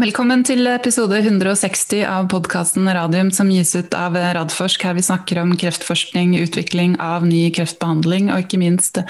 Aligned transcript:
Velkommen 0.00 0.40
til 0.48 0.64
episode 0.70 1.18
160 1.18 2.06
av 2.08 2.30
podkasten 2.32 2.86
Radium 2.88 3.28
som 3.36 3.50
gis 3.52 3.74
ut 3.76 3.92
av 3.92 4.14
Radforsk. 4.16 4.86
Her 4.86 4.94
vi 4.96 5.02
snakker 5.04 5.42
om 5.42 5.50
kreftforskning, 5.60 6.38
utvikling 6.40 6.94
av 7.04 7.26
ny 7.28 7.42
kreftbehandling 7.52 8.30
og 8.32 8.46
ikke 8.46 8.62
minst 8.62 9.02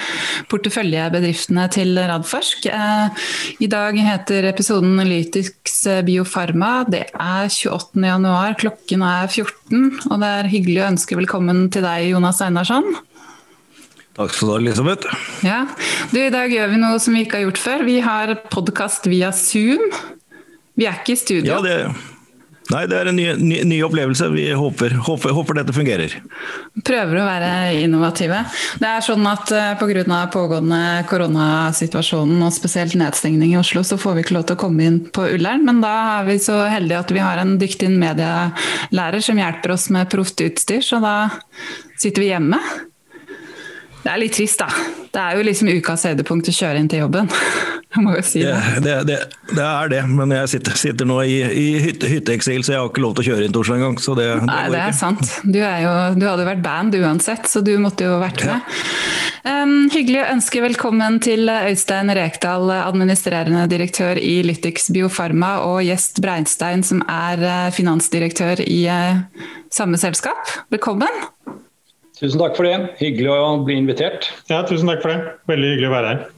porteføljebedriftene 0.51 1.69
til 1.71 1.95
Radforsk. 1.95 2.67
Eh, 2.67 3.23
I 3.63 3.71
dag 3.71 4.01
heter 4.03 4.49
episoden 4.51 4.99
Lytix 5.07 5.79
Biofarma. 6.09 6.73
Det 6.91 7.05
er 7.13 7.47
28. 7.47 8.03
januar, 8.11 8.59
klokken 8.59 9.07
er 9.07 9.31
14. 9.31 9.89
Og 10.09 10.15
det 10.19 10.35
er 10.41 10.53
hyggelig 10.57 10.81
å 10.81 10.89
ønske 10.91 11.23
velkommen 11.23 11.69
til 11.71 11.87
deg, 11.87 12.09
Jonas 12.11 12.43
Einarsson. 12.43 12.97
Takk 14.19 14.35
skal 14.35 14.49
du 14.49 14.57
ha, 14.57 14.63
Elisabeth. 14.65 15.19
Ja. 15.47 15.61
Du, 16.11 16.19
I 16.19 16.33
dag 16.33 16.51
gjør 16.51 16.73
vi 16.73 16.81
noe 16.83 16.99
som 16.99 17.15
vi 17.15 17.23
ikke 17.23 17.39
har 17.39 17.47
gjort 17.47 17.67
før. 17.69 17.85
Vi 17.87 18.01
har 18.03 18.41
podkast 18.51 19.07
via 19.07 19.31
Zoom. 19.31 19.87
Vi 20.79 20.87
er 20.87 21.01
ikke 21.01 21.15
i 21.15 21.19
studio. 21.19 21.51
Ja, 21.51 21.59
det, 21.63 21.75
nei, 22.71 22.81
det 22.89 22.97
er 22.97 23.09
en 23.11 23.17
ny, 23.17 23.25
ny, 23.37 23.57
ny 23.67 23.79
opplevelse. 23.85 24.29
Vi 24.33 24.45
håper, 24.55 24.95
håper, 25.07 25.33
håper, 25.35 25.59
dette 25.59 25.75
fungerer. 25.75 26.15
Prøver 26.87 27.19
å 27.19 27.25
være 27.27 27.49
innovative. 27.81 28.39
Det 28.79 28.89
er 28.89 29.05
sånn 29.05 29.27
at 29.29 29.51
Pga. 29.81 30.21
pågående 30.33 30.81
koronasituasjonen 31.11 32.45
og 32.47 32.53
spesielt 32.55 32.95
nedstengning 32.99 33.55
i 33.55 33.59
Oslo, 33.59 33.83
så 33.87 33.99
får 33.99 34.15
vi 34.15 34.25
ikke 34.25 34.37
lov 34.37 34.47
til 34.47 34.59
å 34.59 34.63
komme 34.63 34.87
inn 34.87 35.01
på 35.11 35.27
Ullern. 35.35 35.65
Men 35.67 35.83
da 35.83 35.95
er 36.19 36.29
vi 36.29 36.39
så 36.43 36.61
heldige 36.71 37.03
at 37.03 37.11
vi 37.15 37.25
har 37.25 37.41
en 37.43 37.57
dyktig 37.61 37.91
medielærer 37.91 39.27
som 39.27 39.43
hjelper 39.43 39.75
oss 39.75 39.89
med 39.93 40.09
proft 40.13 40.41
utstyr, 40.45 40.85
så 40.85 41.03
da 41.03 41.17
sitter 41.99 42.23
vi 42.23 42.31
hjemme. 42.31 42.61
Det 44.01 44.09
er 44.09 44.21
litt 44.21 44.33
trist, 44.33 44.61
da. 44.61 44.69
Det 45.11 45.21
er 45.21 45.37
jo 45.37 45.45
liksom 45.45 45.69
ukas 45.77 46.07
høydepunkt 46.09 46.49
å 46.49 46.55
kjøre 46.55 46.81
inn 46.81 46.89
til 46.91 47.03
jobben. 47.03 47.29
Jeg 47.91 48.05
må 48.05 48.13
jo 48.15 48.21
si 48.23 48.39
det. 48.39 48.55
Det, 48.85 48.93
det, 49.03 49.17
det 49.51 49.63
er 49.67 49.89
det, 49.91 49.97
men 50.07 50.31
jeg 50.31 50.47
sitter, 50.53 50.77
sitter 50.79 51.07
nå 51.09 51.17
i, 51.27 51.41
i 51.43 51.65
hytte, 51.83 52.07
hytteeksil, 52.07 52.63
så 52.63 52.71
jeg 52.71 52.79
har 52.79 52.87
ikke 52.87 53.03
lov 53.03 53.17
til 53.17 53.25
å 53.25 53.25
kjøre 53.25 53.43
inn 53.43 53.51
til 53.51 53.65
Oslo 53.65 53.75
engang. 53.75 53.97
Det, 53.99 54.13
det, 54.15 54.27
Nei, 54.47 54.61
det 54.71 54.79
er 54.85 54.95
sant. 54.95 55.33
Du, 55.43 55.57
er 55.59 55.81
jo, 55.83 55.91
du 56.15 56.23
hadde 56.23 56.45
vært 56.47 56.63
band 56.63 56.95
uansett, 56.95 57.49
så 57.51 57.59
du 57.59 57.73
måtte 57.83 58.07
jo 58.07 58.13
vært 58.21 58.45
med. 58.47 58.63
Ja. 58.63 59.01
Um, 59.41 59.89
hyggelig 59.91 60.21
å 60.21 60.29
ønske 60.37 60.63
velkommen 60.63 61.19
til 61.25 61.51
Øystein 61.51 62.13
Rekdal, 62.15 62.71
administrerende 62.77 63.65
direktør 63.67 64.23
i 64.23 64.37
Lytix 64.47 64.87
Biofarma, 64.95 65.57
og 65.67 65.81
Gjest 65.83 66.23
Breinstein, 66.23 66.87
som 66.87 67.03
er 67.11 67.43
eh, 67.43 67.67
finansdirektør 67.75 68.63
i 68.63 68.85
uh, 68.87 69.19
samme 69.67 69.99
selskap. 69.99 70.55
Velkommen. 70.71 71.25
Tusen 72.21 72.37
takk 72.37 72.53
for 72.53 72.69
det. 72.69 72.75
Hyggelig 72.99 73.31
å 73.33 73.55
bli 73.65 73.79
invitert. 73.81 74.29
Ja, 74.51 74.61
tusen 74.69 74.89
takk 74.91 75.01
for 75.01 75.09
det. 75.09 75.33
Veldig 75.49 75.73
hyggelig 75.73 75.89
å 75.89 75.95
være 75.95 76.13
her. 76.13 76.29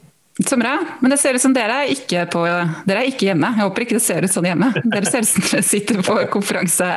Så 0.42 0.58
bra. 0.58 0.78
Men 1.02 1.12
det 1.14 1.20
ser 1.22 1.36
ut 1.36 1.44
som 1.44 1.54
dere 1.54 1.84
er 1.84 1.92
ikke, 1.94 2.24
på, 2.34 2.42
dere 2.88 3.04
er 3.04 3.10
ikke 3.12 3.28
hjemme. 3.28 3.52
Jeg 3.54 3.68
håper 3.68 3.86
ikke 3.86 3.98
det 4.00 4.06
ser 4.06 4.26
ut 4.26 4.34
sånn 4.34 4.48
hjemme. 4.48 4.72
Dere 4.80 5.06
ser 5.06 5.28
ut 5.28 5.30
som 5.30 5.46
dere 5.46 5.66
sitter 5.68 6.00
på 6.08 6.16
konferanse. 6.34 6.88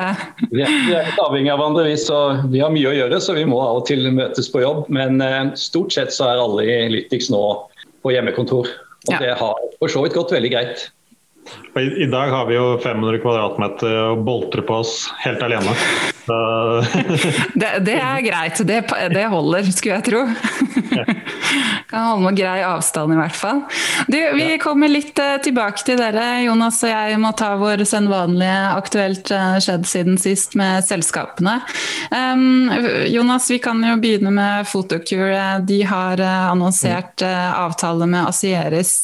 Vi 0.48 0.62
er, 0.64 0.72
vi 0.86 0.94
er 0.96 1.10
avhengig 1.20 1.52
av 1.52 1.60
hverandre, 1.60 1.84
vi, 1.90 1.98
så 2.00 2.20
vi 2.48 2.62
har 2.62 2.72
mye 2.72 2.88
å 2.88 2.96
gjøre, 2.96 3.20
så 3.20 3.36
vi 3.36 3.44
må 3.50 3.58
av 3.60 3.82
og 3.82 3.88
til 3.90 4.08
møtes 4.14 4.48
på 4.54 4.62
jobb. 4.64 4.86
Men 4.94 5.20
eh, 5.20 5.50
stort 5.60 5.92
sett 5.92 6.14
så 6.16 6.30
er 6.30 6.40
alle 6.46 6.64
i 6.64 6.78
Lytix 6.94 7.28
nå 7.34 7.42
på 8.06 8.14
hjemmekontor. 8.14 8.70
Og 9.10 9.12
ja. 9.12 9.20
det 9.20 9.34
har 9.42 9.60
for 9.82 9.92
så 9.92 10.06
vidt 10.06 10.16
gått 10.16 10.32
veldig 10.32 10.54
greit. 10.54 10.88
I, 11.76 12.02
I, 12.02 12.06
dag 12.10 12.30
har 12.32 12.46
vi 12.48 12.56
jo 12.56 12.66
500 12.82 13.20
kvadratmeter 13.22 13.96
å 14.00 14.16
boltre 14.20 14.64
på 14.66 14.80
oss 14.82 14.94
helt 15.24 15.42
alene. 15.44 15.74
det, 17.60 17.70
det, 17.86 17.98
er 18.00 18.24
greit. 18.24 18.62
Det, 18.66 18.80
det 19.14 19.26
holder, 19.30 19.70
skulle 19.70 19.98
jeg 20.00 20.06
tro. 20.08 20.24
kan 21.90 22.06
holde 22.10 22.24
med 22.24 22.38
grei 22.38 22.60
avstand, 22.66 23.14
i 23.14 23.18
hvert 23.18 23.36
fall. 23.36 23.62
Du, 24.10 24.18
vi 24.36 24.48
kommer 24.62 24.90
litt 24.90 25.18
uh, 25.22 25.36
tilbake 25.42 25.84
til 25.86 26.00
dere. 26.00 26.42
Jonas 26.46 26.82
og 26.84 26.92
jeg 26.92 27.20
må 27.22 27.32
ta 27.38 27.52
vår 27.60 27.84
sedvanlige 27.88 28.58
aktuelt 28.74 29.32
uh, 29.34 29.56
skjedd 29.62 29.86
siden 29.88 30.20
sist 30.20 30.56
med 30.58 30.84
selskapene. 30.86 31.58
Um, 32.10 32.72
Jonas, 33.10 33.48
vi 33.52 33.60
kan 33.62 33.82
jo 33.84 33.96
begynne 34.02 34.32
med 34.34 34.68
Photocure. 34.70 35.62
De 35.66 35.80
har 35.86 36.22
uh, 36.22 36.50
annonsert 36.52 37.24
avtale 37.26 38.06
med 38.10 38.28
Asieris 38.28 38.98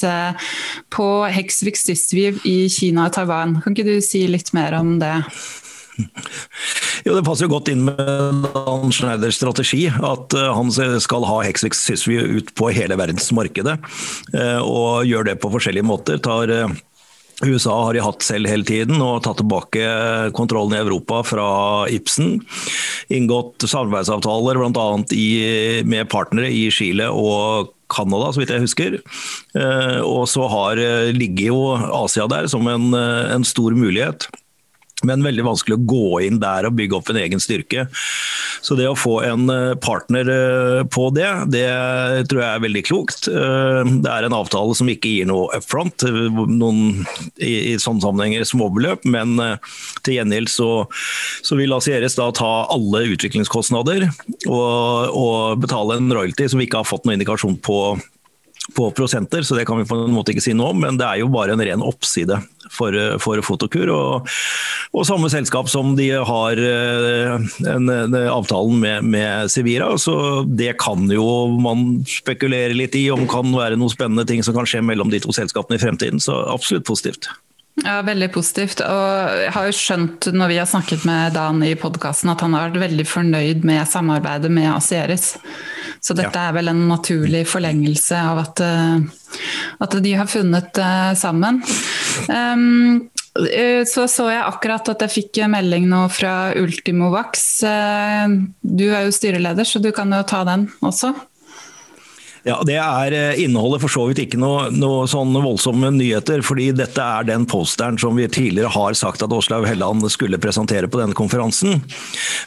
på 0.93 1.09
Hexvik 1.33 1.79
Sysviv 1.79 2.43
i 2.49 2.69
Kina 2.73 3.09
og 3.09 3.17
Taiwan. 3.17 3.59
Kan 3.63 3.77
ikke 3.77 3.89
du 3.89 4.05
si 4.05 4.25
litt 4.31 4.53
mer 4.57 4.77
om 4.79 4.97
det? 5.03 5.17
Jo, 7.07 7.17
Det 7.17 7.25
passer 7.27 7.49
jo 7.49 7.55
godt 7.57 7.73
inn 7.73 7.85
med 7.87 7.99
Dan 8.55 8.95
Schneiders 8.95 9.41
strategi, 9.41 9.89
at 9.91 10.37
eh, 10.39 10.53
han 10.55 10.71
skal 11.03 11.27
ha 11.29 11.41
Hexvix 11.43 11.83
Sysvy 11.83 12.21
ut 12.39 12.55
på 12.59 12.71
hele 12.75 12.99
verdensmarkedet. 13.01 13.77
Eh, 14.37 14.61
og 14.63 15.09
gjør 15.09 15.33
det 15.33 15.41
på 15.43 15.51
forskjellige 15.53 15.89
måter. 15.89 16.23
Tar 16.23 16.53
eh, 16.55 16.75
USA 17.43 17.75
har 17.89 17.97
de 17.97 18.05
hatt 18.05 18.23
selv 18.23 18.47
hele 18.47 18.67
tiden 18.69 19.03
og 19.03 19.25
tatt 19.25 19.41
tilbake 19.41 19.87
kontrollen 20.37 20.77
i 20.77 20.83
Europa 20.85 21.25
fra 21.27 21.47
Ibsen. 21.91 22.37
Inngått 23.11 23.67
samarbeidsavtaler 23.67 24.61
bl.a. 24.61 24.85
med 25.89 26.11
partnere 26.13 26.53
i 26.55 26.69
Chile 26.71 27.09
og 27.11 27.73
Canada, 27.93 28.31
så 28.31 28.41
vidt 28.41 28.53
jeg 28.55 28.63
husker. 28.63 28.95
Og 30.07 30.23
så 30.31 30.47
har, 30.49 30.79
ligger 31.17 31.51
jo 31.51 31.59
Asia 32.05 32.29
der 32.31 32.47
som 32.53 32.71
en, 32.71 32.95
en 32.95 33.45
stor 33.49 33.75
mulighet 33.75 34.31
men 35.07 35.25
veldig 35.25 35.47
vanskelig 35.47 35.79
å 35.79 35.85
gå 35.93 36.07
inn 36.29 36.41
der 36.43 36.69
og 36.69 36.77
bygge 36.79 36.99
opp 36.99 37.11
en 37.13 37.21
egen 37.23 37.43
styrke. 37.43 37.87
Så 38.63 38.77
det 38.79 38.87
å 38.87 38.99
få 38.99 39.17
en 39.27 39.51
eh, 39.51 39.75
partner 39.83 40.29
eh, 40.31 40.83
på 40.87 41.09
det, 41.17 41.29
det 41.51 41.67
tror 42.31 42.43
jeg 42.43 42.49
er 42.49 42.63
veldig 42.63 42.83
klokt. 42.87 43.27
Eh, 43.27 43.81
det 44.05 44.13
er 44.13 44.27
en 44.27 44.37
avtale 44.37 44.77
som 44.79 44.91
ikke 44.93 45.11
gir 45.11 45.29
noe 45.31 45.49
up 45.57 45.67
front, 45.67 46.07
noen 46.07 47.03
i, 47.43 47.73
i 47.73 47.77
sånne 47.83 48.05
sammenhenger 48.05 48.47
småbeløp, 48.47 49.07
men 49.11 49.35
til 50.07 50.19
gjengjeld 50.19 50.51
så, 50.53 50.71
så 51.43 51.59
vil 51.59 51.75
Asieres 51.75 52.17
da 52.19 52.29
ta 52.37 52.51
alle 52.71 53.05
utviklingskostnader 53.15 54.07
og, 54.07 55.19
og 55.19 55.63
betale 55.63 55.99
en 55.99 56.13
royalty 56.15 56.49
som 56.51 56.63
vi 56.63 56.69
ikke 56.69 56.83
har 56.83 56.89
fått 56.89 57.07
noen 57.07 57.19
indikasjon 57.19 57.59
på 57.65 57.79
på 58.77 58.89
prosenter, 58.97 59.45
så 59.47 59.57
det 59.59 59.67
kan 59.69 59.81
vi 59.81 59.87
på 59.89 59.99
en 59.99 60.15
måte 60.15 60.35
ikke 60.35 60.45
si 60.45 60.55
noe 60.57 60.73
om, 60.73 60.83
men 60.85 60.99
det 61.01 61.07
er 61.09 61.23
jo 61.23 61.31
bare 61.33 61.57
en 61.57 61.63
ren 61.63 61.85
oppside 61.85 62.39
for, 62.73 62.97
for 63.23 63.43
Fotokur. 63.45 63.91
Og, 63.93 64.33
og, 64.93 65.05
samme 65.09 65.31
selskap 65.33 65.71
som 65.73 65.95
de 65.99 66.09
har 66.17 66.61
eh, 66.61 67.49
en, 67.69 67.93
en 67.93 68.19
avtalen 68.23 68.81
med, 68.83 69.09
med 69.15 69.53
Sevira, 69.53 69.93
så 70.01 70.17
det 70.49 70.75
kan 70.83 71.09
jo 71.13 71.27
man 71.63 72.03
spekulere 72.09 72.77
litt 72.77 72.97
i 72.99 73.09
om 73.15 73.27
kan 73.31 73.53
være 73.55 73.79
noen 73.81 73.93
spennende 73.93 74.27
ting 74.29 74.45
som 74.45 74.57
kan 74.57 74.69
skje 74.69 74.85
mellom 74.85 75.13
de 75.13 75.23
to 75.23 75.35
selskapene 75.37 75.79
i 75.79 75.83
fremtiden. 75.83 76.23
Så 76.23 76.37
absolutt 76.53 76.89
positivt. 76.89 77.31
Ja, 77.81 78.03
Veldig 78.05 78.29
positivt. 78.35 78.83
Og 78.85 79.39
jeg 79.41 79.53
har 79.55 79.69
jo 79.69 79.77
skjønt 79.77 80.29
når 80.37 80.51
vi 80.53 80.59
har 80.61 80.69
snakket 80.69 81.07
med 81.09 81.33
Dan 81.37 81.63
i 81.65 81.73
podkasten 81.79 82.33
at 82.33 82.45
han 82.45 82.53
har 82.57 82.69
vært 82.69 82.83
veldig 82.85 83.07
fornøyd 83.09 83.65
med 83.69 83.89
samarbeidet 83.89 84.53
med 84.53 84.69
Asieris. 84.75 85.33
Så 86.03 86.17
dette 86.19 86.37
ja. 86.37 86.51
er 86.51 86.59
vel 86.59 86.69
en 86.69 86.85
naturlig 86.91 87.47
forlengelse 87.49 88.19
av 88.19 88.43
at, 88.43 88.61
eh, 88.67 89.41
at 89.87 89.97
de 90.05 90.15
har 90.19 90.29
funnet 90.29 90.83
uh, 90.83 91.13
sammen. 91.17 91.63
Um, 92.29 93.09
så 93.89 94.05
så 94.11 94.27
jeg 94.29 94.45
akkurat 94.45 94.91
at 94.93 95.07
jeg 95.07 95.15
fikk 95.15 95.39
melding 95.49 95.87
nå 95.89 96.03
fra 96.13 96.53
Ultimovax. 96.59 97.47
Du 98.61 98.85
er 98.91 99.07
jo 99.07 99.15
styreleder, 99.17 99.65
så 99.65 99.81
du 99.81 99.89
kan 99.97 100.13
jo 100.13 100.21
ta 100.29 100.43
den 100.45 100.67
også. 100.85 101.15
Ja, 102.43 102.63
Det 102.67 102.75
er, 102.75 103.13
eh, 103.13 103.45
inneholder 103.45 103.79
for 103.79 103.89
så 103.89 104.09
vidt 104.09 104.19
ikke 104.19 104.39
noe, 104.41 104.67
noe 104.75 105.07
sånn 105.07 105.31
voldsomme 105.31 105.93
nyheter. 105.95 106.43
fordi 106.43 106.73
dette 106.75 106.99
er 106.99 107.25
den 107.25 107.47
posteren 107.47 107.99
som 107.99 108.17
vi 108.17 108.27
tidligere 108.27 108.71
har 108.71 108.95
sagt 108.95 109.23
at 109.23 109.31
Åslaug 109.31 109.67
Helland 109.67 110.03
skulle 110.11 110.39
presentere 110.39 110.89
på 110.89 110.99
denne 110.99 111.15
konferansen. 111.15 111.83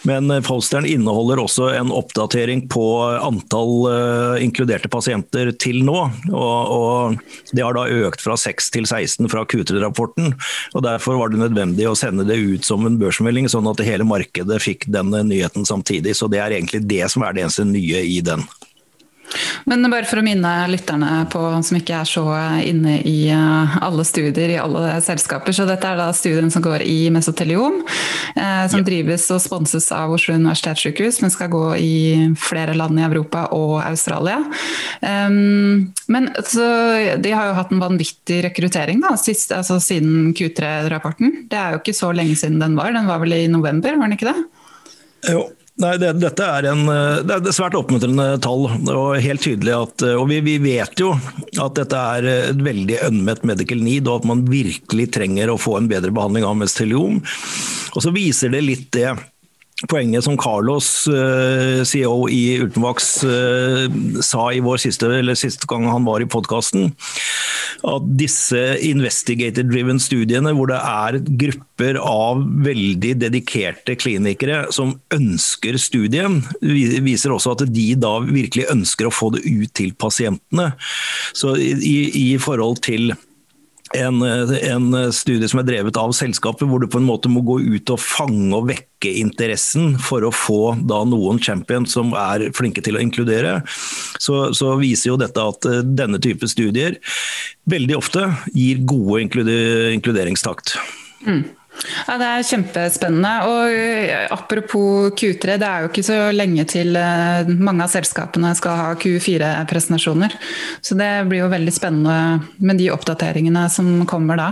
Men 0.03 0.29
eh, 0.31 0.41
posteren 0.41 0.85
inneholder 0.85 1.39
også 1.39 1.71
en 1.79 1.93
oppdatering 1.95 2.67
på 2.67 2.85
antall 3.21 3.87
uh, 3.87 4.43
inkluderte 4.43 4.89
pasienter 4.89 5.51
til 5.57 5.83
nå. 5.83 6.11
Og, 6.33 6.71
og, 6.75 7.19
Det 7.53 7.63
har 7.63 7.73
da 7.73 7.87
økt 7.87 8.21
fra 8.21 8.35
6 8.35 8.71
til 8.71 8.83
16 8.83 9.29
fra 9.29 9.45
Q3-rapporten. 9.45 10.33
og 10.73 10.83
Derfor 10.83 11.17
var 11.17 11.29
det 11.29 11.39
nødvendig 11.39 11.87
å 11.87 11.95
sende 11.95 12.27
det 12.27 12.35
ut 12.35 12.65
som 12.65 12.85
en 12.85 12.99
børsmelding, 12.99 13.47
sånn 13.47 13.69
at 13.71 13.79
hele 13.85 14.03
markedet 14.03 14.59
fikk 14.61 14.89
den 14.91 15.11
nyheten 15.11 15.65
samtidig. 15.65 16.15
Så 16.15 16.29
Det 16.29 16.39
er 16.39 16.51
egentlig 16.51 16.87
det 16.87 17.09
som 17.11 17.23
er 17.23 17.33
det 17.33 17.45
eneste 17.45 17.63
nye 17.63 18.03
i 18.03 18.19
den. 18.21 18.43
Men 19.69 19.85
bare 19.89 20.05
for 20.07 20.21
å 20.21 20.25
minne 20.25 20.51
lytterne 20.69 21.25
på, 21.31 21.41
som 21.65 21.77
ikke 21.79 21.97
er 22.01 22.09
så 22.09 22.23
inne 22.65 22.99
i 23.07 23.27
eh, 23.33 23.77
alle 23.85 24.05
studier 24.07 24.53
i 24.53 24.59
alle 24.61 24.99
selskaper, 25.03 25.55
så 25.55 25.65
dette 25.67 25.89
er 25.89 25.99
da 25.99 26.11
studien 26.15 26.51
som 26.53 26.63
går 26.65 26.85
i 26.85 27.09
mesoteliom, 27.13 27.81
eh, 28.35 28.63
som 28.71 28.81
ja. 28.81 28.85
drives 28.87 29.27
og 29.33 29.41
sponses 29.43 29.89
av 29.95 30.13
Oslo 30.15 30.37
universitetssykehus, 30.37 31.21
men 31.23 31.33
skal 31.33 31.51
gå 31.53 31.65
i 31.81 31.95
flere 32.39 32.77
land 32.77 33.01
i 33.01 33.07
Europa 33.07 33.47
og 33.57 33.79
Australia. 33.83 34.37
Um, 35.01 35.91
men 36.11 36.29
så, 36.45 36.69
de 37.21 37.33
har 37.33 37.49
jo 37.49 37.57
hatt 37.57 37.73
en 37.73 37.83
vanvittig 37.83 38.41
rekruttering 38.45 39.01
da, 39.03 39.15
sist, 39.19 39.53
altså 39.55 39.79
siden 39.83 40.33
Q3-rapporten. 40.37 41.45
Det 41.51 41.59
er 41.59 41.75
jo 41.75 41.83
ikke 41.83 41.97
så 41.97 42.13
lenge 42.15 42.37
siden 42.39 42.61
den 42.61 42.77
var, 42.77 42.93
den 42.95 43.09
var 43.09 43.21
vel 43.23 43.37
i 43.37 43.45
november, 43.51 43.97
var 43.97 44.09
den 44.09 44.17
ikke 44.19 44.31
det? 44.31 44.39
Jo, 45.33 45.47
Nei, 45.83 45.97
det, 45.99 46.13
dette 46.21 46.45
er, 46.47 46.69
en, 46.71 46.85
det 47.27 47.35
er 47.35 47.55
svært 47.55 47.75
oppmuntrende 47.75 48.37
tall. 48.43 48.69
og 48.93 49.17
helt 49.19 49.43
tydelig 49.43 49.73
at, 49.75 50.05
og 50.15 50.29
vi, 50.29 50.39
vi, 50.45 50.55
vet 50.63 51.01
jo 51.01 51.11
at 51.59 51.75
dette 51.75 51.99
er 52.15 52.29
et 52.31 52.61
veldig 52.63 53.01
unmet 53.09 53.43
medical 53.43 53.83
need, 53.83 54.07
og 54.07 54.21
at 54.21 54.29
man 54.31 54.45
virkelig 54.47 55.09
trenger 55.17 55.51
å 55.51 55.59
få 55.59 55.75
en 55.81 55.89
bedre 55.91 56.15
behandling 56.15 56.47
av 56.47 56.55
mesteliom. 56.61 57.19
Og 57.91 58.05
så 58.05 58.13
viser 58.15 58.55
det 58.55 58.63
litt 58.63 58.87
det 58.95 59.11
poenget 59.89 60.25
som 60.25 60.37
Carlos, 60.37 61.07
eh, 61.07 61.83
CEO 61.87 62.27
i 62.31 62.59
Ultenvax, 62.63 63.23
eh, 63.23 64.21
sa 64.21 64.51
i 64.53 64.61
vår 64.63 64.77
siste, 64.77 65.09
eller 65.19 65.35
siste 65.35 65.67
gang 65.67 65.87
han 65.89 66.05
var 66.05 66.21
i 66.21 66.29
podkasten, 66.29 66.93
at 67.85 68.07
disse 68.17 68.61
investigator-driven 68.85 69.99
studiene, 70.01 70.53
hvor 70.55 70.71
det 70.71 70.79
er 70.79 71.19
grupper 71.43 71.99
av 72.01 72.41
veldig 72.65 73.13
dedikerte 73.21 73.97
klinikere 73.99 74.71
som 74.73 74.95
ønsker 75.13 75.77
studien, 75.81 76.41
viser 76.61 77.35
også 77.35 77.55
at 77.55 77.67
de 77.73 77.93
da 77.99 78.17
virkelig 78.25 78.69
ønsker 78.71 79.09
å 79.09 79.13
få 79.13 79.33
det 79.35 79.45
ut 79.45 79.73
til 79.73 79.93
pasientene. 79.93 80.73
Så 81.33 81.55
i, 81.59 82.33
i 82.33 82.37
forhold 82.41 82.81
til 82.85 83.13
en, 83.97 84.21
en, 84.23 84.85
studie 85.15 85.47
som 85.49 85.61
er 85.61 85.67
drevet 85.67 85.97
av 85.99 86.13
selskapet, 86.15 86.67
hvor 86.69 86.81
du 86.81 86.87
på 86.91 86.99
en 87.01 87.07
måte 87.07 87.31
må 87.31 87.43
gå 87.45 87.59
ut 87.63 87.91
og 87.93 88.01
fange 88.01 88.51
og 88.55 88.69
vekke 88.69 89.11
interessen 89.21 89.95
for 90.01 90.25
å 90.25 90.33
få 90.33 90.75
da 90.87 91.01
noen 91.07 91.39
champions 91.41 91.95
som 91.95 92.13
er 92.17 92.49
flinke 92.57 92.83
til 92.85 92.97
å 92.97 93.03
inkludere, 93.03 93.59
så, 94.21 94.49
så 94.55 94.75
viser 94.81 95.13
jo 95.13 95.19
dette 95.21 95.41
at 95.41 95.69
eh, 95.69 95.83
denne 95.85 96.21
type 96.23 96.49
studier 96.49 96.97
veldig 97.69 97.97
ofte 97.97 98.25
gir 98.53 98.81
gode 98.87 99.23
inkluderingstakt. 99.25 100.77
Mm. 101.25 101.45
Ja, 102.07 102.17
Det 102.17 102.27
er 102.27 102.47
kjempespennende. 102.49 103.33
og 103.49 103.73
eh, 103.73 104.27
Apropos 104.33 105.11
Q3, 105.17 105.57
det 105.61 105.69
er 105.69 105.83
jo 105.83 105.91
ikke 105.91 106.05
så 106.05 106.19
lenge 106.35 106.65
til 106.69 106.95
eh, 106.99 107.47
mange 107.47 107.85
av 107.85 107.93
selskapene 107.93 108.53
skal 108.57 108.79
ha 108.81 108.91
Q4-presentasjoner. 109.01 110.35
Så 110.81 110.97
det 110.99 111.11
blir 111.29 111.43
jo 111.45 111.51
veldig 111.53 111.73
spennende 111.75 112.45
med 112.59 112.81
de 112.81 112.91
oppdateringene 112.95 113.67
som 113.73 114.05
kommer 114.09 114.41
da. 114.41 114.51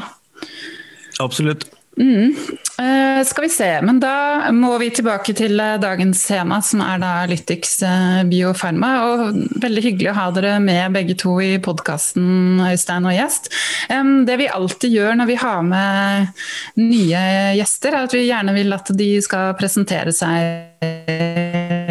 Absolutt. 1.24 1.68
Mm. 1.98 2.34
Uh, 2.82 3.24
skal 3.26 3.44
vi 3.44 3.50
se, 3.54 3.68
men 3.86 4.00
da 4.02 4.50
må 4.56 4.72
vi 4.82 4.90
tilbake 4.96 5.36
til 5.38 5.60
uh, 5.62 5.76
dagens 5.82 6.24
tema, 6.26 6.58
som 6.66 6.82
er 6.82 7.02
da 7.04 7.12
Lytix 7.30 7.76
uh, 7.86 8.24
Biofarma. 8.30 8.92
Og 9.12 9.38
veldig 9.62 9.84
hyggelig 9.86 10.10
å 10.12 10.18
ha 10.18 10.26
dere 10.34 10.56
med 10.64 10.96
begge 10.96 11.18
to 11.22 11.36
i 11.44 11.54
podkasten, 11.64 12.64
Øystein 12.72 13.06
og 13.10 13.14
gjest. 13.18 13.52
Um, 13.94 14.24
det 14.26 14.40
vi 14.42 14.50
alltid 14.50 14.98
gjør 14.98 15.22
når 15.22 15.32
vi 15.34 15.40
har 15.44 15.62
med 15.70 16.44
nye 16.82 17.24
gjester, 17.60 17.94
er 17.94 18.10
at 18.10 18.18
vi 18.18 18.26
gjerne 18.26 18.58
vil 18.58 18.74
at 18.74 18.94
de 18.98 19.14
skal 19.22 19.54
presentere 19.60 20.16
seg 20.16 21.83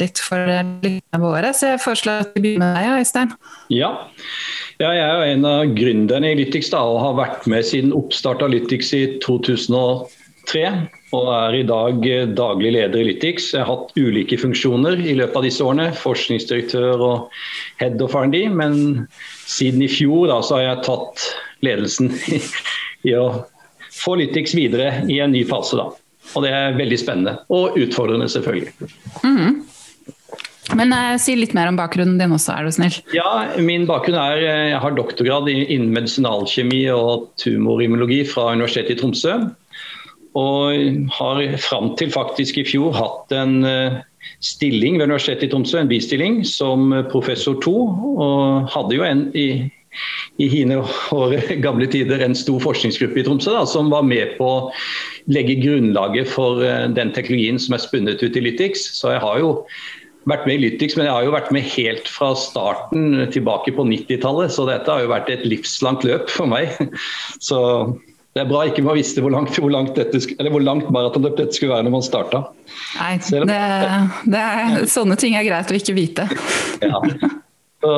litt 0.00 0.20
for 0.22 0.42
lytterne 0.82 1.20
våre. 1.22 1.52
Så 1.54 1.72
jeg 1.72 1.82
foreslår 1.82 2.24
at 2.24 2.32
vi 2.34 2.42
begynner 2.46 2.72
med 2.72 2.80
deg, 2.80 3.02
Øystein. 3.02 3.36
Ja. 3.72 3.92
Ja, 4.80 4.90
jeg 4.96 5.04
er 5.04 5.28
en 5.28 5.46
av 5.46 5.76
gründerne 5.76 6.32
i 6.32 6.40
Lytix 6.40 6.72
og 6.74 6.98
har 7.02 7.14
vært 7.20 7.46
med 7.50 7.66
siden 7.68 7.94
oppstart 7.94 8.42
av 8.42 8.50
Lytix 8.54 8.90
i 8.96 9.04
2003. 9.22 10.64
Og 11.12 11.28
er 11.36 11.54
i 11.54 11.64
dag 11.68 12.06
eh, 12.08 12.26
daglig 12.34 12.72
leder 12.74 13.02
i 13.02 13.06
Lytix. 13.12 13.52
Jeg 13.52 13.62
har 13.62 13.70
hatt 13.70 13.94
ulike 14.00 14.38
funksjoner 14.40 14.98
i 14.98 15.14
løpet 15.20 15.38
av 15.38 15.46
disse 15.46 15.62
årene. 15.62 15.92
Forskningsdirektør 16.00 17.04
og 17.04 17.40
head 17.82 18.02
of 18.02 18.16
R&D. 18.18 18.46
Men 18.50 19.06
siden 19.46 19.84
i 19.84 19.90
fjor 19.92 20.32
da, 20.32 20.40
så 20.42 20.58
har 20.58 20.66
jeg 20.66 20.86
tatt 20.88 21.28
ledelsen 21.62 22.10
i 23.08 23.14
å 23.14 23.26
få 23.92 24.16
Lytix 24.18 24.56
videre 24.58 25.04
i 25.06 25.20
en 25.22 25.36
ny 25.36 25.44
fase. 25.46 25.78
da. 25.78 25.92
Og 26.32 26.46
det 26.46 26.52
er 26.54 26.78
veldig 26.78 26.98
spennende. 27.00 27.36
Og 27.52 27.76
utfordrende, 27.78 28.28
selvfølgelig. 28.28 28.72
Mm 29.24 29.36
-hmm. 29.36 29.60
Men 30.76 30.92
eh, 30.92 31.16
Si 31.18 31.34
litt 31.36 31.54
mer 31.56 31.70
om 31.70 31.76
bakgrunnen 31.76 32.18
din 32.20 32.32
også, 32.32 32.54
er 32.54 32.64
du 32.64 32.74
snill. 32.74 32.94
Ja, 33.16 33.46
Min 33.58 33.86
bakgrunn 33.88 34.18
er 34.20 34.44
eh, 34.44 34.70
jeg 34.72 34.80
har 34.84 34.96
doktorgrad 34.96 35.50
innen 35.52 35.92
medisinalkjemi 35.96 36.84
og 36.94 37.28
tumorimmunologi 37.42 38.22
fra 38.28 38.52
Universitetet 38.52 38.96
i 38.96 39.00
Tromsø. 39.02 39.36
Og 40.38 41.10
har 41.18 41.42
fram 41.60 41.92
til 42.00 42.10
faktisk 42.10 42.62
i 42.62 42.64
fjor 42.64 42.94
hatt 42.96 43.34
en 43.36 43.66
uh, 43.68 43.98
stilling 44.40 44.96
ved 44.96 45.10
Universitetet 45.10 45.50
i 45.50 45.52
Tromsø, 45.52 45.76
en 45.82 45.90
bistilling, 45.90 46.38
som 46.48 46.88
professor 47.12 47.58
to. 47.60 47.74
Og 48.16 48.70
hadde 48.72 48.96
jo 48.96 49.04
en 49.04 49.26
i, 49.36 49.68
i 50.42 50.48
hine 50.48 50.80
år, 50.82 51.36
gamle 51.64 51.88
tider 51.90 52.22
en 52.24 52.36
stor 52.38 52.60
forskningsgruppe 52.64 53.20
i 53.20 53.24
Tromsø 53.26 53.54
da, 53.54 53.64
som 53.68 53.90
var 53.92 54.06
med 54.06 54.36
på 54.38 54.48
å 54.48 54.60
legge 55.32 55.58
grunnlaget 55.60 56.30
for 56.32 56.62
uh, 56.64 56.86
den 56.92 57.12
teknologien 57.16 57.60
som 57.62 57.76
er 57.76 57.84
spunnet 57.84 58.22
ut 58.24 58.38
i 58.38 58.44
Lytix. 58.44 58.88
Så 58.96 59.12
jeg 59.14 59.22
har 59.24 59.42
jo 59.42 59.58
vært 60.30 60.46
med 60.46 60.58
i 60.58 60.62
Lytix, 60.66 60.96
men 60.96 61.08
jeg 61.08 61.16
har 61.16 61.26
jo 61.26 61.34
vært 61.34 61.50
med 61.54 61.66
helt 61.74 62.08
fra 62.10 62.32
starten 62.38 63.26
tilbake 63.34 63.74
på 63.74 63.86
90-tallet. 63.88 64.54
Så 64.54 64.66
dette 64.68 64.90
har 64.90 65.04
jo 65.04 65.12
vært 65.12 65.30
et 65.34 65.44
livslangt 65.48 66.06
løp 66.06 66.30
for 66.32 66.50
meg. 66.50 66.72
Så 67.42 67.58
det 68.32 68.46
er 68.46 68.48
bra 68.48 68.62
ikke 68.64 68.84
man 68.86 68.96
visste 68.96 69.20
hvor 69.20 69.32
langt, 69.34 69.58
hvor 69.60 69.72
langt, 69.72 69.98
langt 69.98 70.86
maratonløp 70.94 71.36
dette 71.36 71.58
skulle 71.58 71.74
være 71.74 71.84
når 71.84 71.96
man 71.98 72.06
starta. 72.06 72.46
Nei, 72.96 73.16
det, 73.20 73.58
det 74.32 74.40
er, 74.40 74.78
sånne 74.88 75.18
ting 75.20 75.36
er 75.36 75.44
greit 75.44 75.72
å 75.72 75.76
ikke 75.76 75.96
vite. 75.98 76.28
Ja. 76.80 77.02
Så, 77.82 77.92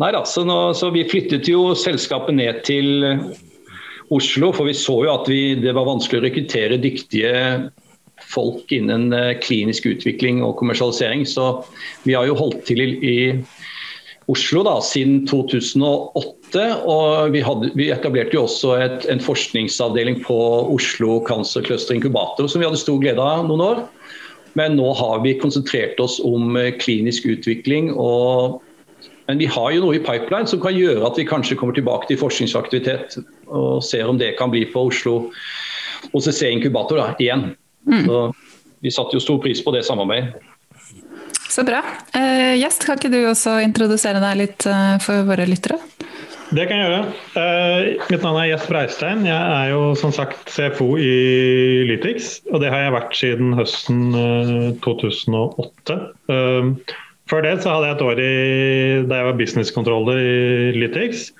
nei 0.00 0.10
da, 0.14 0.24
så, 0.28 0.44
nå, 0.46 0.58
så 0.76 0.90
vi 0.94 1.06
flyttet 1.08 1.48
jo 1.50 1.72
selskapet 1.78 2.36
ned 2.36 2.62
til 2.66 3.06
Oslo, 4.14 4.50
for 4.52 4.68
vi 4.68 4.74
så 4.76 4.98
jo 5.06 5.14
at 5.14 5.28
vi, 5.30 5.54
det 5.58 5.72
var 5.76 5.88
vanskelig 5.88 6.20
å 6.20 6.24
rekruttere 6.26 6.80
dyktige 6.82 7.34
folk 8.30 8.72
innen 8.72 9.12
eh, 9.16 9.34
klinisk 9.42 9.86
utvikling 9.90 10.42
og 10.44 10.56
kommersialisering. 10.60 11.24
Så 11.28 11.64
vi 12.04 12.16
har 12.16 12.28
jo 12.28 12.36
holdt 12.38 12.64
til 12.68 12.82
i 12.84 13.16
Oslo 14.30 14.62
da, 14.64 14.78
siden 14.84 15.24
2008. 15.28 16.66
Og 16.88 17.34
vi, 17.34 17.42
hadde, 17.44 17.72
vi 17.76 17.90
etablerte 17.92 18.36
jo 18.36 18.44
også 18.46 18.76
et, 18.80 19.08
en 19.10 19.22
forskningsavdeling 19.22 20.22
på 20.24 20.38
Oslo 20.72 21.18
Cancer 21.26 21.64
Cluster 21.66 21.96
Inkubator 21.96 22.48
som 22.48 22.62
vi 22.62 22.68
hadde 22.68 22.80
stor 22.80 23.00
glede 23.02 23.24
av 23.24 23.48
noen 23.48 23.64
år. 23.64 23.82
Men 24.54 24.76
nå 24.78 24.92
har 24.94 25.24
vi 25.24 25.34
konsentrert 25.40 25.98
oss 26.02 26.20
om 26.24 26.54
eh, 26.60 26.72
klinisk 26.78 27.26
utvikling. 27.26 27.90
Og, 27.96 28.60
men 29.26 29.40
vi 29.40 29.48
har 29.48 29.72
jo 29.72 29.84
noe 29.86 29.96
i 29.96 30.02
pipeline 30.04 30.48
som 30.48 30.60
kan 30.62 30.76
gjøre 30.76 31.04
at 31.06 31.18
vi 31.18 31.26
kanskje 31.28 31.56
kommer 31.60 31.76
tilbake 31.76 32.10
til 32.10 32.20
forskningsaktivitet 32.20 33.18
og 33.48 33.84
ser 33.84 34.08
om 34.10 34.18
det 34.20 34.34
kan 34.38 34.52
bli 34.52 34.66
på 34.72 34.88
Oslo 34.90 35.30
OCC 36.12 36.42
Inkubator 36.50 37.00
da, 37.00 37.06
igjen. 37.22 37.54
Mm. 37.88 38.04
Så 38.04 38.18
vi 38.84 38.92
satte 38.92 39.16
jo 39.16 39.22
stor 39.24 39.40
pris 39.40 39.62
på 39.64 39.72
det 39.72 39.84
samarbeidet. 39.86 40.34
Så 41.48 41.64
bra. 41.64 41.80
Uh, 42.16 42.52
Gjest, 42.58 42.84
kan 42.84 42.98
ikke 42.98 43.12
du 43.12 43.20
også 43.28 43.60
introdusere 43.64 44.20
deg 44.20 44.40
litt 44.40 44.66
uh, 44.68 44.96
for 45.00 45.24
våre 45.28 45.46
lyttere? 45.48 45.78
Det 46.54 46.66
kan 46.68 46.80
jeg 46.80 46.88
gjøre. 46.88 47.04
Uh, 47.38 48.08
mitt 48.10 48.24
navn 48.26 48.40
er 48.42 48.48
Gjest 48.50 48.68
Breistein. 48.68 49.22
Jeg 49.28 49.38
er 49.38 49.70
jo 49.72 49.94
som 49.98 50.12
sagt 50.14 50.50
CFO 50.50 50.90
i 51.00 51.14
Lytix. 51.88 52.42
Og 52.50 52.60
det 52.60 52.72
har 52.74 52.84
jeg 52.84 52.96
vært 52.96 53.16
siden 53.20 53.56
høsten 53.56 54.02
2008. 54.84 55.98
Før 57.30 57.44
det 57.44 57.54
så 57.62 57.72
hadde 57.72 57.88
jeg 57.88 57.96
et 57.96 58.04
år 58.04 58.20
i, 58.20 58.32
da 59.08 59.20
jeg 59.20 59.28
var 59.30 59.38
business-controller 59.38 60.20
i 60.20 60.72
Lytix. 60.76 61.30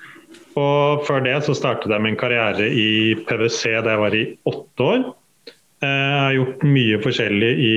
Og 0.57 1.03
før 1.05 1.21
det 1.25 1.35
så 1.45 1.55
startet 1.57 1.91
jeg 1.91 2.03
min 2.03 2.17
karriere 2.19 2.67
i 2.71 3.13
PwC 3.27 3.75
da 3.83 3.93
jeg 3.93 4.01
var 4.01 4.15
i 4.15 4.25
åtte 4.47 4.87
år. 4.87 5.05
Jeg 5.83 5.91
eh, 5.91 6.15
har 6.23 6.37
gjort 6.37 6.63
mye 6.65 7.01
forskjellig 7.03 7.51
i 7.59 7.75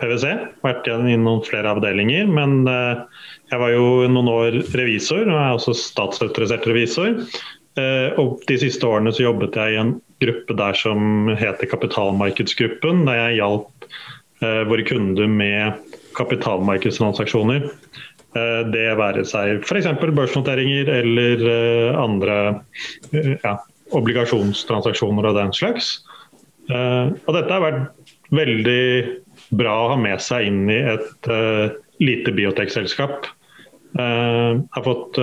PwC. 0.00 0.32
Vært 0.64 0.88
innom 0.88 1.44
flere 1.46 1.76
avdelinger. 1.76 2.26
Men 2.32 2.64
eh, 2.70 3.04
jeg 3.52 3.62
var 3.62 3.74
jo 3.74 4.08
noen 4.10 4.32
år 4.32 4.58
revisor, 4.78 5.28
og 5.28 5.36
er 5.36 5.52
også 5.58 5.76
statsautorisert 5.78 6.66
revisor. 6.66 7.20
Eh, 7.76 8.18
og 8.18 8.40
de 8.48 8.58
siste 8.64 8.88
årene 8.88 9.12
så 9.14 9.28
jobbet 9.28 9.60
jeg 9.60 9.76
i 9.76 9.80
en 9.84 9.96
gruppe 10.24 10.56
der 10.58 10.80
som 10.80 11.30
heter 11.36 11.70
Kapitalmarkedsgruppen. 11.70 13.04
Der 13.06 13.26
jeg 13.26 13.42
hjalp 13.42 13.90
våre 14.68 14.84
kunder 14.84 15.30
med 15.32 15.85
kapitalmarkedstransaksjoner. 16.18 17.68
Det 18.72 18.86
være 18.98 19.24
seg 19.28 19.62
f.eks. 19.64 19.88
børsnoteringer 20.02 20.90
eller 20.92 21.44
andre 21.96 22.36
ja, 23.14 23.54
obligasjonstransaksjoner 23.96 25.30
og 25.30 25.38
den 25.38 25.54
slags. 25.56 25.94
Og 26.68 27.30
dette 27.32 27.52
har 27.52 27.62
vært 27.62 28.12
veldig 28.34 28.82
bra 29.56 29.76
å 29.84 29.90
ha 29.94 29.96
med 30.00 30.20
seg 30.20 30.50
inn 30.50 30.66
i 30.68 30.80
et 30.96 31.30
lite 32.02 32.34
biotekselskap. 32.36 33.28
Jeg 33.96 34.60
har 34.74 34.84
fått 34.84 35.20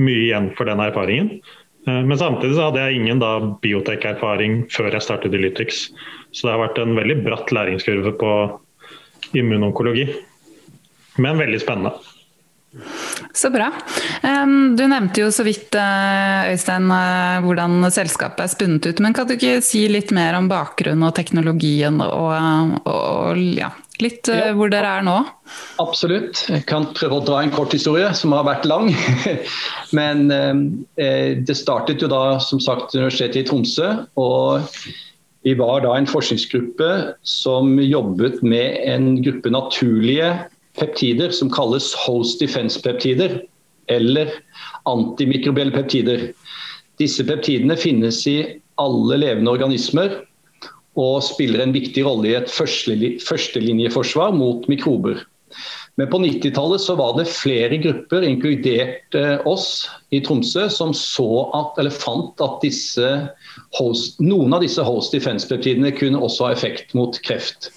mye 0.00 0.22
igjen 0.24 0.50
for 0.56 0.70
den 0.70 0.82
erfaringen. 0.82 1.40
men 1.86 2.18
samtidig 2.18 2.56
så 2.56 2.68
hadde 2.68 2.82
jeg 2.82 2.98
ingen 3.00 3.20
da 3.22 3.38
biotek-erfaring 3.62 4.64
før 4.72 4.90
jeg 4.92 5.04
startet 5.04 5.34
i 5.36 5.40
Lytix. 5.40 5.86
Så 6.32 6.46
det 6.46 6.52
har 6.54 6.64
vært 6.64 6.80
en 6.82 6.96
veldig 6.98 7.20
bratt 7.24 7.52
læringskurve 7.54 8.12
på 8.20 8.32
immunonkologi. 9.36 10.08
Men 11.20 11.38
veldig 11.38 11.60
spennende. 11.60 11.92
Så 13.34 13.50
bra. 13.50 13.72
Du 14.76 14.82
nevnte 14.86 15.24
jo 15.24 15.30
så 15.34 15.42
vidt 15.42 15.74
eh, 15.74 16.50
Øystein, 16.52 16.86
eh, 16.94 17.40
hvordan 17.42 17.82
selskapet 17.90 18.44
er 18.44 18.52
spunnet 18.52 18.86
ut. 18.86 19.02
Men 19.02 19.14
kan 19.16 19.26
du 19.26 19.34
ikke 19.34 19.58
si 19.64 19.84
litt 19.90 20.12
mer 20.14 20.38
om 20.38 20.46
bakgrunnen 20.50 21.08
og 21.08 21.14
teknologien 21.18 21.98
og, 22.04 22.76
og 22.86 23.40
ja, 23.58 23.72
litt 24.02 24.30
eh, 24.30 24.44
ja. 24.50 24.54
hvor 24.54 24.70
dere 24.72 24.94
er 25.00 25.06
nå? 25.06 25.16
Absolutt. 25.82 26.44
Jeg 26.50 26.66
kan 26.70 26.86
prøve 26.94 27.18
å 27.18 27.26
dra 27.26 27.42
en 27.42 27.54
kort 27.54 27.74
historie 27.74 28.12
som 28.18 28.34
har 28.36 28.46
vært 28.46 28.68
lang. 28.70 28.90
Men 29.98 30.26
eh, 30.30 31.36
det 31.42 31.58
startet 31.58 32.02
jo 32.04 32.10
da 32.12 32.38
som 32.44 32.62
sagt 32.62 32.94
Universitetet 32.94 33.42
i 33.42 33.46
Tromsø. 33.50 33.94
og 34.20 34.70
vi 35.42 35.54
var 35.56 35.80
da 35.84 35.94
en 35.96 36.08
forskningsgruppe 36.08 36.88
som 37.24 37.78
jobbet 37.80 38.42
med 38.44 38.76
en 38.84 39.14
gruppe 39.24 39.52
naturlige 39.52 40.34
peptider 40.78 41.32
som 41.34 41.50
kalles 41.52 41.92
host 42.04 42.42
defense-peptider, 42.42 43.40
eller 43.90 44.30
antimikrobielle 44.88 45.74
peptider. 45.74 46.28
Disse 47.00 47.24
peptidene 47.26 47.76
finnes 47.80 48.20
i 48.28 48.36
alle 48.80 49.18
levende 49.20 49.52
organismer 49.52 50.20
og 51.00 51.22
spiller 51.24 51.64
en 51.64 51.74
viktig 51.74 52.04
rolle 52.04 52.30
i 52.30 52.36
et 52.38 52.52
førstelinjeforsvar 52.52 54.34
mot 54.36 54.68
mikrober. 54.70 55.24
Men 56.00 56.08
på 56.08 56.18
90-tallet 56.22 56.80
så 56.80 56.94
var 56.96 57.12
det 57.18 57.26
flere 57.28 57.76
grupper, 57.76 58.24
inkludert 58.24 59.16
eh, 59.18 59.42
oss 59.44 59.84
i 60.16 60.22
Tromsø, 60.24 60.64
som 60.72 60.94
at, 60.94 61.80
fant 61.92 62.40
at 62.40 62.64
host, 63.76 64.16
noen 64.24 64.56
av 64.56 64.64
disse 64.64 64.80
host 64.86 65.12
defense-peptidene 65.12 65.92
kunne 65.98 66.22
også 66.24 66.46
ha 66.46 66.54
effekt 66.56 66.94
mot 66.96 67.18
kreft. 67.26 67.68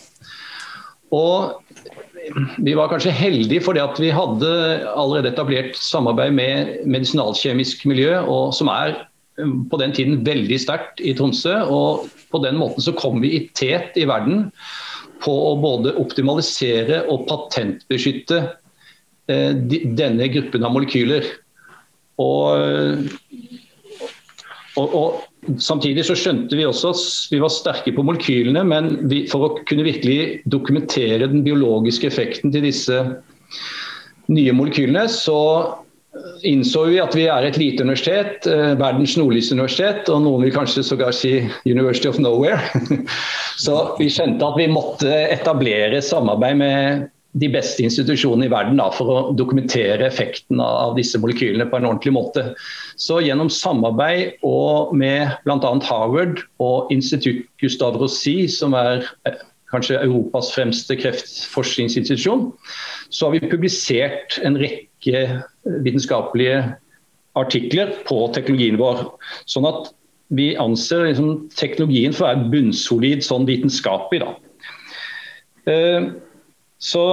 Og 1.11 1.59
vi 2.63 2.77
var 2.79 2.93
kanskje 2.93 3.11
heldige 3.11 3.65
fordi 3.65 3.83
at 3.83 3.99
vi 3.99 4.13
hadde 4.15 4.53
allerede 4.93 5.33
etablert 5.33 5.75
samarbeid 5.75 6.31
med 6.39 6.71
medisinalkjemisk 6.87 7.83
miljø, 7.91 8.21
og 8.23 8.55
som 8.55 8.71
er 8.71 9.01
um, 9.35 9.65
på 9.67 9.83
den 9.83 9.91
tiden 9.99 10.23
veldig 10.23 10.63
sterkt 10.63 11.03
i 11.03 11.11
Tromsø. 11.17 11.59
og 11.67 12.07
På 12.31 12.39
den 12.45 12.55
måten 12.55 12.87
så 12.87 12.95
kom 12.95 13.19
vi 13.19 13.35
i 13.35 13.45
tet 13.51 13.99
i 13.99 14.07
verden 14.07 14.47
på 15.23 15.33
å 15.49 15.53
både 15.61 15.95
optimalisere 16.01 17.03
og 17.11 17.25
patentbeskytte 17.29 18.39
eh, 19.31 19.51
denne 19.97 20.29
gruppen 20.33 20.65
av 20.67 20.75
molekyler. 20.75 21.27
Og, 22.21 23.07
og, 24.77 24.97
og 24.99 25.21
Samtidig 25.59 26.05
så 26.07 26.15
skjønte 26.15 26.55
vi 26.55 26.63
også 26.63 26.93
at 26.93 27.01
vi 27.33 27.39
var 27.43 27.51
sterke 27.51 27.91
på 27.95 28.03
molekylene, 28.07 28.61
men 28.63 28.93
vi, 29.11 29.23
for 29.27 29.43
å 29.43 29.55
kunne 29.67 29.83
virkelig 29.83 30.43
dokumentere 30.47 31.27
den 31.27 31.43
biologiske 31.43 32.07
effekten 32.07 32.53
til 32.53 32.63
disse 32.63 32.99
nye 34.31 34.53
molekylene, 34.55 35.03
så 35.11 35.39
innså 36.43 36.85
vi 36.89 36.99
at 37.01 37.15
vi 37.17 37.25
er 37.31 37.47
et 37.47 37.57
lite 37.57 37.83
universitet, 37.83 38.47
eh, 38.47 38.73
verdens 38.79 39.15
nordligste 39.17 39.55
universitet, 39.57 40.09
og 40.11 40.21
noen 40.25 40.45
vil 40.45 40.53
kanskje 40.55 40.85
sågar 40.85 41.15
si 41.15 41.39
University 41.65 42.09
of 42.09 42.19
Nowhere. 42.21 42.59
Så 43.63 43.95
vi 43.99 44.09
skjønte 44.11 44.45
at 44.45 44.59
vi 44.59 44.69
måtte 44.71 45.11
etablere 45.33 46.01
samarbeid 46.03 46.59
med 46.61 47.09
de 47.41 47.49
beste 47.49 47.81
institusjonene 47.81 48.45
i 48.45 48.51
verden 48.53 48.77
da, 48.77 48.91
for 48.93 49.09
å 49.09 49.21
dokumentere 49.33 50.05
effekten 50.05 50.61
av 50.61 50.93
disse 50.97 51.17
molekylene 51.21 51.65
på 51.69 51.79
en 51.79 51.87
ordentlig 51.89 52.13
måte. 52.13 52.45
Så 53.01 53.17
gjennom 53.25 53.49
samarbeid 53.49 54.37
og 54.45 54.93
med 54.97 55.33
bl.a. 55.47 55.73
Harvard 55.87 56.43
og 56.61 56.93
institutt 56.93 57.47
Gustav 57.61 57.97
Rossi, 58.01 58.43
som 58.51 58.77
er 58.77 59.07
eh, 59.25 59.41
kanskje 59.73 60.03
Europas 60.03 60.51
fremste 60.53 60.97
kreftforskningsinstitusjon, 60.99 62.51
så 63.09 63.27
har 63.27 63.37
vi 63.37 63.49
publisert 63.49 64.37
en 64.45 64.59
rekke 64.61 64.92
vitenskapelige 65.85 66.63
artikler 67.39 67.93
på 68.07 68.25
teknologien 68.35 68.79
vår. 68.81 69.05
Sånn 69.49 69.67
at 69.69 69.91
vi 70.33 70.53
anser 70.61 71.07
liksom 71.09 71.47
teknologien 71.57 72.13
for 72.15 72.25
å 72.25 72.31
være 72.31 72.51
bunnsolid 72.53 73.25
sånn 73.25 73.47
vitenskapelig. 73.49 74.23
Da. 74.23 74.33
Uh, 75.69 76.11
så 76.83 77.05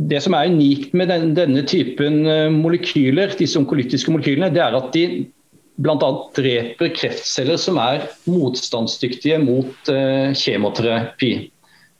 Det 0.00 0.16
som 0.24 0.32
er 0.32 0.48
unikt 0.48 0.94
med 0.96 1.10
denne, 1.12 1.34
denne 1.36 1.60
typen 1.68 2.22
eh, 2.24 2.46
molekyler, 2.48 3.34
disse 3.36 3.58
onkolytiske 3.60 4.08
molekylene, 4.08 4.48
det 4.48 4.62
er 4.64 4.72
at 4.78 4.86
de 4.94 5.26
bl.a. 5.76 6.08
dreper 6.32 6.94
kreftceller 6.96 7.60
som 7.60 7.76
er 7.76 8.06
motstandsdyktige 8.24 9.42
mot 9.44 9.90
eh, 9.92 10.32
kjemoterapi. 10.32 11.30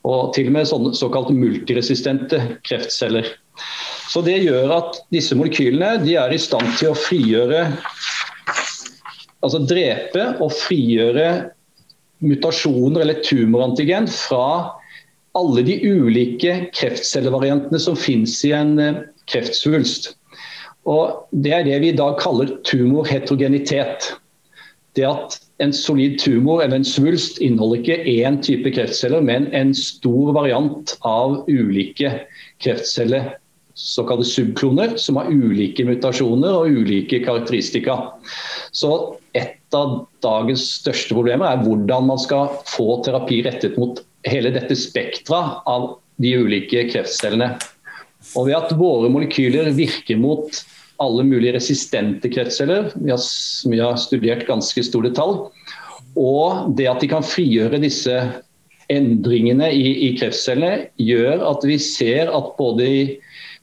Og 0.08 0.32
til 0.32 0.48
og 0.48 0.56
med 0.56 0.70
sånne 0.70 0.94
såkalt 0.96 1.28
multiresistente 1.36 2.40
kreftceller. 2.64 3.28
Så 4.10 4.22
Det 4.26 4.40
gjør 4.42 4.72
at 4.74 5.00
disse 5.14 5.36
molekylene 5.38 6.00
er 6.02 6.34
i 6.34 6.40
stand 6.40 6.74
til 6.80 6.92
å 6.92 6.98
frigjøre 6.98 7.64
Altså 9.40 9.62
drepe 9.64 10.24
og 10.44 10.50
frigjøre 10.52 11.28
mutasjoner 12.20 13.00
eller 13.00 13.22
tumorantigen 13.24 14.08
fra 14.12 14.76
alle 15.38 15.62
de 15.64 15.78
ulike 15.86 16.56
kreftcellevariantene 16.76 17.80
som 17.80 17.96
finnes 17.96 18.34
i 18.44 18.52
en 18.52 18.74
eh, 18.82 18.98
kreftsvulst. 19.30 20.10
Og 20.84 21.28
Det 21.30 21.54
er 21.54 21.64
det 21.64 21.78
vi 21.80 21.92
i 21.92 21.96
dag 21.96 22.18
kaller 22.20 22.52
tumorheterogenitet. 22.68 24.10
Det 24.96 25.06
at 25.06 25.38
en 25.62 25.72
solid 25.72 26.18
tumor 26.18 26.64
eller 26.64 26.80
en 26.80 26.88
svulst 26.88 27.38
inneholder 27.40 27.80
ikke 27.80 27.98
én 28.10 28.40
type 28.42 28.72
kreftceller, 28.74 29.20
men 29.24 29.48
en 29.54 29.72
stor 29.76 30.32
variant 30.36 30.96
av 31.06 31.44
ulike 31.48 32.12
kreftceller, 32.64 33.36
såkalte 33.80 34.28
subkloner, 34.28 34.96
som 35.00 35.16
har 35.16 35.30
ulike 35.32 35.84
mutasjoner 35.88 36.52
og 36.52 36.80
ulike 36.82 37.22
karakteristika. 37.24 37.96
Så 38.76 38.92
et 39.36 39.56
av 39.76 40.02
dagens 40.24 40.66
største 40.82 41.16
problemer 41.16 41.48
er 41.48 41.64
hvordan 41.64 42.08
man 42.10 42.20
skal 42.20 42.50
få 42.68 43.00
terapi 43.06 43.40
rettet 43.46 43.78
mot 43.80 44.02
hele 44.28 44.52
dette 44.52 44.76
spekteret 44.76 45.64
av 45.70 45.94
de 46.20 46.34
ulike 46.36 46.84
kreftcellene. 46.90 47.54
Og 48.36 48.50
ved 48.50 48.58
at 48.58 48.76
våre 48.76 49.08
molekyler 49.12 49.72
virker 49.76 50.20
mot 50.20 50.60
alle 51.00 51.24
mulige 51.24 51.56
resistente 51.56 52.28
kreftceller, 52.28 52.90
som 53.16 53.72
vi 53.72 53.80
har 53.80 53.96
studert 53.96 54.44
ganske 54.48 54.84
stor 54.84 55.06
detalj, 55.08 55.46
og 56.20 56.74
det 56.76 56.90
at 56.90 57.00
de 57.00 57.08
kan 57.08 57.24
frigjøre 57.24 57.80
disse 57.80 58.18
endringene 58.90 59.70
i, 59.72 60.10
i 60.10 60.14
kreftcellene, 60.18 60.90
gjør 61.00 61.44
at 61.48 61.64
vi 61.64 61.78
ser 61.80 62.32
at 62.34 62.52
både 62.58 62.88
i 62.90 63.02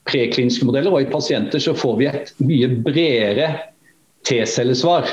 prekliniske 0.08 0.68
modeller 0.68 0.94
og 0.94 1.06
i 1.06 1.12
pasienter 1.12 1.62
så 1.64 1.76
får 1.78 1.98
vi 2.00 2.10
et 2.10 2.34
mye 2.44 2.70
bredere 2.86 3.50
T-cellesvar. 4.28 5.08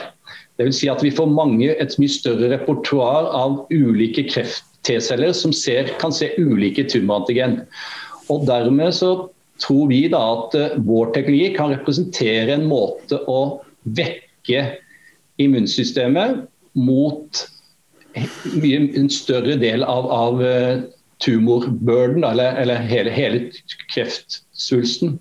Dvs. 0.59 0.79
Si 0.81 0.91
at 0.91 1.03
vi 1.03 1.13
får 1.15 1.31
mange, 1.35 1.73
et 1.73 1.99
mye 1.99 2.13
større 2.13 2.51
repertoar 2.53 3.31
av 3.35 3.65
ulike 3.75 4.27
kreft 4.31 4.67
T-celler 4.87 5.33
som 5.37 5.53
ser, 5.57 5.91
kan 6.01 6.13
se 6.13 6.31
ulike 6.39 6.85
tumorantigen. 6.91 7.63
Og 8.33 8.45
Dermed 8.49 8.95
så 8.97 9.15
tror 9.63 9.89
vi 9.91 10.05
da 10.13 10.21
at 10.35 10.57
uh, 10.59 10.77
vår 10.85 11.15
teknologi 11.15 11.55
kan 11.57 11.73
representere 11.73 12.57
en 12.57 12.67
måte 12.69 13.21
å 13.31 13.41
vekke 13.97 14.65
immunsystemet 15.43 16.45
mot 16.79 17.45
mye, 18.15 18.83
en 18.99 19.11
større 19.11 19.57
del 19.59 19.87
av, 19.87 20.11
av 20.11 20.43
uh, 20.43 20.85
eller, 21.25 22.57
eller, 22.61 22.83
hele, 22.85 23.11
hele 23.15 23.39
kreftsvulsten. 24.55 25.19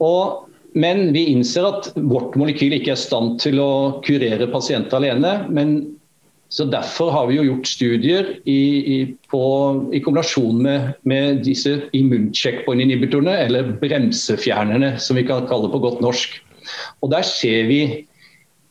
Og, 0.00 0.48
men 0.74 1.12
vi 1.12 1.28
innser 1.32 1.66
at 1.66 1.92
vårt 1.96 2.36
molekyl 2.36 2.72
ikke 2.72 2.94
er 2.94 2.98
i 2.98 3.02
stand 3.02 3.40
til 3.40 3.60
å 3.60 4.00
kurere 4.04 4.50
pasienter 4.50 4.98
alene. 4.98 5.46
Men 5.50 5.98
så 6.52 6.66
Derfor 6.68 7.10
har 7.10 7.26
vi 7.30 7.38
jo 7.38 7.46
gjort 7.46 7.66
studier 7.66 8.26
i, 8.44 8.62
i, 8.84 8.96
på, 9.32 9.42
i 9.88 10.02
kombinasjon 10.04 10.58
med, 10.60 10.90
med 11.08 11.40
disse 11.46 11.88
immuncheckpoint-inhibitorene, 11.96 13.38
eller 13.46 13.70
bremsefjernerne, 13.80 14.98
som 15.00 15.16
vi 15.16 15.24
kan 15.24 15.46
kalle 15.48 15.70
det 15.70 15.72
på 15.72 15.80
godt 15.80 16.02
norsk. 16.04 16.36
Og 17.00 17.10
Der 17.10 17.24
ser 17.24 17.64
vi 17.70 17.80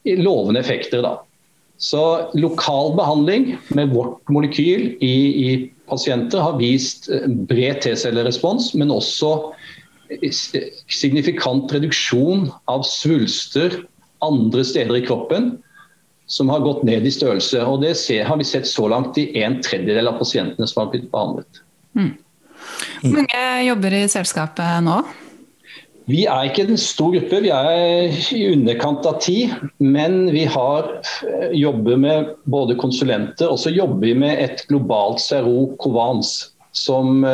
lovende 0.05 0.61
effekter. 0.61 1.01
da. 1.01 1.17
Så 1.81 2.29
Lokal 2.37 2.93
behandling 2.93 3.55
med 3.73 3.89
vårt 3.95 4.29
molekyl 4.29 4.91
i, 5.01 5.15
i 5.41 5.49
pasienter 5.91 6.41
har 6.41 6.57
vist 6.59 7.09
bred 7.49 7.83
T-cellerespons, 7.83 8.71
men 8.79 8.93
også 8.95 9.51
signifikant 10.91 11.71
reduksjon 11.71 12.49
av 12.71 12.83
svulster 12.87 13.83
andre 14.25 14.63
steder 14.67 14.97
i 14.99 15.05
kroppen 15.05 15.53
som 16.31 16.49
har 16.51 16.63
gått 16.63 16.83
ned 16.87 17.05
i 17.07 17.11
størrelse. 17.11 17.59
og 17.63 17.81
Det 17.83 17.95
har 18.23 18.37
vi 18.39 18.47
sett 18.47 18.67
så 18.67 18.87
langt 18.91 19.17
i 19.19 19.27
en 19.43 19.59
tredjedel 19.63 20.07
av 20.07 20.19
pasientene 20.19 20.67
som 20.67 20.85
har 20.85 20.91
blitt 20.93 21.09
behandlet. 21.11 21.63
Mm. 21.97 22.13
Mange 23.11 23.41
jobber 23.65 23.97
i 23.97 24.05
selskapet 24.11 24.85
nå? 24.85 25.01
Vi 26.09 26.23
er 26.25 26.47
ikke 26.47 26.63
en 26.65 26.79
stor 26.81 27.13
gruppe, 27.13 27.41
vi 27.43 27.51
er 27.53 28.15
i 28.33 28.45
underkant 28.49 29.05
av 29.05 29.19
ti. 29.21 29.45
Men 29.77 30.31
vi 30.33 30.47
har, 30.49 30.89
jobber 31.53 31.99
med 32.01 32.31
både 32.49 32.77
konsulenter 32.81 33.51
og 33.51 33.59
så 33.61 33.73
jobber 33.73 34.07
vi 34.07 34.15
med 34.23 34.41
et 34.41 34.65
globalt 34.71 35.21
CRO 35.21 35.71
Covans. 35.81 36.51
som 36.73 37.25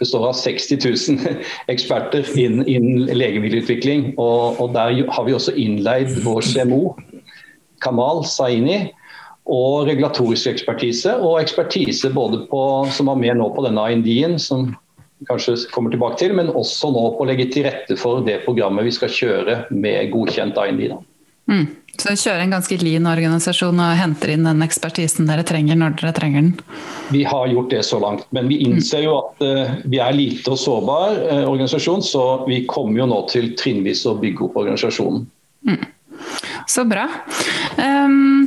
består 0.00 0.24
av 0.28 0.32
60 0.34 0.80
000 0.82 1.36
eksperter 1.72 2.26
innen, 2.34 2.66
innen 2.66 3.06
legemiddelutvikling. 3.06 4.16
Og, 4.18 4.58
og, 4.58 4.72
Der 4.74 4.98
har 5.14 5.24
vi 5.24 5.34
også 5.34 5.54
innleid 5.54 6.10
vår 6.24 6.42
CMO, 6.42 6.96
Kamal 7.80 8.24
Saini, 8.26 8.90
og 9.46 9.86
regulatorisk 9.86 10.50
ekspertise. 10.50 11.14
Og 11.22 11.38
ekspertise 11.40 12.10
både 12.10 12.48
på, 12.50 12.64
som 12.90 13.06
var 13.06 13.20
med 13.22 13.38
nå 13.38 13.46
på 13.54 13.62
denne 13.62 13.86
IND-en, 13.94 14.40
som 14.42 14.72
kanskje 15.28 15.56
kommer 15.72 15.94
tilbake 15.94 16.20
til, 16.20 16.34
men 16.36 16.52
også 16.52 16.90
nå 16.92 17.04
på 17.16 17.24
å 17.24 17.28
legge 17.28 17.48
til 17.54 17.66
rette 17.68 17.96
for 18.00 18.24
det 18.26 18.42
programmet 18.44 18.86
vi 18.88 18.94
skal 18.94 19.12
kjøre 19.12 19.58
med 19.74 20.12
godkjent 20.12 20.58
IND. 20.60 20.98
Mm. 21.50 21.64
Så 21.94 22.08
dere 22.08 22.18
kjører 22.18 22.42
en 22.42 22.54
ganske 22.56 22.76
lean 22.80 23.06
organisasjon 23.06 23.80
og 23.84 23.98
henter 24.00 24.32
inn 24.34 24.46
den 24.48 24.64
ekspertisen 24.64 25.28
dere 25.28 25.44
trenger 25.46 25.78
når 25.78 25.94
dere 26.00 26.14
trenger 26.16 26.42
den? 26.42 26.54
Vi 27.14 27.22
har 27.28 27.46
gjort 27.52 27.70
det 27.70 27.84
så 27.86 28.00
langt, 28.02 28.24
men 28.34 28.48
vi 28.50 28.58
innser 28.66 29.04
jo 29.04 29.18
at 29.20 29.44
uh, 29.46 29.76
vi 29.86 30.00
er 30.02 30.16
lite 30.16 30.56
og 30.56 30.58
sårbar 30.58 31.20
uh, 31.20 31.44
organisasjon, 31.52 32.02
så 32.02 32.24
vi 32.48 32.64
kommer 32.70 33.04
jo 33.04 33.10
nå 33.12 33.20
til 33.30 33.52
trinnvis 33.60 34.02
å 34.10 34.16
bygge 34.18 34.48
opp 34.48 34.58
organisasjonen. 34.64 35.28
Mm. 35.68 35.84
Så 36.66 36.84
bra. 36.88 37.06
Um, 37.78 38.43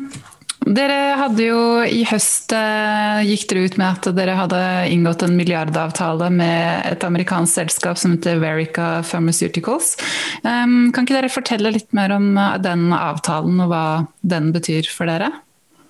dere 0.75 1.15
hadde 1.19 1.45
jo 1.45 1.62
i 1.86 2.01
høst 2.07 2.51
eh, 2.55 3.24
gikk 3.27 3.45
dere 3.50 3.65
ut 3.67 3.77
med 3.79 3.88
at 3.88 4.09
dere 4.17 4.36
hadde 4.39 4.62
inngått 4.91 5.24
en 5.24 5.36
milliardavtale 5.38 6.29
med 6.33 6.88
et 6.91 7.05
amerikansk 7.07 7.62
selskap 7.62 8.00
som 8.01 8.15
heter 8.15 8.41
Verica 8.41 8.88
Pharmaceuticals. 9.07 9.95
Kan 10.43 10.91
ikke 10.91 11.15
dere 11.15 11.31
fortelle 11.31 11.71
litt 11.75 11.91
mer 11.97 12.15
om 12.17 12.31
eh, 12.36 12.57
den 12.63 12.89
avtalen 12.95 13.62
og 13.63 13.71
hva 13.71 13.86
den 14.27 14.51
betyr 14.55 14.89
for 14.91 15.09
dere? 15.09 15.31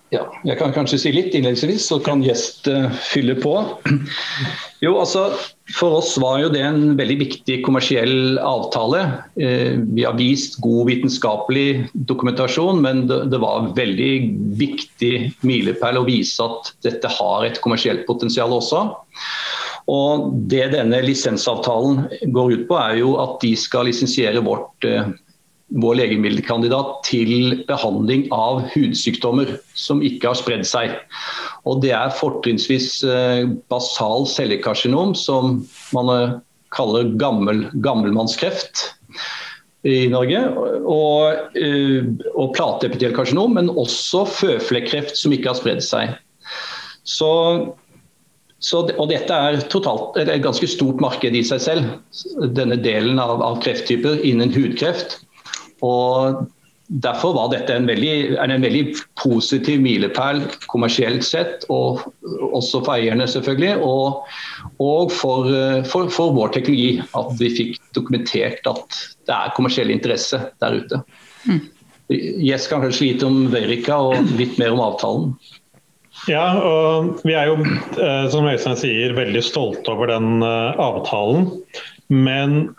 Ja, 0.08 0.22
jeg 0.48 0.56
kan 0.56 0.72
kanskje 0.72 1.02
si 1.02 1.12
litt 1.12 1.34
innledningsvis, 1.36 1.90
så 1.90 1.98
kan 2.00 2.22
gjest 2.24 2.70
uh, 2.72 2.88
fylle 3.12 3.38
på. 3.44 3.60
Jo, 4.78 4.92
altså, 5.02 5.32
For 5.74 5.96
oss 5.98 6.12
var 6.22 6.36
jo 6.38 6.52
det 6.54 6.60
en 6.62 6.92
veldig 7.00 7.16
viktig 7.18 7.56
kommersiell 7.66 8.38
avtale. 8.38 9.02
Uh, 9.36 9.82
vi 9.98 10.06
har 10.06 10.16
vist 10.20 10.60
god 10.64 10.92
vitenskapelig 10.92 11.90
dokumentasjon, 12.08 12.80
men 12.86 13.08
det, 13.10 13.42
var 13.42 13.72
veldig 13.76 14.12
viktig 14.62 15.14
milepæl 15.42 16.00
å 16.00 16.06
vise 16.08 16.46
at 16.46 16.72
dette 16.86 17.12
har 17.18 17.48
et 17.50 17.60
kommersielt 17.66 18.06
potensial 18.08 18.54
også. 18.54 18.86
Og 19.92 20.30
Det 20.52 20.70
denne 20.76 21.02
lisensavtalen 21.04 22.06
går 22.36 22.54
ut 22.54 22.68
på, 22.70 22.80
er 22.80 23.02
jo 23.02 23.18
at 23.24 23.40
de 23.44 23.56
skal 23.60 23.90
lisensiere 23.90 24.46
vårt 24.46 24.88
uh, 24.88 25.10
vår 25.76 25.98
legemiddelkandidat 26.00 27.02
til 27.08 27.64
behandling 27.68 28.28
av 28.32 28.64
hudsykdommer 28.72 29.58
som 29.76 30.04
ikke 30.06 30.32
har 30.32 30.40
spredd 30.40 30.64
seg. 30.68 30.94
Og 31.68 31.82
Det 31.84 31.92
er 31.92 32.16
fortrinnsvis 32.16 33.02
eh, 33.04 33.44
basal 33.72 34.28
cellekarsinom, 34.32 35.16
som 35.20 35.66
man 35.96 36.14
eh, 36.14 36.38
kaller 36.76 37.12
gammel, 37.20 37.66
gammelmannskreft 37.84 38.88
i 39.88 40.08
Norge. 40.12 40.40
Og, 40.88 41.60
eh, 41.60 42.08
og 42.34 42.56
plateepitelkarsinom, 42.56 43.60
men 43.60 43.74
også 43.76 44.24
føflekkreft 44.40 45.20
som 45.20 45.36
ikke 45.36 45.52
har 45.52 45.60
spredd 45.60 45.84
seg. 45.84 46.16
Så, 47.08 47.30
så, 48.64 48.86
og 48.96 49.12
dette 49.12 49.36
er 49.36 49.60
totalt, 49.72 50.16
et 50.20 50.32
ganske 50.44 50.68
stort 50.72 51.04
marked 51.04 51.36
i 51.36 51.44
seg 51.44 51.64
selv, 51.64 51.96
denne 52.56 52.80
delen 52.80 53.20
av, 53.20 53.44
av 53.44 53.60
krefttyper 53.64 54.24
innen 54.28 54.56
hudkreft. 54.56 55.20
Og 55.86 56.46
Derfor 56.88 57.34
var 57.36 57.50
dette 57.52 57.74
en 57.76 57.88
veldig, 57.90 58.38
en 58.40 58.62
veldig 58.64 58.84
positiv 59.20 59.82
milepæl 59.84 60.40
kommersielt 60.72 61.26
sett, 61.28 61.66
og 61.68 62.00
også 62.56 62.80
for 62.80 62.94
eierne 62.94 63.26
selvfølgelig, 63.28 63.74
og, 63.84 64.22
og 64.80 65.12
for, 65.12 65.52
for, 65.92 66.08
for, 66.08 66.32
vår 66.38 66.54
teknologi. 66.56 67.02
At 67.20 67.34
vi 67.42 67.52
fikk 67.58 67.82
dokumentert 67.98 68.72
at 68.72 69.02
det 69.28 69.36
er 69.36 69.54
kommersiell 69.58 69.92
interesse 69.92 70.40
der 70.64 70.80
ute. 70.80 71.02
Mm. 71.44 71.60
Kan 72.08 72.88
kanskje 72.88 73.10
lite 73.10 73.28
om 73.28 73.44
Verica 73.52 74.00
og 74.08 74.32
litt 74.40 74.56
mer 74.56 74.72
om 74.72 74.86
avtalen. 74.88 75.36
Ja, 76.32 76.46
og 76.56 77.20
vi 77.28 77.36
er 77.36 77.52
jo 77.52 77.60
eh, 77.68 78.26
som 78.32 78.48
Øystein 78.48 78.80
sier, 78.80 79.12
veldig 79.16 79.44
stolte 79.44 79.92
over 79.92 80.08
den 80.16 80.40
eh, 80.40 80.80
avtalen. 80.88 81.52
Men 82.08 82.70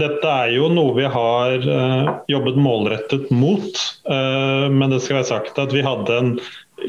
dette 0.00 0.28
er 0.28 0.52
jo 0.54 0.68
noe 0.72 0.94
vi 0.96 1.04
har 1.04 1.64
uh, 1.66 2.10
jobbet 2.30 2.58
målrettet 2.60 3.30
mot. 3.34 3.80
Uh, 4.08 4.68
men 4.72 4.92
det 4.92 5.02
skal 5.04 5.20
være 5.20 5.30
sagt 5.30 5.58
at 5.60 5.74
vi 5.74 5.84
hadde 5.84 6.16
en 6.16 6.30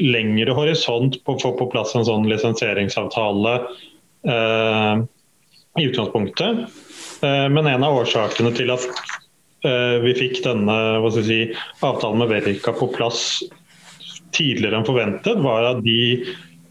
lengre 0.00 0.54
horisont 0.56 1.20
på 1.24 1.34
å 1.34 1.42
få 1.42 1.52
på 1.58 1.68
plass 1.74 1.92
en 1.94 2.06
sånn 2.08 2.24
lisensieringsavtale 2.30 3.58
uh, 4.30 5.04
i 5.74 5.86
utgangspunktet. 5.88 6.66
men 7.24 7.66
en 7.66 7.82
av 7.82 7.96
årsakene 7.98 8.52
til 8.54 8.68
at 8.70 8.84
vi 10.04 10.12
fikk 10.14 10.42
denne 10.44 10.76
si, 11.16 11.38
avtalen 11.82 12.20
med 12.20 12.30
Verica 12.30 12.74
på 12.76 12.86
plass 12.94 13.40
tidligere 14.36 14.78
enn 14.78 14.86
forventet, 14.86 15.40
var 15.42 15.66
at 15.72 15.80
de 15.82 15.96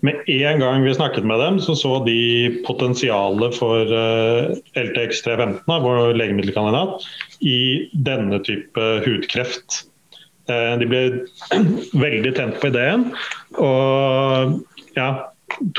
med 0.03 0.29
en 0.29 0.59
gang 0.59 0.83
vi 0.83 0.93
snakket 0.93 1.23
med 1.23 1.39
dem, 1.39 1.59
så 1.63 1.75
så 1.79 1.93
de 2.03 2.61
potensialet 2.67 3.55
for 3.55 3.87
uh, 3.87 4.51
LTX 4.75 5.21
315, 5.23 5.83
vår 5.83 6.13
legemiddelkandidat, 6.19 7.05
i 7.39 7.87
denne 7.93 8.41
type 8.43 8.87
hudkreft. 9.05 9.85
Uh, 10.51 10.75
de 10.81 10.89
ble 10.91 11.03
veldig 12.03 12.33
tent 12.35 12.59
på 12.59 12.67
ideen 12.67 13.05
og 13.63 14.59
ja, 14.97 15.07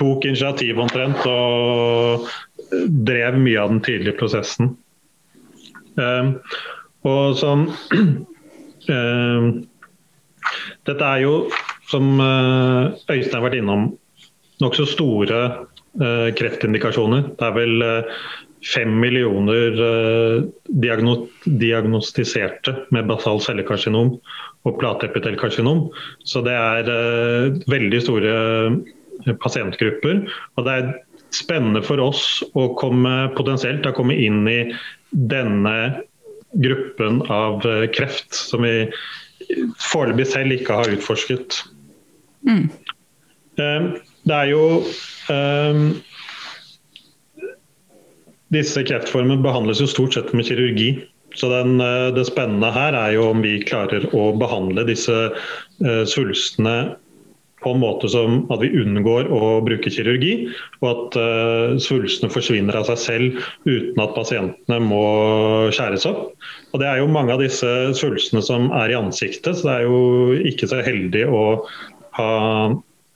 tok 0.01 0.25
initiativ 0.25 0.81
omtrent 0.81 1.21
og 1.29 2.25
drev 3.05 3.37
mye 3.43 3.61
av 3.61 3.75
den 3.75 3.83
tidlige 3.85 4.17
prosessen. 4.17 4.73
Og 7.05 7.37
sånn 7.39 7.69
Dette 10.89 11.05
er 11.11 11.21
jo, 11.23 11.35
som 11.93 12.19
Øystein 12.19 13.37
har 13.37 13.45
vært 13.45 13.61
innom, 13.61 13.87
nokså 14.64 14.87
store 14.88 15.40
eh, 15.44 16.31
kreftindikasjoner. 16.38 17.31
Det 17.38 17.46
er 17.46 17.55
vel 17.57 17.85
uh, 17.85 18.18
fem 18.64 18.92
millioner 19.00 19.79
uh, 19.79 20.44
diagno 20.83 21.16
diagnostiserte 21.44 22.77
med 22.94 23.09
basal 23.11 23.42
cellekarsinom 23.44 24.14
og 24.64 24.79
plateepitelkarsinom. 24.81 25.87
Så 26.24 26.40
det 26.46 26.55
er 26.57 26.88
veldig 27.68 28.00
store 28.00 28.37
pasientgrupper. 29.42 30.22
Og 30.57 30.64
det 30.64 30.79
er 30.79 30.94
spennende 31.37 31.83
for 31.85 32.00
oss 32.00 32.24
å 32.57 32.70
komme 32.81 33.12
potensielt 33.37 33.85
å 33.85 33.92
komme 33.96 34.16
inn 34.16 34.48
i 34.48 34.61
denne 35.12 35.77
gruppen 36.64 37.20
av 37.35 37.61
kreft 37.92 38.33
som 38.38 38.64
vi 38.64 38.88
foreløpig 39.90 40.27
selv 40.31 40.57
ikke 40.57 40.81
har 40.81 40.96
utforsket. 40.96 41.61
Mm. 42.48 42.68
Det 44.25 44.35
er 44.35 44.51
jo 44.53 44.65
um, 45.33 45.87
Disse 48.55 48.85
kreftformene 48.87 49.43
behandles 49.45 49.83
jo 49.83 49.89
stort 49.91 50.17
sett 50.17 50.33
med 50.37 50.47
kirurgi. 50.49 50.95
Så 51.35 51.49
den, 51.51 51.81
eh, 51.83 52.15
Det 52.15 52.27
spennende 52.29 52.71
her 52.71 52.95
er 52.95 53.17
jo 53.17 53.31
om 53.33 53.41
vi 53.43 53.59
klarer 53.67 54.07
å 54.15 54.29
behandle 54.39 54.85
disse 54.87 55.17
uh, 55.35 56.05
svulstene 56.07 56.95
på 57.65 57.73
en 57.73 57.81
måte 57.81 58.11
som 58.13 58.45
at 58.53 58.61
vi 58.61 58.69
unngår 58.77 59.31
å 59.33 59.59
bruke 59.65 59.91
kirurgi, 59.91 60.51
og 60.83 60.89
at 60.91 61.17
uh, 61.19 61.77
svulstene 61.81 62.31
forsvinner 62.31 62.77
av 62.77 62.87
seg 62.91 63.01
selv 63.01 63.47
uten 63.65 64.03
at 64.05 64.15
pasientene 64.15 64.79
må 64.85 65.05
skjæres 65.75 66.05
opp. 66.11 66.35
Og 66.71 66.83
Det 66.83 66.91
er 66.91 67.01
jo 67.01 67.11
mange 67.11 67.35
av 67.35 67.43
disse 67.43 67.71
svulstene 67.97 68.45
som 68.45 68.69
er 68.77 68.93
i 68.93 68.99
ansiktet, 69.01 69.57
så 69.57 69.67
det 69.67 69.77
er 69.79 69.89
jo 69.89 70.01
ikke 70.53 70.71
så 70.71 70.85
heldig 70.85 71.25
å 71.33 71.45
ha 72.21 72.31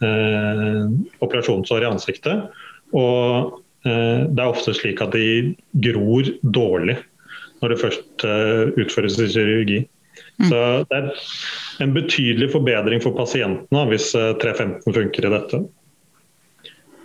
eh, 0.04 0.82
operasjonsår 1.24 1.84
i 1.84 1.90
ansiktet. 1.90 2.48
Og 2.96 3.60
eh, 3.86 4.26
det 4.28 4.42
er 4.42 4.48
ofte 4.48 4.74
slik 4.76 5.02
at 5.04 5.14
de 5.16 5.54
gror 5.88 6.32
dårlig 6.42 6.98
når 7.58 7.72
det 7.72 7.80
først 7.82 8.26
eh, 8.26 8.74
utføres 8.78 9.18
i 9.18 9.30
kirurgi. 9.32 9.80
Mm. 10.38 10.48
Så 10.50 10.60
det 10.90 10.98
er 10.98 11.08
en 11.82 11.94
betydelig 11.94 12.52
forbedring 12.52 13.02
for 13.02 13.16
pasientene 13.18 13.86
hvis 13.90 14.12
315 14.14 14.78
eh, 14.78 14.94
funker 15.00 15.26
i 15.26 15.32
dette. 15.34 15.62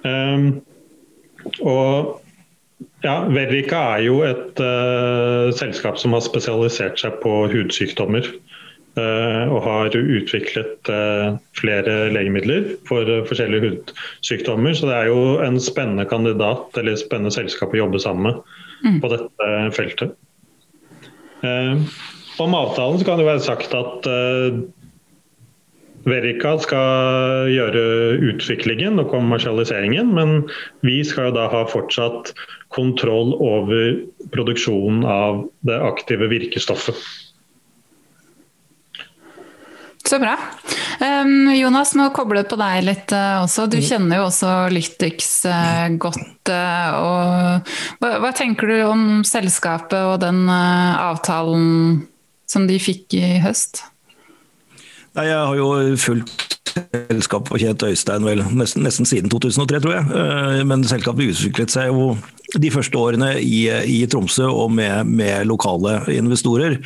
Um, 0.04 0.48
og 1.64 2.20
ja, 3.04 3.16
Verica 3.32 3.80
er 3.96 4.04
jo 4.04 4.18
et 4.28 4.60
uh, 4.60 5.52
selskap 5.56 6.00
som 6.00 6.16
har 6.16 6.24
spesialisert 6.26 7.00
seg 7.00 7.18
på 7.24 7.46
hudsykdommer. 7.52 8.28
Eh, 8.94 9.46
og 9.50 9.64
har 9.66 9.96
utviklet 9.98 10.90
eh, 10.94 11.38
flere 11.58 11.94
legemidler 12.14 12.76
for 12.86 13.10
eh, 13.10 13.24
forskjellige 13.26 13.66
hudsykdommer. 13.66 14.76
Så 14.78 14.86
det 14.86 15.00
er 15.00 15.10
jo 15.10 15.24
en 15.42 15.58
spennende 15.58 16.06
kandidat 16.06 16.78
eller 16.78 17.00
spennende 17.02 17.34
selskap 17.34 17.74
å 17.74 17.80
jobbe 17.80 18.02
sammen 18.04 18.28
med 18.30 18.86
mm. 18.86 19.00
på 19.02 19.12
dette 19.16 19.50
feltet. 19.74 20.14
Om 21.44 22.54
avtalen 22.56 23.02
så 23.02 23.08
kan 23.08 23.20
det 23.20 23.26
være 23.28 23.44
sagt 23.44 23.74
at 23.76 24.06
Verica 26.08 26.54
skal 26.64 27.50
gjøre 27.52 27.82
utviklingen 28.30 29.02
og 29.02 29.10
kommersialiseringen, 29.12 30.14
men 30.16 30.46
vi 30.88 31.02
skal 31.08 31.32
jo 31.32 31.36
da 31.36 31.50
ha 31.52 31.66
fortsatt 31.68 32.32
kontroll 32.76 33.36
over 33.44 34.00
produksjonen 34.32 35.04
av 35.04 35.44
det 35.68 35.82
aktive 35.84 36.32
virkestoffet. 36.32 36.96
Så 40.04 40.20
bra. 40.20 40.36
Jonas, 41.56 41.94
må 41.96 42.10
koble 42.16 42.44
på 42.48 42.58
deg 42.60 42.84
litt 42.86 43.14
uh, 43.16 43.44
også. 43.44 43.68
Du 43.72 43.80
mm. 43.80 43.86
kjenner 43.88 44.20
jo 44.20 44.28
også 44.28 44.52
Lytix 44.74 45.30
uh, 45.48 45.88
godt. 45.96 46.52
Uh, 46.52 46.90
og, 47.00 47.72
hva, 48.04 48.18
hva, 48.24 48.34
tenker 48.36 48.70
du 48.70 48.76
om 48.86 49.06
selskapet 49.28 50.00
og 50.00 50.20
den 50.24 50.46
avtalen 50.52 52.04
som 52.50 52.68
de 52.68 52.78
fikk 52.84 53.16
i 53.18 53.38
høst? 53.44 53.86
Nei, 55.16 55.30
jeg 55.30 55.40
har 55.40 55.56
jo 55.58 55.72
fulgt 56.02 56.50
selskapet 56.74 57.54
og 57.54 57.62
kjent 57.62 57.86
Øystein 57.86 58.26
vel 58.26 58.44
nesten, 58.58 58.84
nesten, 58.84 59.08
siden 59.08 59.32
2003, 59.32 59.82
tror 59.84 60.00
jeg. 60.00 60.68
Men 60.68 60.84
selskapet 60.90 61.36
utviklet 61.36 61.74
seg 61.74 61.92
jo 61.94 62.14
de 62.62 62.70
første 62.74 62.98
årene 63.00 63.34
i, 63.42 63.66
i 63.90 64.04
Tromsø 64.10 64.46
og 64.52 64.74
med, 64.78 65.10
med, 65.10 65.48
lokale 65.50 65.98
investorer. 66.14 66.78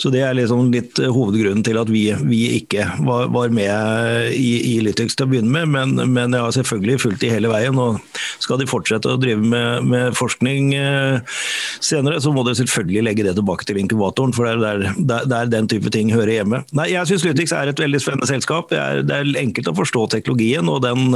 Så 0.00 0.10
Det 0.10 0.24
er 0.24 0.34
liksom 0.36 0.72
litt 0.74 0.98
hovedgrunnen 0.98 1.62
til 1.66 1.78
at 1.78 1.90
vi, 1.90 2.08
vi 2.26 2.42
ikke 2.58 2.86
var, 3.06 3.28
var, 3.34 3.52
med 3.54 4.32
i, 4.34 4.74
i 4.74 4.80
Lytix 4.82 5.14
til 5.14 5.26
å 5.26 5.30
begynne 5.30 5.52
med. 5.52 5.70
Men, 5.74 6.12
men, 6.12 6.34
jeg 6.34 6.42
har 6.42 6.56
selvfølgelig 6.56 7.02
fulgt 7.04 7.22
de 7.22 7.30
hele 7.30 7.50
veien. 7.52 7.78
og 7.78 8.00
Skal 8.42 8.60
de 8.60 8.68
fortsette 8.70 9.10
å 9.10 9.20
drive 9.20 9.42
med, 9.42 9.86
med 9.86 10.18
forskning 10.18 10.72
eh, 10.78 11.38
senere, 11.84 12.20
så 12.22 12.32
må 12.34 12.44
de 12.46 12.56
selvfølgelig 12.58 13.04
legge 13.06 13.26
det 13.26 13.36
tilbake 13.38 13.68
til 13.68 13.78
inkubatoren. 13.82 14.34
For 14.34 14.48
det 14.48 14.72
er 14.72 14.90
der, 14.98 15.28
der 15.30 15.52
den 15.52 15.70
type 15.70 15.92
ting 15.94 16.12
hører 16.14 16.40
hjemme. 16.40 16.64
Nei, 16.74 16.90
Jeg 16.94 17.10
syns 17.10 17.26
Lytix 17.26 17.54
er 17.54 17.70
et 17.70 17.80
veldig 17.80 18.02
spennende 18.02 18.30
selskap. 18.30 18.72
Det 18.72 18.80
er, 18.80 19.04
det 19.06 19.20
er, 19.20 19.32
enkelt 19.44 19.70
å 19.70 19.76
forstå 19.76 20.06
teknologien, 20.12 20.68
og 20.70 20.82
den, 20.84 21.14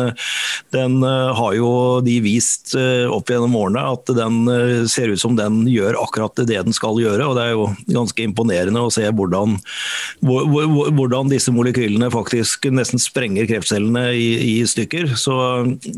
den 0.75 0.99
eh, 1.03 1.35
har 1.39 1.59
jo 1.59 1.71
de 2.05 2.19
vist 2.23 2.75
eh, 2.79 3.07
opp 3.11 3.31
gjennom 3.33 3.57
årene 3.59 3.88
at 3.95 4.13
den 4.17 4.41
eh, 4.53 4.87
ser 4.91 5.13
ut 5.13 5.23
som 5.23 5.37
den 5.39 5.63
gjør 5.71 5.99
akkurat 6.03 6.45
det 6.45 6.61
den 6.69 6.77
skal 6.77 7.01
gjøre. 7.01 7.27
og 7.27 7.37
Det 7.39 7.45
er 7.45 7.55
jo 7.55 7.69
ganske 7.99 8.25
imponerende 8.25 8.85
å 8.85 8.93
se 8.93 9.07
hvordan, 9.09 9.59
hvordan 10.23 11.33
disse 11.33 11.55
molekylene 11.55 12.11
faktisk 12.15 12.69
nesten 12.73 13.03
sprenger 13.03 13.49
kreftcellene 13.51 14.11
i, 14.15 14.29
i 14.53 14.57
stykker. 14.69 15.15
Så, 15.19 15.37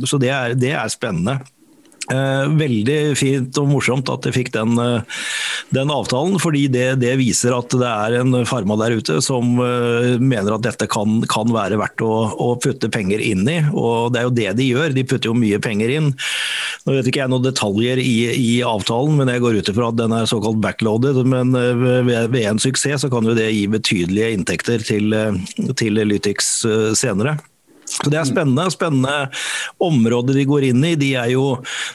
så 0.05 0.21
det, 0.23 0.35
er, 0.35 0.59
det 0.59 0.75
er 0.77 0.93
spennende. 0.93 1.41
Eh, 2.11 2.47
veldig 2.59 3.15
fint 3.15 3.59
og 3.61 3.69
morsomt 3.71 4.09
at 4.11 4.27
jeg 4.27 4.35
fikk 4.35 4.49
den, 4.57 4.75
eh, 4.83 5.21
den 5.71 5.93
avtalen, 5.95 6.41
fordi 6.43 6.65
det, 6.73 6.99
det, 7.05 7.13
viser 7.21 7.55
at 7.55 7.71
det 7.71 7.87
er 7.87 8.17
en 8.19 8.41
farma 8.49 8.75
der 8.81 8.97
ute 8.99 9.21
som 9.23 9.61
eh, 9.63 10.17
mener 10.19 10.57
at 10.57 10.65
dette 10.67 10.89
kan, 10.91 11.21
kan 11.31 11.53
være 11.55 11.79
verdt 11.79 12.03
å, 12.03 12.15
å, 12.35 12.49
putte 12.61 12.91
penger 12.91 13.23
inn 13.23 13.47
i. 13.47 13.61
Og 13.71 14.11
det 14.11 14.23
er 14.23 14.27
jo 14.27 14.35
det 14.41 14.49
de 14.59 14.67
gjør, 14.73 14.97
de 14.97 15.07
putter 15.07 15.31
jo 15.31 15.37
mye 15.39 15.61
penger 15.63 15.95
inn. 16.01 16.11
Nå 16.87 16.97
vet 16.97 17.13
ikke 17.13 17.23
jeg 17.23 17.31
noen 17.31 17.47
detaljer 17.47 18.03
i, 18.03 18.17
i 18.35 18.51
avtalen, 18.67 19.15
men 19.21 19.31
jeg 19.31 19.45
går 19.45 19.61
ut 19.61 19.71
ifra 19.71 19.93
at 19.93 20.01
den 20.01 20.17
er 20.17 20.31
såkalt 20.31 20.59
backloaded. 20.65 21.23
Men 21.31 21.55
ved, 21.55 22.11
ved 22.35 22.43
en 22.43 22.63
suksess 22.63 23.05
så 23.05 23.13
kan 23.13 23.29
jo 23.29 23.37
det 23.39 23.53
gi 23.53 23.69
betydelige 23.71 24.35
inntekter 24.35 24.83
til, 24.83 25.15
til 25.79 26.03
Lytix 26.11 26.51
senere. 26.99 27.39
Så 27.91 28.11
Det 28.11 28.19
er 28.21 28.29
spennende. 28.29 28.69
Spennende 28.71 29.17
område 29.83 30.35
de 30.37 30.45
går 30.49 30.69
inn 30.71 30.85
i. 30.87 30.95
De 30.99 31.11
jo, 31.33 31.45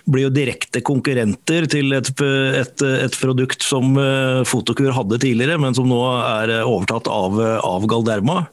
blir 0.09 0.27
jo 0.27 0.33
direkte 0.33 0.81
konkurrenter 0.85 1.67
til 1.71 1.95
et, 1.95 2.11
et, 2.61 2.85
et 2.85 3.17
produkt 3.21 3.63
som 3.65 3.95
eh, 3.99 4.41
Fotokur 4.47 4.91
hadde 4.95 5.19
tidligere, 5.21 5.59
men 5.61 5.75
som 5.77 5.87
nå 5.89 6.01
er 6.19 6.57
eh, 6.57 6.67
overtatt 6.67 7.09
av, 7.11 7.39
av 7.63 7.87
Galderma. 7.89 8.43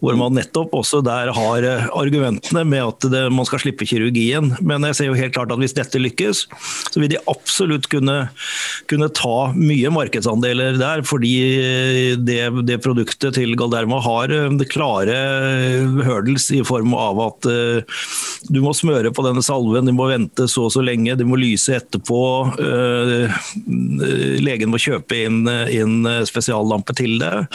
Hvor 0.00 0.18
man 0.18 0.36
nettopp 0.38 0.74
også 0.76 1.02
der 1.06 1.32
har 1.36 1.66
eh, 1.66 1.86
argumentene 1.96 2.64
med 2.68 2.84
at 2.84 3.08
det, 3.12 3.26
man 3.34 3.48
skal 3.48 3.62
slippe 3.64 3.88
kirurgien. 3.88 4.54
Men 4.64 4.86
jeg 4.90 5.00
ser 5.00 5.10
jo 5.10 5.18
helt 5.18 5.36
klart 5.36 5.52
at 5.54 5.62
hvis 5.62 5.76
dette 5.76 6.00
lykkes, 6.00 6.46
så 6.92 7.02
vil 7.02 7.12
de 7.12 7.22
absolutt 7.30 7.90
kunne, 7.92 8.18
kunne 8.90 9.10
ta 9.14 9.50
mye 9.56 9.92
markedsandeler 9.94 10.80
der. 10.80 11.04
Fordi 11.06 11.34
det, 12.26 12.40
det 12.66 12.80
produktet 12.84 13.36
til 13.36 13.54
Galderma 13.58 14.00
har 14.04 14.32
klare 14.72 15.16
hurdles 16.06 16.48
i 16.54 16.62
form 16.86 16.94
av 16.94 17.20
at 17.20 17.46
uh, 17.46 17.82
du 18.48 18.60
må 18.62 18.72
smøre 18.74 19.12
på 19.14 19.24
denne 19.26 19.42
salven, 19.42 19.86
du 19.86 19.94
må 19.96 20.08
vente 20.10 20.46
så 20.48 20.66
og 20.66 20.72
så 20.74 20.82
lenge, 20.84 21.16
du 21.16 21.24
må 21.26 21.38
lyse 21.40 21.74
etterpå. 21.74 22.22
Uh, 22.60 23.26
legen 24.42 24.70
må 24.70 24.78
kjøpe 24.78 25.24
inn, 25.26 25.44
inn 25.70 26.06
spesiallampe 26.26 26.96
til 26.96 27.18
det. 27.22 27.46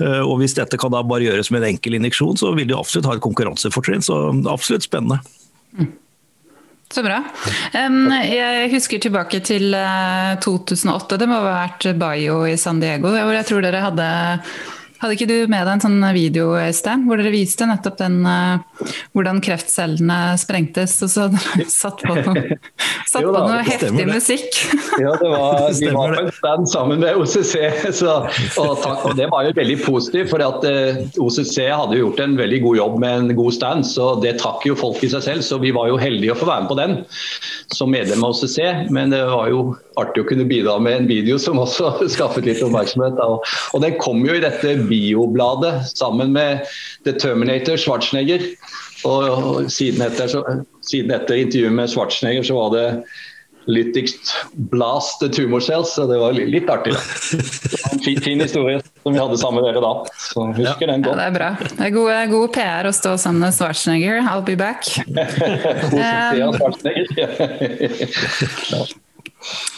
Uh, 0.00 0.22
og 0.22 0.38
Hvis 0.42 0.56
dette 0.58 0.78
kan 0.80 0.92
da 0.92 1.02
bare 1.02 1.28
gjøres 1.28 1.50
med 1.50 1.62
en 1.62 1.74
enkel 1.74 1.98
injeksjon, 1.98 2.36
så 2.40 2.54
vil 2.56 2.68
du 2.68 2.76
absolutt 2.78 3.08
ha 3.08 3.16
et 3.16 3.24
konkurransefortrinn. 3.24 4.04
Så 4.04 4.16
absolutt 4.50 4.86
spennende. 4.86 5.20
Mm. 5.78 5.92
Så 6.94 7.02
bra. 7.02 7.16
Jeg 7.74 8.68
husker 8.70 9.00
tilbake 9.02 9.40
til 9.42 9.72
2008. 10.44 11.16
Det 11.18 11.26
må 11.26 11.40
ha 11.40 11.56
vært 11.64 11.88
Bayo 11.98 12.44
i 12.46 12.54
San 12.60 12.78
Diego, 12.78 13.10
hvor 13.10 13.34
jeg 13.34 13.48
tror 13.48 13.64
dere 13.64 13.82
hadde 13.82 14.06
hadde 15.02 15.16
ikke 15.16 15.28
du 15.28 15.36
med 15.50 15.66
deg 15.66 15.72
en 15.74 15.82
sånn 15.82 16.04
video 16.14 16.54
Øystein, 16.58 17.04
hvor 17.08 17.20
dere 17.20 17.32
viste 17.34 17.66
nettopp 17.68 17.96
den 18.00 18.20
uh, 18.26 18.62
hvordan 19.16 19.40
kreftcellene 19.44 20.18
sprengtes, 20.40 20.96
og 21.04 21.12
så 21.12 21.26
satt 21.80 22.04
på 22.04 22.16
noe, 22.18 22.58
satt 23.12 23.26
på 23.26 23.34
noe 23.34 23.60
heftig 23.66 24.06
musikk? 24.08 24.60
ja, 25.04 25.14
det 25.20 25.30
var, 25.32 25.66
vi 25.78 25.90
var 25.94 26.16
på 26.16 26.24
en 26.24 26.32
stand 26.38 26.70
sammen 26.72 27.02
med 27.04 27.20
OCC, 27.20 27.56
så, 27.90 28.16
og, 28.62 28.86
og, 28.94 29.10
det 29.18 29.28
var 29.32 29.48
jo 29.48 29.54
veldig 29.58 29.78
positivt. 29.84 30.30
For 30.32 30.42
at 30.44 30.64
uh, 30.64 30.72
eh, 30.74 31.20
OCC 31.20 31.58
hadde 31.68 32.00
gjort 32.00 32.22
en 32.24 32.38
veldig 32.38 32.60
god 32.64 32.80
jobb 32.80 33.00
med 33.02 33.18
en 33.18 33.38
god 33.38 33.56
stand, 33.58 33.88
så 33.88 34.14
det 34.22 34.38
trakk 34.42 34.64
jo 34.68 34.78
folk 34.78 35.02
i 35.04 35.10
seg 35.12 35.26
selv. 35.26 35.46
Så 35.46 35.60
vi 35.62 35.74
var 35.74 35.90
jo 35.90 36.00
heldige 36.00 36.34
å 36.34 36.38
få 36.38 36.48
være 36.48 36.64
med 36.64 36.72
på 36.72 36.78
den 36.80 36.96
som 37.74 37.92
medlem 37.92 38.24
av 38.24 38.34
OCC. 38.34 38.88
Men 38.94 39.12
det 39.12 39.24
var 39.28 39.50
jo 39.52 39.74
artig 40.00 40.24
å 40.24 40.28
kunne 40.28 40.46
bidra 40.48 40.76
med 40.82 40.98
en 40.98 41.10
video 41.10 41.38
som 41.40 41.60
også 41.62 41.92
skaffet 42.14 42.48
litt 42.48 42.62
oppmerksomhet. 42.64 43.20
Og, 43.20 43.82
den 43.84 43.98
kom 44.02 44.24
jo 44.26 44.36
i 44.36 44.44
dette 44.44 44.76
biobladet 44.88 45.76
sammen 45.94 46.34
med 46.36 46.64
The 47.06 47.16
Terminator 47.18 47.80
Schwarzenegger. 47.80 48.48
Og, 49.04 49.70
siden, 49.72 50.02
etter, 50.06 50.30
så, 50.32 50.44
siden, 50.86 51.12
etter, 51.14 51.44
intervjuet 51.44 51.76
med 51.76 51.92
Schwarzenegger 51.92 52.46
så 52.46 52.58
var 52.62 52.74
det 52.76 52.88
Lytics 53.66 54.14
blast 54.52 55.20
the 55.20 55.28
tumor 55.28 55.60
cells, 55.60 55.94
så 55.94 56.06
det 56.06 56.18
var 56.20 56.32
litt 56.36 56.68
artig. 56.68 56.92
En 56.92 56.98
fin, 58.04 58.20
fin, 58.20 58.40
historie 58.40 58.80
som 59.02 59.12
vi 59.12 59.18
hadde 59.22 59.38
sammen 59.40 59.64
med 59.64 59.70
dere 59.70 59.80
da. 59.80 60.04
Så 60.20 60.44
husker 60.50 60.84
ja. 60.84 60.92
den 60.92 61.02
godt. 61.06 61.16
Ja, 61.16 61.22
det 61.22 61.28
er 61.30 61.34
bra. 61.38 61.48
Det 61.70 61.86
er 61.86 61.90
god, 61.94 62.10
god 62.34 62.48
PR 62.58 62.84
å 62.90 62.92
stå 62.92 63.16
sammen 63.20 63.40
med 63.46 63.54
Schwarzenegger. 63.56 64.16
I'll 64.28 64.44
be 64.44 64.56
back. 64.56 64.84
um. 68.84 68.92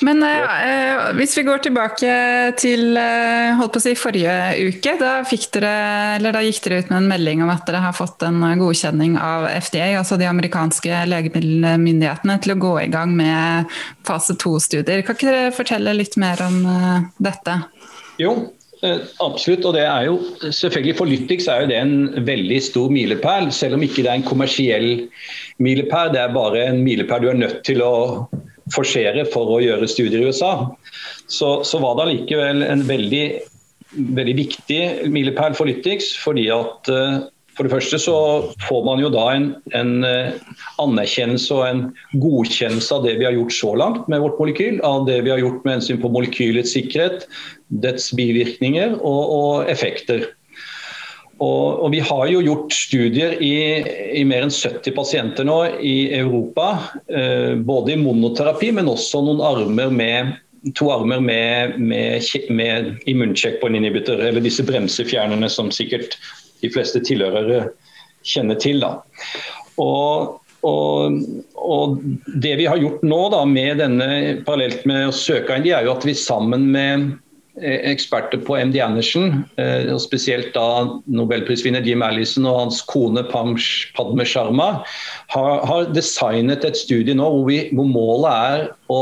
Men 0.06 0.22
eh, 0.22 1.12
hvis 1.18 1.34
vi 1.38 1.44
går 1.46 1.62
tilbake 1.64 2.10
til 2.60 2.96
eh, 3.00 3.54
holdt 3.58 3.74
på 3.74 3.80
å 3.80 3.84
si 3.84 3.94
forrige 3.98 4.34
uke, 4.68 4.96
da, 5.00 5.14
dere, 5.56 5.72
da, 6.22 6.42
gikk 6.44 6.60
dere 6.66 6.80
ut 6.82 6.92
med 6.92 6.98
en 7.00 7.08
melding 7.10 7.44
om 7.44 7.52
at 7.52 7.64
dere 7.68 7.82
har 7.84 7.96
fått 7.96 8.22
en 8.26 8.44
godkjenning 8.60 9.16
av 9.20 9.48
FDA, 9.66 9.90
altså 9.98 10.18
de 10.20 10.28
amerikanske 10.30 11.04
legemiddelmyndighetene, 11.10 12.38
til 12.44 12.54
å 12.54 12.60
gå 12.66 12.74
i 12.84 12.90
gang 12.92 13.16
med 13.16 13.72
fase 14.06 14.36
to-studier. 14.38 15.02
Kan 15.06 15.18
ikke 15.18 15.30
dere 15.30 15.56
fortelle 15.56 15.96
litt 15.96 16.18
mer 16.20 16.42
om 16.46 16.60
eh, 16.70 17.08
dette? 17.26 17.58
Jo, 18.22 18.32
eh, 18.82 19.02
Absolutt. 19.24 19.66
og 19.66 19.76
det 19.76 19.86
er 19.88 20.08
jo 20.08 20.18
selvfølgelig 20.46 20.96
For 20.98 21.10
Lytix 21.10 21.48
er 21.52 21.64
jo 21.64 21.70
det 21.72 21.80
en 21.80 22.26
veldig 22.26 22.60
stor 22.64 22.92
milepæl, 22.92 23.50
selv 23.52 23.78
om 23.78 23.86
ikke 23.86 24.04
det 24.04 24.12
er 24.12 24.20
en 24.20 24.28
kommersiell 24.28 24.90
milepæl. 25.58 26.12
Det 26.14 26.22
er 26.22 26.36
bare 26.36 26.68
en 26.70 26.84
milepæl 26.86 27.24
du 27.24 27.32
er 27.32 27.40
nødt 27.44 27.64
til 27.66 27.82
å 27.84 27.94
forsere 28.74 29.26
for 29.32 29.56
å 29.56 29.60
gjøre 29.62 29.88
studier 29.90 30.22
i 30.22 30.30
USA, 30.30 30.52
så, 31.30 31.60
så 31.66 31.80
var 31.82 31.96
det 31.96 32.06
allikevel 32.06 32.64
en 32.66 32.84
veldig, 32.88 33.24
veldig 34.16 34.36
viktig 34.40 34.82
milepæl 35.12 35.56
for 35.58 35.70
Lytix. 35.70 36.14
fordi 36.22 36.48
at 36.54 36.90
uh, 36.90 37.24
for 37.56 37.64
det 37.64 37.72
første 37.72 37.98
så 38.02 38.16
får 38.66 38.82
man 38.84 39.00
jo 39.00 39.08
da 39.12 39.24
en, 39.32 39.46
en 39.78 39.92
uh, 40.04 40.56
anerkjennelse 40.82 41.54
og 41.56 41.62
en 41.64 41.84
godkjennelse 42.20 42.98
av 42.98 43.06
det 43.06 43.16
vi 43.20 43.28
har 43.28 43.36
gjort 43.38 43.54
så 43.56 43.72
langt 43.80 44.10
med 44.12 44.20
vårt 44.24 44.36
molekyl. 44.42 44.80
Av 44.84 45.06
det 45.08 45.22
vi 45.24 45.32
har 45.32 45.40
gjort 45.40 45.62
med 45.64 45.78
hensyn 45.78 46.02
på 46.02 46.12
molekylets 46.12 46.74
sikkerhet, 46.76 47.24
dets 47.86 48.10
bivirkninger 48.18 48.98
og, 48.98 49.22
og 49.38 49.72
effekter. 49.72 50.28
Og, 51.38 51.82
og, 51.84 51.90
Vi 51.92 52.00
har 52.00 52.26
jo 52.30 52.40
gjort 52.40 52.72
studier 52.72 53.36
i, 53.44 53.56
i, 54.16 54.24
mer 54.24 54.46
enn 54.46 54.52
70 54.52 54.94
pasienter 54.96 55.44
nå 55.44 55.58
i 55.84 56.08
Europa. 56.16 56.70
Eh, 57.12 57.52
både 57.60 57.92
i 57.92 58.00
monoterapi, 58.00 58.72
men 58.76 58.88
også 58.88 59.20
noen 59.26 59.42
armer 59.44 59.92
med, 59.92 60.32
to 60.78 60.88
armer 60.94 61.20
med, 61.20 61.76
med, 61.76 62.24
med 62.48 63.04
immuncheckpoint-inhibitor, 63.04 64.22
eller 64.30 64.44
disse 64.44 64.64
bremsefjernerne 64.66 65.50
som 65.52 65.68
sikkert 65.74 66.16
de 66.62 66.72
fleste 66.72 67.04
tilhørere 67.04 67.66
kjenner 68.26 68.56
til. 68.60 68.80
Og, 69.76 70.40
og, 70.64 71.20
og, 71.52 72.00
det 72.32 72.56
vi 72.62 72.70
har 72.70 72.80
gjort 72.80 73.04
nå 73.04 73.20
da, 73.36 73.44
med 73.44 73.84
denne 73.84 74.08
parallelt 74.48 74.88
med 74.88 75.10
å 75.10 75.14
søke 75.14 75.60
inn, 75.60 75.68
er 75.68 75.84
jo 75.84 75.94
at 75.98 76.08
vi 76.08 76.16
sammen 76.16 76.70
med 76.72 77.10
eksperter 77.62 78.42
på 78.44 78.58
MD 78.68 78.76
Andersen, 78.84 79.44
og 79.56 80.00
spesielt 80.04 80.50
da 80.52 80.66
nobelprisvinner 81.08 81.84
Jim 81.86 82.02
Allison 82.04 82.48
og 82.50 82.58
hans 82.60 82.82
kone 82.84 83.22
Padme 83.30 84.26
Sharma, 84.28 84.68
har, 85.32 85.64
har 85.64 85.88
designet 85.96 86.66
et 86.68 86.76
studie 86.76 87.16
nå 87.16 87.30
hvor, 87.30 87.46
vi, 87.48 87.62
hvor 87.72 87.88
målet 87.88 88.28
er 88.32 88.66
å 88.92 89.00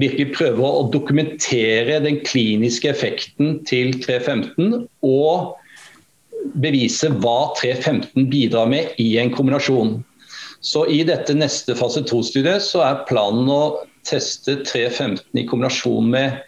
virkelig 0.00 0.36
prøve 0.36 0.64
å 0.64 0.86
dokumentere 0.92 1.98
den 2.04 2.20
kliniske 2.24 2.92
effekten 2.92 3.58
til 3.68 3.92
315 4.00 4.86
og 5.04 5.58
bevise 6.62 7.10
hva 7.22 7.52
315 7.58 8.30
bidrar 8.30 8.70
med 8.70 8.96
i 9.02 9.14
en 9.20 9.32
kombinasjon. 9.34 10.00
Så 10.62 10.86
I 10.90 11.02
dette 11.06 11.34
neste 11.34 11.74
fase 11.78 12.04
2-studiet 12.06 12.62
så 12.64 12.84
er 12.86 13.04
planen 13.08 13.50
å 13.50 13.62
teste 14.06 14.60
315 14.62 15.42
i 15.42 15.46
kombinasjon 15.50 16.08
med 16.14 16.40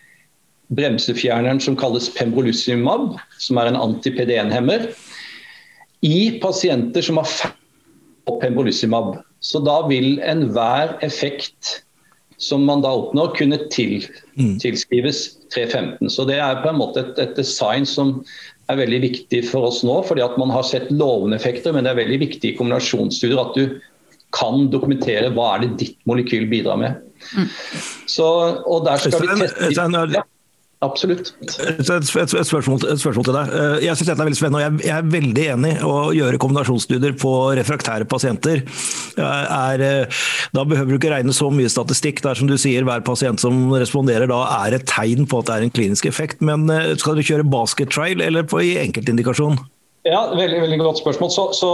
bremsefjerneren 0.73 1.61
som 1.61 1.77
kalles 1.77 2.09
pembrolizumab, 2.17 3.19
som 3.39 3.61
er 3.61 3.71
en 3.71 3.81
anti-PD1-hemmer, 3.81 4.89
i 6.05 6.39
pasienter 6.41 7.05
som 7.05 7.21
har 7.21 7.29
fått 7.29 8.41
pembrolizumab. 8.41 9.17
Så 9.45 9.61
da 9.65 9.83
vil 9.89 10.19
enhver 10.25 10.97
effekt 11.05 11.85
som 12.41 12.65
man 12.67 12.83
da 12.83 12.91
oppnår, 12.93 13.33
kunne 13.39 13.59
til, 13.73 14.05
mm. 14.39 14.59
tilskrives 14.63 15.25
315. 15.55 16.11
Så 16.11 16.27
Det 16.29 16.41
er 16.43 16.63
på 16.63 16.71
en 16.73 16.81
måte 16.81 17.05
et, 17.05 17.19
et, 17.23 17.37
design 17.39 17.87
som 17.87 18.19
er 18.73 18.81
veldig 18.81 19.01
viktig 19.05 19.45
for 19.49 19.69
oss 19.69 19.83
nå. 19.87 20.01
fordi 20.09 20.25
at 20.25 20.37
Man 20.41 20.51
har 20.51 20.67
sett 20.67 20.91
lovende 20.91 21.37
effekter, 21.37 21.73
men 21.73 21.85
det 21.85 21.95
er 21.95 22.03
veldig 22.03 22.21
viktig 22.27 22.53
i 22.53 22.57
kombinasjonsstudier 22.59 23.41
at 23.41 23.57
du 23.57 23.81
kan 24.35 24.69
dokumentere 24.71 25.31
hva 25.31 25.55
er 25.55 25.65
det 25.65 25.75
ditt 25.79 25.99
molekyl 26.11 26.49
bidrar 26.51 26.81
med. 26.81 27.03
Mm. 27.39 27.49
Så, 28.11 28.27
og 28.67 28.85
der 28.89 28.99
skal 28.99 29.23
vi 29.23 29.45
teste... 29.45 30.25
Absolutt. 30.85 31.33
Et, 31.41 31.81
et, 31.81 31.91
et, 31.91 32.47
spørsmål, 32.47 32.83
et, 32.93 33.01
spørsmål, 33.01 33.27
til 33.27 33.37
deg. 33.37 33.53
Eh, 33.57 33.77
jeg 33.87 33.97
synes 33.97 34.11
dette 34.11 34.25
er 34.25 34.29
veldig 34.29 34.39
spennende, 34.39 34.61
og 34.61 34.65
jeg, 34.65 34.87
jeg 34.89 34.95
er 34.97 35.11
veldig 35.15 35.47
enig 35.55 35.73
å 35.89 35.95
gjøre 36.17 36.41
kombinasjonsstudier 36.43 37.17
på 37.21 37.33
refraktære 37.59 38.09
pasienter. 38.11 38.65
Er, 39.17 39.85
eh, 39.85 40.25
da 40.57 40.67
behøver 40.69 40.93
du 40.93 40.99
ikke 40.99 41.13
regne 41.15 41.37
så 41.37 41.51
mye 41.55 41.73
statistikk. 41.73 42.23
Det 42.25 42.33
er 42.33 42.43
som 42.43 42.51
du 42.51 42.57
sier, 42.61 42.85
Hver 42.85 43.05
pasient 43.07 43.41
som 43.41 43.73
responderer 43.73 44.29
da 44.31 44.43
er 44.61 44.79
et 44.79 44.89
tegn 44.91 45.29
på 45.31 45.41
at 45.41 45.49
det 45.49 45.57
er 45.57 45.69
en 45.69 45.77
klinisk 45.79 46.11
effekt. 46.11 46.45
Men 46.45 46.69
eh, 46.73 46.93
skal 47.01 47.17
dere 47.17 47.31
kjøre 47.31 47.49
basket 47.49 47.95
trial 47.95 48.25
eller 48.25 48.47
på, 48.49 48.61
i 48.65 48.77
enkeltindikasjon? 48.83 49.61
Ja, 50.05 50.27
veldig, 50.37 50.61
veldig 50.61 50.79
godt 50.83 51.01
spørsmål. 51.01 51.31
Så, 51.33 51.45
så, 51.57 51.69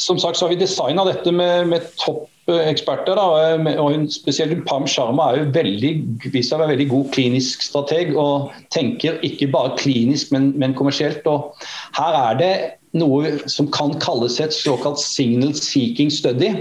som 0.00 0.18
sagt 0.18 0.38
så 0.38 0.46
har 0.46 0.54
vi 0.54 0.62
designa 0.62 1.04
dette 1.04 1.32
med, 1.32 1.66
med 1.68 1.88
topp 2.00 2.28
eksperter. 2.48 3.18
Da, 3.18 3.74
og 3.82 4.06
Spesielt 4.14 4.64
Pam 4.68 4.86
Sharma 4.88 5.28
er 5.30 5.42
jo 5.42 5.50
veldig, 5.54 5.92
viser 6.24 6.48
seg 6.48 6.56
å 6.56 6.62
være 6.62 6.72
veldig 6.74 6.88
god 6.90 7.10
klinisk 7.14 7.66
strateg 7.66 8.14
og 8.18 8.50
tenker 8.74 9.20
ikke 9.26 9.50
bare 9.52 9.76
klinisk, 9.80 10.32
men, 10.34 10.50
men, 10.60 10.74
kommersielt. 10.78 11.26
og 11.28 11.52
Her 11.98 12.16
er 12.22 12.40
det 12.40 12.54
noe 12.96 13.36
som 13.50 13.68
kan 13.70 13.94
kalles 14.02 14.40
et 14.42 14.56
såkalt 14.56 14.98
signal 15.02 15.54
seeking 15.58 16.10
study. 16.10 16.54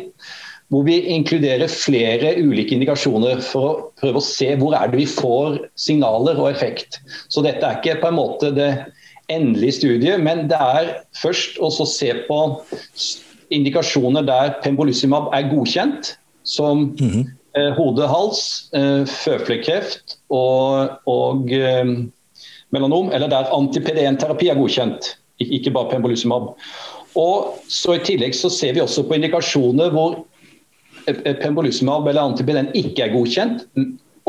Hvor 0.70 0.84
vi 0.86 1.00
inkluderer 1.16 1.72
flere 1.72 2.36
ulike 2.38 2.76
indikasjoner 2.76 3.40
for 3.42 3.66
å 3.66 3.78
prøve 3.98 4.20
å 4.20 4.28
se 4.28 4.52
hvor 4.60 4.76
er 4.78 4.92
det 4.92 5.00
vi 5.00 5.08
får 5.10 5.64
signaler 5.80 6.38
og 6.38 6.52
effekt. 6.52 7.00
Så 7.34 7.42
dette 7.42 7.66
er 7.66 7.80
ikke 7.80 8.02
på 8.04 8.12
en 8.12 8.20
måte 8.20 8.52
det 8.54 8.74
endelige 9.30 9.78
studie, 9.80 10.18
men 10.18 10.48
det 10.50 10.58
er 10.60 10.94
først 11.22 11.60
å 11.62 11.70
se 11.72 12.12
på 12.28 12.40
indikasjoner 13.54 14.26
der 14.28 14.56
pembrolizumab 14.64 15.32
er 15.34 15.50
godkjent, 15.50 16.16
som 16.44 16.96
mm 17.00 17.10
-hmm. 17.10 17.26
eh, 17.58 17.72
hode-hals, 17.78 18.70
eh, 18.74 19.06
føflekkreft 19.06 20.18
og, 20.30 20.90
og 21.06 21.52
eh, 21.52 21.86
melanom, 22.70 23.12
eller 23.12 23.28
der 23.28 23.50
anti-PD1-terapi 23.54 24.50
er 24.50 24.56
godkjent, 24.56 25.18
ikke 25.40 25.72
bare 25.72 25.90
pembrolizumab. 25.90 26.56
Og 27.16 27.60
så 27.68 27.94
I 27.94 28.04
tillegg 28.06 28.36
så 28.36 28.50
ser 28.50 28.74
vi 28.74 28.82
også 28.82 29.04
på 29.08 29.18
indikasjoner 29.18 29.90
hvor 29.90 30.26
eh, 31.08 31.16
eh, 31.26 31.36
pembrolizumab 31.42 32.08
eller 32.08 32.22
anti-PD1 32.22 32.72
ikke 32.74 33.04
er 33.04 33.14
godkjent, 33.14 33.66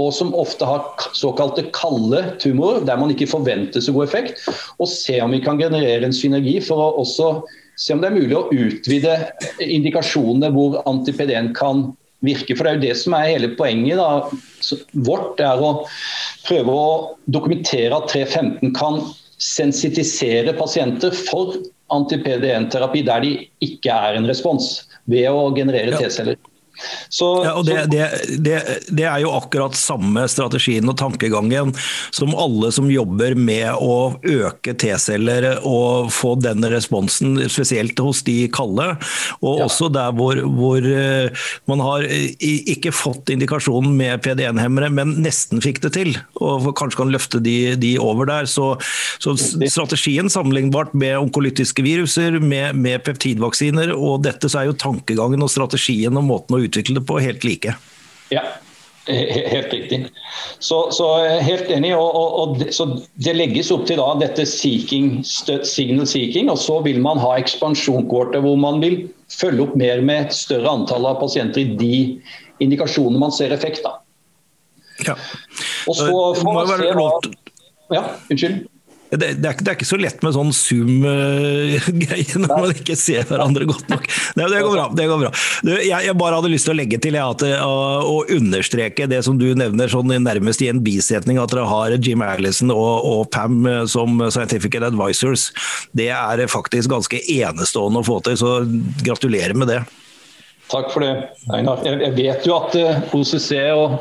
og 0.00 0.12
som 0.16 0.32
ofte 0.38 0.66
har 0.66 0.84
såkalte 1.16 1.66
kalde 1.76 2.22
tumorer, 2.42 2.84
der 2.86 3.00
man 3.00 3.12
ikke 3.12 3.28
forventer 3.30 3.82
så 3.84 3.94
god 3.96 4.08
effekt. 4.08 4.44
Og 4.80 4.88
se 4.90 5.18
om 5.22 5.34
vi 5.34 5.42
kan 5.44 5.60
generere 5.60 6.06
en 6.06 6.16
synergi 6.16 6.58
for 6.64 6.80
å 6.80 6.92
også 7.02 7.32
se 7.80 7.94
om 7.94 8.02
det 8.02 8.10
er 8.10 8.18
mulig 8.18 8.36
å 8.36 8.48
utvide 8.52 9.16
indikasjonene 9.64 10.50
hvor 10.54 10.80
anti-PD1 10.88 11.52
kan 11.56 11.88
virke. 12.26 12.56
For 12.56 12.66
det 12.66 12.72
er 12.72 12.78
jo 12.78 12.86
det 12.88 12.96
som 13.00 13.16
er 13.16 13.30
hele 13.30 13.54
poenget 13.56 14.00
da. 14.00 14.10
vårt. 15.08 15.40
er 15.40 15.64
å 15.64 15.72
prøve 16.46 16.76
å 16.76 16.90
dokumentere 17.32 17.96
at 17.96 18.12
315 18.12 18.74
kan 18.76 19.00
sensitisere 19.40 20.52
pasienter 20.58 21.14
for 21.16 21.56
anti-PD1-terapi 21.90 23.02
der 23.06 23.24
de 23.24 23.32
ikke 23.64 23.94
er 23.94 24.18
en 24.18 24.28
respons, 24.28 24.84
ved 25.10 25.30
å 25.32 25.48
generere 25.56 25.96
T-celler. 25.96 26.36
Så, 27.08 27.28
ja, 27.44 27.54
og 27.58 27.66
det, 27.66 27.86
det, 27.90 28.06
det, 28.38 28.58
det, 28.88 29.06
er 29.08 29.22
jo 29.24 29.32
akkurat 29.34 29.76
samme 29.76 30.26
strategien 30.30 30.88
og 30.90 30.96
tankegangen 31.00 31.72
som 32.14 32.34
alle 32.38 32.70
som 32.74 32.90
jobber 32.90 33.34
med 33.38 33.74
å 33.74 34.16
øke 34.22 34.74
T-celler 34.78 35.48
og 35.66 36.10
få 36.14 36.36
den 36.40 36.64
responsen, 36.70 37.36
spesielt 37.50 37.98
hos 38.00 38.22
de 38.26 38.44
kalde. 38.54 38.92
Og 39.42 39.60
ja. 39.60 39.66
også 39.66 39.90
der 39.92 40.14
hvor, 40.16 40.38
hvor, 40.56 40.78
eh, 40.84 41.48
man 41.70 41.82
har 41.84 42.06
ikke 42.06 42.94
fått 42.94 43.32
indikasjonen 43.34 43.92
med 43.98 44.22
PD1-hemmere, 44.24 44.90
men 44.94 45.16
nesten 45.24 45.62
fikk 45.62 45.82
det 45.84 45.92
til. 45.98 46.14
Og 46.40 46.70
kanskje 46.78 47.02
kan 47.02 47.12
løfte 47.12 47.42
de, 47.42 47.74
de 47.80 47.94
over 48.00 48.28
der. 48.30 48.48
Så, 48.50 48.72
så, 49.22 49.34
strategien 49.70 50.30
sammenlignbart 50.32 50.94
med 50.98 51.18
onkolytiske 51.20 51.84
viruser, 51.84 52.38
med, 52.40 52.78
med 52.78 53.02
peptidvaksiner 53.06 53.92
og 53.96 54.24
dette, 54.26 54.50
så 54.50 54.62
er 54.62 54.70
jo 54.70 54.78
tankegangen 54.78 55.42
og 55.44 55.52
strategien 55.52 56.16
og 56.18 56.26
måten 56.26 56.56
å 56.56 56.60
utvikle 56.62 56.69
det 56.70 57.06
på 57.06 57.18
helt 57.18 57.44
like. 57.44 57.76
Ja, 58.30 58.44
Helt 59.06 59.72
riktig. 59.72 60.06
Så, 60.58 60.92
så 60.92 61.06
helt 61.40 61.70
enig. 61.70 61.96
Og, 61.96 62.14
og, 62.14 62.34
og, 62.40 62.72
så 62.74 62.86
Det 63.14 63.32
legges 63.34 63.70
opp 63.74 63.86
til 63.88 63.98
da 63.98 64.12
dette 64.20 64.44
seeking, 64.46 65.22
signal 65.24 66.06
seeking, 66.06 66.50
og 66.52 66.60
så 66.60 66.78
vil 66.84 67.00
man 67.02 67.18
ha 67.22 67.34
ekspansjonkortet 67.40 68.44
hvor 68.44 68.60
man 68.60 68.80
vil 68.84 69.02
følge 69.32 69.64
opp 69.66 69.74
mer 69.78 70.04
med 70.04 70.28
et 70.28 70.36
større 70.36 70.70
antall 70.70 71.08
av 71.08 71.20
pasienter 71.22 71.64
i 71.64 71.76
de 71.80 72.00
indikasjonene 72.60 73.22
man 73.22 73.34
ser 73.34 73.54
effekt 73.56 73.86
av. 73.88 74.02
Ja. 75.06 75.16
Og 75.88 75.96
så 75.96 76.10
får 76.36 76.52
man 76.52 76.68
se 76.70 76.92
hva 76.98 77.12
Ja, 77.90 78.04
unnskyld. 78.30 78.68
Det, 79.10 79.18
det, 79.18 79.48
er, 79.48 79.56
det, 79.58 79.66
er, 79.66 79.74
ikke 79.74 79.88
så 79.88 79.98
lett 79.98 80.20
med 80.22 80.34
sånn 80.36 80.52
Zoom-greie 80.54 82.38
når 82.38 82.50
man 82.52 82.74
ikke 82.74 82.94
ser 82.98 83.26
hverandre 83.26 83.66
godt 83.66 83.88
nok. 83.90 84.06
Det, 84.06 84.46
det 84.52 84.60
går 84.62 84.74
bra. 84.76 84.86
det 84.94 85.06
går 85.10 85.22
bra. 85.24 85.30
Du, 85.66 85.72
jeg, 85.74 85.90
jeg, 86.06 86.16
bare 86.20 86.38
hadde 86.38 86.52
lyst 86.52 86.68
til 86.68 86.76
å 86.76 86.78
legge 86.78 87.00
til 87.02 87.18
at, 87.18 87.44
å, 87.66 87.74
å, 88.06 88.16
understreke 88.30 89.08
det 89.10 89.22
som 89.26 89.38
du 89.40 89.48
nevner 89.58 89.90
sånn 89.90 90.14
nærmest 90.22 90.62
i 90.62 90.70
en 90.70 90.82
bisetning, 90.84 91.40
at 91.42 91.50
dere 91.50 91.66
har 91.66 91.96
Jim 91.98 92.22
Allison 92.22 92.70
og, 92.74 93.06
og, 93.10 93.24
Pam 93.34 93.66
som 93.90 94.22
scientific 94.30 94.78
advisors. 94.78 95.50
Det 95.96 96.10
er 96.14 96.46
faktisk 96.50 96.90
ganske 96.92 97.20
enestående 97.34 98.02
å 98.02 98.06
få 98.06 98.20
til, 98.26 98.38
så 98.38 98.60
gratulerer 99.02 99.58
med 99.58 99.74
det. 99.74 99.82
Takk 100.70 100.92
for 100.94 101.02
det, 101.02 101.10
Einar. 101.50 101.80
Jeg 101.82 102.12
vet 102.14 102.44
jo 102.46 102.54
at 102.54 102.74
eh, 102.78 103.00
OCC 103.16 103.48
og 103.74 103.96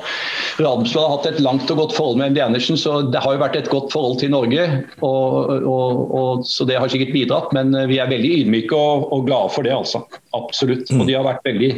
Radensblad 0.62 1.02
har 1.02 1.14
hatt 1.16 1.30
et 1.32 1.42
langt 1.42 1.72
og 1.74 1.82
godt 1.82 1.96
forhold 1.98 2.20
med 2.20 2.36
MD 2.36 2.44
Andersen, 2.46 2.78
så 2.78 3.00
det 3.10 3.24
har 3.24 3.34
jo 3.34 3.42
vært 3.42 3.58
et 3.58 3.72
godt 3.72 3.94
forhold 3.94 4.20
til 4.22 4.30
Norge. 4.34 4.68
Og, 5.02 5.54
og, 5.58 6.04
og, 6.20 6.44
så 6.46 6.68
det 6.70 6.78
har 6.78 6.92
sikkert 6.92 7.16
bidratt, 7.16 7.56
men 7.58 7.74
eh, 7.74 7.90
vi 7.90 7.98
er 8.02 8.12
veldig 8.12 8.34
ydmyke 8.44 8.78
og, 8.78 9.08
og 9.16 9.26
glade 9.30 9.54
for 9.56 9.66
det, 9.66 9.74
altså. 9.74 10.04
Absolutt. 10.38 10.92
Og 10.94 11.08
de 11.10 11.18
har 11.18 11.26
vært 11.26 11.50
veldig, 11.50 11.72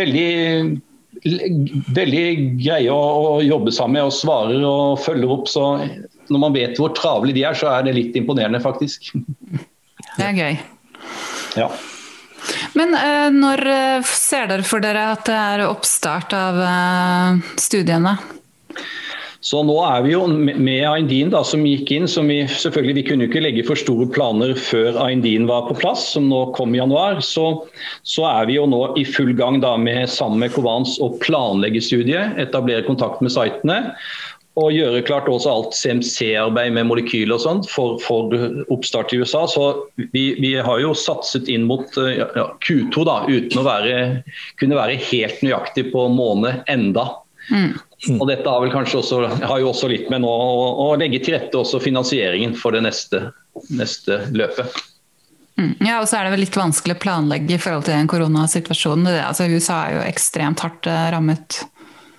veldig 0.00 0.30
veldig 1.20 2.26
greie 2.62 2.88
å, 2.94 3.00
å, 3.34 3.38
jobbe 3.44 3.72
sammen 3.74 3.98
med 3.98 4.08
og 4.08 4.16
svarer 4.16 4.64
og 4.64 5.00
følger 5.04 5.36
opp. 5.36 5.50
Så 5.52 5.66
når 6.32 6.44
man 6.46 6.56
vet 6.56 6.80
hvor 6.80 6.94
travle 6.96 7.34
de 7.36 7.44
er, 7.44 7.56
så 7.58 7.68
er 7.74 7.84
det 7.84 7.96
litt 7.98 8.16
imponerende, 8.16 8.62
faktisk. 8.64 9.12
Det 10.16 10.24
er 10.24 10.38
gøy. 10.38 10.60
Ja. 11.60 11.68
Men 12.78 12.94
eh, 12.94 13.28
når 13.34 13.66
eh, 13.66 14.10
ser 14.10 14.50
dere 14.50 14.66
for 14.66 14.82
dere 14.84 15.10
at 15.14 15.24
det 15.28 15.38
er 15.38 15.66
oppstart 15.66 16.34
av 16.36 16.60
eh, 16.64 17.56
studiene? 17.60 18.18
Så 19.40 19.62
nå 19.64 19.74
er 19.82 20.02
vi 20.04 20.10
jo 20.12 20.26
med 20.28 20.82
Aindin 20.84 21.30
da, 21.32 21.40
som 21.48 21.62
gikk 21.64 21.88
inn, 21.96 22.04
som 22.12 22.28
vi 22.28 22.42
selvfølgelig 22.44 22.96
vi 22.98 23.04
kunne 23.08 23.26
ikke 23.26 23.40
legge 23.40 23.64
for 23.64 23.80
store 23.80 24.04
planer 24.12 24.52
før 24.52 24.98
Aindin 25.00 25.48
var 25.48 25.64
på 25.66 25.78
plass, 25.80 26.10
som 26.12 26.28
nå 26.28 26.42
kom 26.58 26.76
i 26.76 26.80
januar. 26.82 27.22
Så, 27.24 27.46
så 28.04 28.26
er 28.28 28.50
vi 28.50 28.58
jo 28.58 28.66
nå 28.68 28.82
i 29.00 29.06
full 29.08 29.32
gang 29.38 29.62
da 29.64 29.72
med, 29.80 30.04
sammen 30.12 30.44
med 30.44 30.52
Covans 30.52 30.98
å 31.00 31.14
planlegge 31.24 31.80
studiet, 31.82 32.36
etablere 32.42 32.84
kontakt 32.84 33.24
med 33.24 33.32
sitene 33.32 33.80
og 34.58 34.72
gjøre 34.74 35.04
klart 35.06 35.28
også 35.30 35.50
alt 35.52 35.76
CMC-arbeid 35.78 36.74
med 36.74 36.88
molekyler 36.88 37.36
og 37.36 37.42
sånt 37.44 37.68
for, 37.70 38.00
for, 38.02 38.34
oppstart 38.74 39.14
i 39.14 39.20
USA. 39.22 39.44
Så 39.48 39.66
vi, 40.10 40.34
vi, 40.42 40.56
har 40.58 40.82
jo 40.82 40.90
satset 40.96 41.48
inn 41.52 41.68
mot 41.68 41.86
ja, 41.94 42.48
Q2 42.66 43.06
da, 43.06 43.20
uten 43.30 43.62
å 43.62 43.66
være, 43.66 43.96
kunne 44.60 44.78
være 44.78 44.98
helt 45.10 45.44
nøyaktig 45.46 45.90
på 45.94 46.08
måned 46.12 46.64
enda. 46.72 47.06
Mm. 47.50 47.72
Mm. 48.08 48.18
Og 48.18 48.26
dette 48.30 48.48
har, 48.48 48.62
vel 48.64 48.74
kanskje 48.74 49.00
også, 49.00 49.22
har 49.38 49.62
jo 49.62 49.70
også 49.70 49.90
litt 49.92 50.10
med 50.12 50.24
nå 50.24 50.30
å, 50.30 50.68
å 50.88 50.92
legge 50.98 51.22
til 51.22 51.36
rette 51.36 51.58
også 51.58 51.82
finansieringen 51.84 52.56
for 52.58 52.74
det 52.74 52.84
neste, 52.88 53.28
neste 53.70 54.22
løpet. 54.34 54.80
Mm. 55.60 55.74
Ja, 55.84 55.98
og 56.00 56.08
så 56.08 56.18
er 56.18 56.26
det 56.26 56.34
vel 56.34 56.44
litt 56.46 56.56
vanskelig 56.56 56.96
å 56.96 57.02
planlegge 57.02 57.56
i 57.56 57.60
forhold 57.60 57.84
til 57.86 57.98
den 57.98 58.08
koronasituasjonen. 58.10 59.10
Altså, 59.20 59.48
USA 59.52 59.82
er 59.84 59.98
jo 59.98 60.06
ekstremt 60.08 60.62
hardt 60.64 60.88
eh, 60.88 61.08
rammet. 61.12 61.60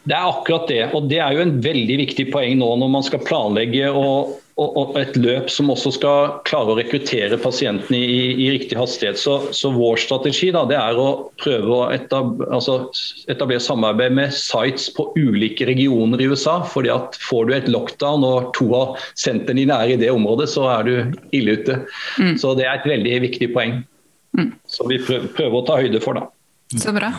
Det 0.10 0.18
er 0.18 0.28
akkurat 0.28 0.70
det. 0.72 0.84
Og 0.98 1.10
det 1.12 1.20
er 1.22 1.36
jo 1.36 1.44
en 1.44 1.58
veldig 1.62 1.98
viktig 2.06 2.30
poeng 2.34 2.58
nå 2.60 2.70
når 2.82 2.96
man 2.96 3.06
skal 3.06 3.22
planlegge 3.26 3.92
og 3.92 4.38
og, 4.62 4.98
et 5.00 5.16
løp 5.18 5.50
som 5.52 5.72
også 5.72 5.94
skal 5.96 6.34
klare 6.48 6.74
å 6.74 6.78
rekruttere 6.78 7.38
pasientene 7.42 7.98
i, 7.98 8.20
i 8.46 8.50
riktig 8.54 8.78
hastighet. 8.78 9.20
Så, 9.20 9.38
så, 9.56 9.72
vår 9.74 10.02
strategi 10.04 10.52
da, 10.54 10.64
det 10.70 10.78
er 10.78 11.00
å 11.00 11.08
prøve 11.42 11.78
å 11.78 11.88
etablere, 11.94 12.50
altså 12.54 12.78
etablere 13.32 13.64
samarbeid 13.64 14.16
med 14.18 14.36
sites 14.36 14.90
på 14.96 15.08
ulike 15.18 15.66
regioner 15.70 16.22
i 16.22 16.30
USA. 16.32 16.60
fordi 16.68 16.92
at 16.94 17.18
Får 17.22 17.48
du 17.48 17.56
et 17.56 17.72
lockdown 17.72 18.26
og 18.28 18.52
to 18.58 18.70
av 18.78 19.00
sentrene 19.20 19.64
dine 19.64 19.78
er 19.78 19.96
i 19.96 20.00
det 20.02 20.12
området, 20.14 20.50
så 20.52 20.68
er 20.76 20.88
du 20.88 20.94
ille 21.38 21.58
ute. 21.62 21.82
Mm. 22.20 22.36
Så 22.42 22.54
det 22.60 22.68
er 22.68 22.78
et 22.78 22.92
veldig 22.92 23.18
viktig 23.30 23.52
poeng. 23.56 23.82
Mm. 24.38 24.54
Så 24.70 24.88
vi 24.92 25.02
prøver, 25.02 25.32
prøver 25.38 25.60
å 25.60 25.66
ta 25.68 25.82
høyde 25.82 26.04
for. 26.04 26.20
da. 26.20 26.28
Så 26.80 26.94
bra. 26.96 27.14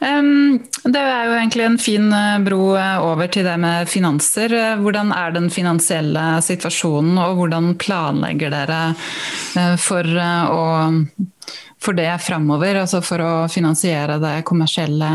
Det 0.00 1.00
er 1.00 1.24
jo 1.26 1.36
egentlig 1.38 1.64
en 1.64 1.78
fin 1.80 2.10
eh, 2.12 2.38
bro 2.44 2.76
eh, 2.76 2.98
over 3.02 3.30
til 3.32 3.46
det 3.46 3.56
med 3.60 3.88
finanser. 3.88 4.52
Eh, 4.52 4.82
hvordan 4.82 5.12
er 5.16 5.32
den 5.34 5.48
finansielle 5.50 6.24
situasjonen, 6.44 7.16
og 7.22 7.40
hvordan 7.40 7.72
planlegger 7.80 8.52
dere 8.52 8.80
for, 9.80 10.06
å, 10.06 10.66
for 11.82 11.96
det 11.96 12.10
framover? 12.22 12.82
Altså 12.82 13.00
for 13.04 13.24
å 13.24 13.32
finansiere 13.52 14.20
det 14.22 14.36
kommersielle 14.46 15.10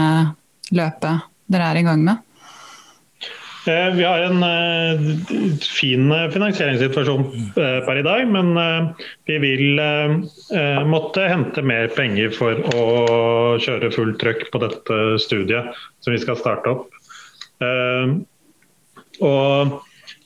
løpet 0.74 1.30
dere 1.52 1.72
er 1.72 1.82
i 1.82 1.86
gang 1.86 2.04
med? 2.10 2.28
Eh, 3.68 3.94
vi 3.94 4.04
har 4.04 4.20
en 4.20 4.44
uh, 4.44 5.58
fin 5.62 6.12
eh, 6.12 6.30
finansieringssituasjon 6.34 7.28
per 7.54 8.00
i 8.00 8.06
dag, 8.06 8.24
men 8.28 8.56
vi 9.30 9.38
vil 9.44 9.82
måtte 10.90 11.28
hente 11.30 11.62
mer 11.66 11.92
penger 11.94 12.34
for 12.34 12.58
å 12.74 12.86
kjøre 13.62 13.92
fullt 13.94 14.18
trøkk 14.22 14.48
på 14.54 14.62
dette 14.64 14.98
studiet 15.22 15.78
som 16.02 16.16
vi 16.16 16.22
skal 16.22 16.40
starte 16.40 16.74
opp. 16.74 16.88
og 19.22 19.78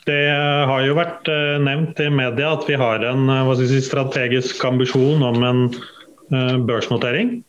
det 0.08 0.22
har 0.70 0.86
jo 0.86 0.96
vært 0.98 1.28
nevnt 1.62 2.00
i 2.00 2.08
media 2.14 2.54
at 2.56 2.64
vi 2.70 2.78
har 2.80 3.04
en 3.10 3.28
si, 3.60 3.82
strategisk 3.84 4.64
ambisjon 4.66 5.26
om 5.26 5.44
en 5.50 5.62
børsnotering. 6.70 7.42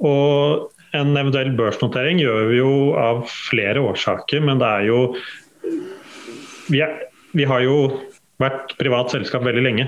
og 0.00 0.75
en 0.96 1.16
eventuell 1.16 1.52
børsnotering 1.58 2.20
gjør 2.22 2.50
vi 2.50 2.60
jo 2.60 2.72
av 3.00 3.24
flere 3.30 3.82
årsaker, 3.92 4.42
men 4.44 4.62
det 4.62 4.72
er 4.80 4.88
jo 4.90 5.00
Vi, 6.66 6.80
er, 6.82 6.96
vi 7.38 7.44
har 7.46 7.62
jo 7.62 7.76
vært 8.42 8.74
privat 8.80 9.12
selskap 9.14 9.44
veldig 9.46 9.62
lenge. 9.62 9.86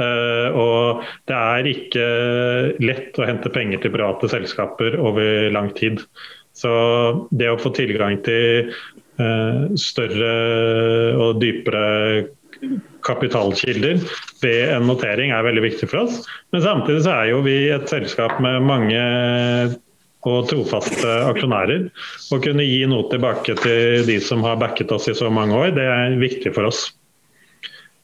Uh, 0.00 0.48
og 0.56 1.02
det 1.28 1.36
er 1.36 1.68
ikke 1.68 2.04
lett 2.80 3.18
å 3.18 3.26
hente 3.28 3.50
penger 3.52 3.82
til 3.82 3.92
private 3.92 4.30
selskaper 4.32 4.96
over 5.02 5.50
lang 5.52 5.72
tid. 5.76 6.00
Så 6.56 6.70
det 7.34 7.50
å 7.50 7.58
få 7.60 7.72
tilgang 7.76 8.20
til 8.24 8.70
uh, 9.20 9.66
større 9.78 10.30
og 11.18 11.42
dypere 11.42 12.30
kapitalkilder 13.06 14.00
ved 14.42 14.72
en 14.74 14.88
notering 14.88 15.32
er 15.32 15.46
veldig 15.46 15.64
viktig 15.64 15.88
for 15.90 16.04
oss. 16.04 16.24
Men 16.52 16.64
samtidig 16.64 17.04
så 17.06 17.14
er 17.16 17.30
jo 17.32 17.44
vi 17.44 17.56
et 17.72 17.88
selskap 17.92 18.36
med 18.44 18.66
mange 18.68 19.00
og 20.28 20.48
trofaste 20.50 21.08
aksjonærer. 21.30 21.88
Å 22.32 22.38
kunne 22.44 22.66
gi 22.66 22.80
noe 22.90 23.08
tilbake 23.12 23.56
til 23.62 24.06
de 24.08 24.18
som 24.24 24.44
har 24.44 24.60
backet 24.60 24.92
oss 24.92 25.08
i 25.08 25.16
så 25.16 25.30
mange 25.32 25.56
år, 25.56 25.72
det 25.76 25.86
er 25.88 26.18
viktig 26.20 26.52
for 26.56 26.68
oss. 26.68 26.88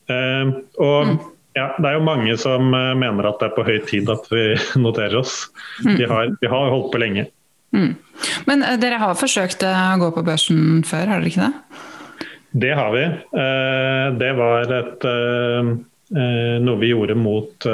Uh, 0.07 0.63
og 0.79 1.09
mm. 1.09 1.17
ja, 1.59 1.73
Det 1.83 1.89
er 1.89 1.97
jo 1.97 2.05
mange 2.07 2.37
som 2.39 2.71
uh, 2.71 2.93
mener 2.99 3.27
at 3.27 3.41
det 3.41 3.49
er 3.49 3.57
på 3.57 3.65
høy 3.67 3.81
tid 3.89 4.13
at 4.13 4.29
vi 4.31 4.45
noterer 4.85 5.19
oss. 5.23 5.49
Mm. 5.83 5.97
Vi, 5.97 6.07
har, 6.07 6.31
vi, 6.41 6.53
har, 6.53 6.71
holdt 6.73 6.93
på 6.95 7.03
lenge. 7.03 7.27
Mm. 7.75 7.93
Men 8.49 8.65
uh, 8.65 8.77
dere 8.81 9.01
har 9.03 9.19
forsøkt 9.19 9.67
å 9.67 9.75
gå 10.01 10.13
på 10.15 10.25
børsen 10.27 10.87
før, 10.87 11.11
har 11.11 11.21
dere 11.21 11.33
ikke 11.33 11.49
det? 11.49 11.83
Det 12.57 12.73
har 12.73 12.89
vi. 12.95 13.03
det 14.17 14.29
var 14.39 14.71
et 14.73 15.03
noe 16.65 16.79
vi 16.81 16.89
gjorde 16.89 17.17
mot 17.19 17.67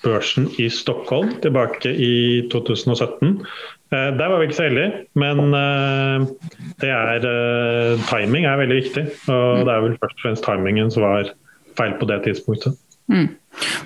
børsen 0.00 0.46
i 0.62 0.70
Stockholm 0.72 1.34
tilbake 1.44 1.92
i 1.92 2.46
2017. 2.48 3.34
Eh, 3.92 4.10
der 4.16 4.30
var 4.30 4.40
vi 4.40 4.48
ikke 4.48 4.56
så 4.56 4.66
heldige, 4.68 5.04
men 5.20 5.54
eh, 5.54 6.26
det 6.82 6.90
er, 6.90 7.26
eh, 7.28 8.04
timing 8.08 8.46
er 8.48 8.60
veldig 8.62 8.80
viktig. 8.80 9.04
Og 9.28 9.60
mm. 9.60 9.64
det 9.66 9.74
er 9.74 9.84
vel 9.84 9.96
først 10.00 10.18
og 10.18 10.24
fremst 10.24 10.46
timingen 10.48 10.92
som 10.94 11.06
var 11.06 11.30
feil 11.78 11.96
på 12.00 12.08
det 12.10 12.22
tidspunktet. 12.26 12.78
Mm. 13.12 13.28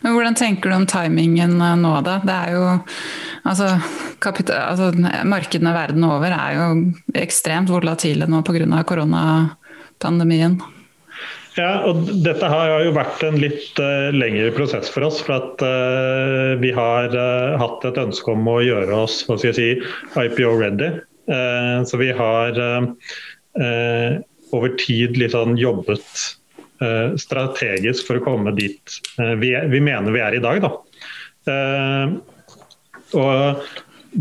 Men 0.05 0.15
Hvordan 0.15 0.37
tenker 0.39 0.71
du 0.71 0.77
om 0.77 0.87
timingen 0.89 1.59
nå, 1.59 1.93
da? 2.07 2.21
Det 2.25 2.37
er 2.37 2.55
jo, 2.55 2.65
altså, 3.43 3.73
altså, 4.23 4.93
markedene 5.27 5.75
verden 5.75 6.07
over 6.07 6.33
er 6.33 6.57
jo 6.57 6.69
ekstremt 7.19 7.73
volatile 7.73 8.29
nå 8.31 8.45
pga. 8.47 8.85
koronapandemien. 8.87 10.61
Ja, 11.57 11.85
og 11.89 12.07
dette 12.25 12.49
har 12.51 12.85
jo 12.85 12.95
vært 12.97 13.23
en 13.27 13.39
litt 13.41 13.81
uh, 13.81 14.11
lengre 14.15 14.51
prosess 14.55 14.91
for 14.93 15.07
oss. 15.09 15.21
For 15.25 15.39
at 15.39 15.65
uh, 15.65 16.55
vi 16.61 16.71
har 16.75 17.15
uh, 17.15 17.57
hatt 17.61 17.87
et 17.89 18.01
ønske 18.01 18.35
om 18.35 18.51
å 18.51 18.59
gjøre 18.65 19.01
oss 19.07 19.23
hva 19.27 19.39
skal 19.39 19.53
jeg 19.53 19.59
si, 19.59 19.71
IPO 20.19 20.55
ready. 20.61 20.93
så 21.85 21.99
vi 22.01 22.07
har 22.17 22.57
over 24.57 24.71
tid 24.81 25.19
liksom 25.21 25.59
jobbet 25.61 26.23
strategisk 27.21 28.07
for 28.09 28.17
å 28.17 28.23
komme 28.25 28.55
dit 28.57 28.95
vi, 29.37 29.51
er, 29.53 29.67
vi, 29.69 29.83
mener 29.85 30.15
vi 30.15 30.23
er 30.25 30.39
i 30.39 30.41
dag. 30.41 30.65
Da. 30.65 30.71
og 33.21 33.69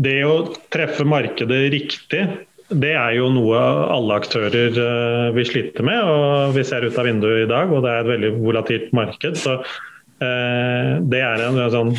det 0.04 0.18
å 0.28 0.34
treffe 0.68 1.08
markedet 1.08 1.62
riktig 1.72 2.26
det 2.68 2.92
er 2.92 3.14
jo 3.16 3.30
noe 3.32 3.58
alle 3.94 4.18
aktører 4.20 4.76
uh, 4.76 5.34
vil 5.36 5.48
slite 5.48 5.84
med. 5.86 6.00
og 6.04 6.54
Vi 6.56 6.64
ser 6.68 6.84
ut 6.84 6.98
av 7.00 7.08
vinduet 7.08 7.46
i 7.46 7.50
dag, 7.50 7.72
og 7.72 7.84
det 7.84 7.92
er 7.92 8.02
et 8.02 8.12
veldig 8.12 8.32
volatilt 8.42 8.90
marked. 8.96 9.38
så 9.40 9.58
uh, 9.62 10.92
Det 11.00 11.22
er 11.24 11.44
en, 11.46 11.60
sånn 11.72 11.94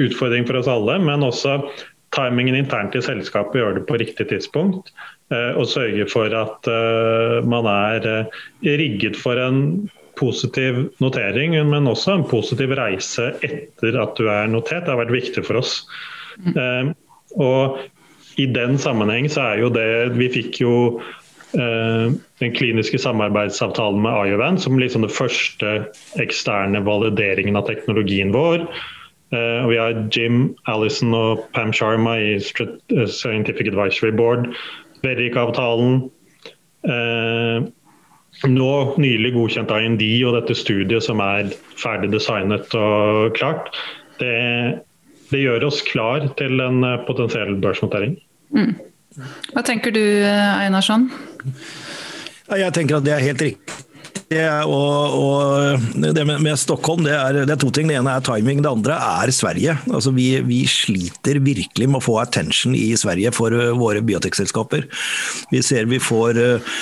utfordring 0.00 0.48
for 0.48 0.62
oss 0.62 0.70
alle. 0.72 0.96
Men 1.04 1.26
også 1.26 1.58
timingen 2.16 2.56
internt 2.56 2.96
i 2.96 3.04
selskapet 3.04 3.60
gjør 3.60 3.76
det 3.78 3.86
på 3.88 4.00
riktig 4.00 4.30
tidspunkt. 4.32 4.94
Uh, 5.32 5.52
og 5.60 5.68
sørge 5.68 6.08
for 6.12 6.32
at 6.36 6.72
man 7.48 7.68
er 7.68 8.30
rigget 8.64 9.20
for 9.20 9.36
en 9.40 9.90
positiv 10.16 10.86
notering, 11.00 11.56
men 11.68 11.88
også 11.88 12.16
en 12.16 12.28
positiv 12.28 12.72
reise 12.78 13.32
etter 13.44 13.96
at 14.00 14.16
du 14.16 14.28
er 14.32 14.48
notert. 14.48 14.86
Det 14.86 14.94
har 14.94 15.04
vært 15.04 15.16
viktig 15.20 15.44
for 15.44 15.60
oss. 15.60 15.82
Mm. 16.40 16.94
og 17.36 17.76
i 18.40 18.46
den 18.46 18.78
sammenheng 18.80 19.28
så 19.30 19.52
er 19.52 19.62
jo 19.62 19.72
det 19.72 20.14
Vi 20.16 20.28
fikk 20.32 20.60
jo 20.62 20.74
eh, 21.58 22.14
den 22.40 22.56
kliniske 22.56 23.00
samarbeidsavtalen 23.02 24.00
med 24.04 24.32
Iovan 24.32 24.58
som 24.58 24.78
liksom 24.80 25.06
den 25.06 25.12
første 25.12 25.74
eksterne 26.22 26.84
valideringen 26.86 27.58
av 27.58 27.68
teknologien 27.68 28.32
vår. 28.34 28.66
Og 29.32 29.70
vi 29.70 29.78
har 29.80 29.94
Jim 30.12 30.50
Allison 30.68 31.14
og 31.16 31.46
Pam 31.56 31.70
Sharma 31.72 32.18
i 32.20 32.34
eh, 32.36 33.06
Scientific 33.08 33.70
Advisory 33.70 34.12
Board. 34.12 34.50
Verrik-avtalen. 35.02 36.02
Eh, 36.84 37.64
nå 38.48 38.70
nylig 38.98 39.34
godkjent 39.36 39.72
IND 39.76 40.02
og 40.26 40.36
dette 40.38 40.56
studiet 40.56 41.04
som 41.04 41.20
er 41.22 41.52
ferdig 41.78 42.12
designet 42.14 42.72
og 42.78 43.34
klart. 43.36 43.70
Det 44.20 44.32
det 45.32 45.42
gjør 45.42 45.68
oss 45.68 45.82
klar 45.88 46.26
til 46.38 46.62
en 46.64 46.82
eh, 46.86 46.98
potensiell 47.08 47.56
børsnotering. 47.62 48.16
Mm. 48.56 48.74
Hva 49.52 49.64
tenker 49.66 49.92
du 49.92 50.02
Einarsson? 50.24 51.10
Jeg 52.52 52.72
tenker 52.76 52.98
at 52.98 53.04
det 53.04 53.12
er 53.16 53.24
helt 53.24 53.44
riktig. 53.44 53.71
Og, 54.32 55.14
og, 55.16 55.82
det 56.00 56.24
med, 56.24 56.40
med 56.44 56.58
Stockholm, 56.60 57.04
det 57.04 57.12
er, 57.12 57.42
det 57.44 57.52
er, 57.52 57.60
to 57.60 57.70
ting. 57.74 57.88
Det 57.90 57.98
ene 57.98 58.14
er 58.16 58.24
timing, 58.24 58.62
det 58.64 58.70
andre 58.70 58.96
er 58.96 59.32
Sverige. 59.34 59.76
Altså 59.92 60.12
vi, 60.16 60.28
vi, 60.46 60.62
sliter 60.68 61.40
virkelig 61.44 61.88
med 61.90 62.00
å 62.00 62.04
få 62.04 62.18
attention 62.22 62.76
i 62.76 62.94
Sverige 62.98 63.32
for 63.36 63.54
uh, 63.54 63.72
våre 63.78 64.02
biotekselskaper. 64.04 64.86
Vi 65.52 65.62
ser 65.64 65.90
vi 65.90 66.00
får 66.02 66.40
uh, 66.40 66.78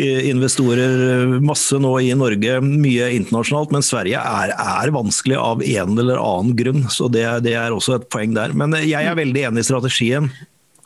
investorer 0.00 1.36
masse 1.44 1.76
nå 1.80 1.92
i 2.04 2.14
Norge, 2.16 2.60
mye 2.64 3.10
internasjonalt, 3.18 3.74
men 3.74 3.84
Sverige 3.84 4.20
er, 4.20 4.54
er 4.54 4.94
vanskelig 4.94 5.38
av 5.40 5.64
en 5.64 6.00
eller 6.00 6.20
annen 6.22 6.56
grunn. 6.58 6.88
Så 6.92 7.10
det, 7.12 7.26
det 7.44 7.56
er 7.60 7.74
også 7.74 7.98
et 7.98 8.08
poeng 8.12 8.36
der. 8.36 8.56
Men 8.56 8.76
jeg 8.80 9.04
er 9.04 9.18
veldig 9.18 9.48
enig 9.50 9.64
i 9.64 9.72
strategien 9.72 10.32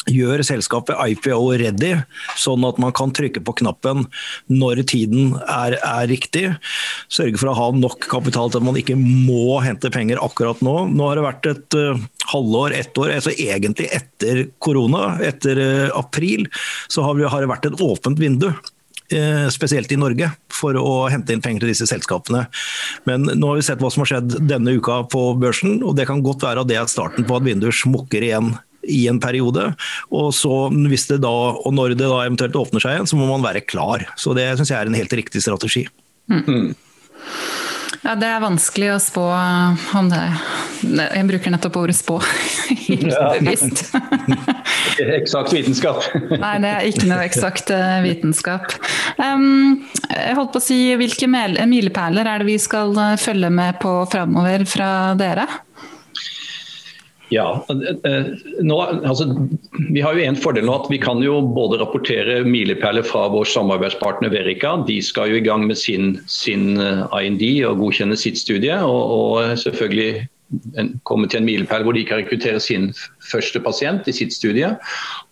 gjør 0.08 0.42
selskapet 0.46 0.98
IPO-ready, 0.98 1.94
sånn 2.38 2.64
at 2.68 2.80
man 2.82 2.94
kan 2.96 3.12
trykke 3.14 3.42
på 3.44 3.54
knappen 3.62 4.06
når 4.50 4.82
tiden 4.88 5.34
er, 5.44 5.78
er, 5.78 6.06
riktig. 6.10 6.46
Sørge 7.12 7.40
for 7.40 7.52
å 7.52 7.56
ha 7.58 7.68
nok 7.76 8.08
kapital 8.10 8.52
til 8.52 8.62
at 8.62 8.68
man 8.68 8.78
ikke 8.80 8.96
må 8.98 9.58
hente 9.64 9.92
penger 9.94 10.22
akkurat 10.24 10.62
nå. 10.64 10.76
Nå 10.92 11.10
har 11.10 11.18
det 11.18 11.26
vært 11.26 11.50
et 11.52 11.78
uh, 11.78 12.08
halvår, 12.32 12.76
ett 12.78 13.00
år, 13.00 13.14
altså 13.18 13.34
egentlig 13.34 13.90
etter 13.94 14.46
korona, 14.62 15.16
etter 15.24 15.60
april, 15.96 16.48
så 16.88 17.04
har, 17.06 17.18
vi, 17.18 17.28
har 17.28 17.44
det 17.44 17.52
vært 17.52 17.70
et 17.70 17.80
åpent 17.84 18.20
vindu. 18.20 18.50
Spesielt 19.48 19.88
i 19.94 19.96
Norge, 19.96 20.26
for 20.52 20.76
å 20.76 21.06
hente 21.08 21.32
inn 21.32 21.40
penger 21.40 21.64
til 21.64 21.70
disse 21.72 21.86
selskapene. 21.88 22.42
Men 23.08 23.24
nå 23.24 23.48
har 23.48 23.56
vi 23.56 23.64
sett 23.64 23.80
hva 23.80 23.88
som 23.92 24.02
har 24.04 24.10
skjedd 24.10 24.34
denne 24.50 24.74
uka 24.76 24.98
på 25.08 25.22
børsen, 25.40 25.78
og 25.80 25.96
det 25.96 26.04
kan 26.10 26.20
godt 26.24 26.44
være 26.44 26.60
at 26.60 26.68
det 26.68 26.76
er 26.76 26.90
starten 26.92 27.24
på 27.24 27.38
at 27.38 27.46
vinduer 27.46 27.72
smukker 27.72 28.26
igjen 28.26 28.52
i 28.82 29.06
en 29.10 29.20
periode. 29.20 29.72
Og 30.14 30.30
så 30.36 30.68
hvis 30.90 31.08
det 31.10 31.22
da, 31.24 31.34
og 31.58 31.74
når 31.74 31.96
det 31.96 32.06
da 32.06 32.24
eventuelt 32.24 32.58
åpner 32.58 32.84
seg 32.84 32.96
igjen, 32.96 33.10
så 33.10 33.18
må 33.18 33.28
man 33.30 33.44
være 33.44 33.64
klar. 33.66 34.06
Så 34.16 34.36
det 34.38 34.50
syns 34.56 34.72
jeg 34.72 34.80
er 34.80 34.90
en 34.90 34.98
helt 34.98 35.16
riktig 35.18 35.42
strategi. 35.44 35.86
Mm. 36.30 36.74
Ja, 38.04 38.14
Det 38.14 38.28
er 38.30 38.40
vanskelig 38.40 38.92
å 38.94 38.98
spå 39.02 39.24
om 39.98 40.08
det. 40.12 40.22
Jeg 40.86 41.26
bruker 41.28 41.52
nettopp 41.52 41.78
ordet 41.80 41.96
spå. 41.98 42.18
Bevisst. 43.34 43.88
eksakt 45.02 45.52
vitenskap. 45.56 46.06
Nei, 46.30 46.54
det 46.62 46.70
er 46.70 46.86
ikke 46.88 47.08
noe 47.10 47.24
eksakt 47.26 47.72
eh, 47.74 47.98
vitenskap. 48.06 48.76
Um, 49.18 49.88
jeg 50.12 50.36
holdt 50.38 50.54
på 50.54 50.62
å 50.62 50.64
si, 50.64 50.78
Hvilke 51.00 51.26
milepæler 51.28 52.28
er 52.28 52.42
det 52.42 52.48
vi 52.48 52.58
skal 52.62 52.94
eh, 53.02 53.16
følge 53.20 53.50
med 53.52 53.80
på 53.82 53.98
framover 54.12 54.64
fra 54.70 54.90
dere? 55.18 55.48
Ja, 57.28 57.64
eh, 58.04 58.26
nå, 58.64 58.76
altså, 58.80 59.26
Vi 59.92 60.00
har 60.00 60.16
jo 60.16 60.24
en 60.24 60.38
fordel 60.38 60.64
nå 60.64 60.76
at 60.78 60.88
vi 60.92 61.00
kan 61.02 61.20
jo 61.22 61.40
både 61.42 61.80
rapportere 61.82 62.40
milepæler 62.46 63.04
fra 63.04 63.26
vår 63.32 63.48
samarbeidspartner 63.52 64.32
Verica. 64.32 64.76
De 64.88 65.00
skal 65.04 65.32
jo 65.32 65.40
i 65.40 65.44
gang 65.44 65.66
med 65.68 65.76
sin, 65.76 66.16
sin 66.26 66.80
eh, 66.80 67.04
IND 67.20 67.44
og 67.68 67.84
godkjenne 67.84 68.16
sitt 68.16 68.40
studie. 68.40 68.74
Og, 68.80 69.14
og 69.18 69.58
selvfølgelig 69.60 70.26
komme 71.04 71.28
til 71.28 71.42
en 71.42 71.48
milepæl 71.48 71.84
hvor 71.84 71.92
de 71.92 72.06
kan 72.08 72.22
rekruttere 72.22 72.60
sin 72.60 72.88
første 73.28 73.60
pasient 73.60 74.08
i 74.08 74.16
sitt 74.16 74.32
studie. 74.32 74.70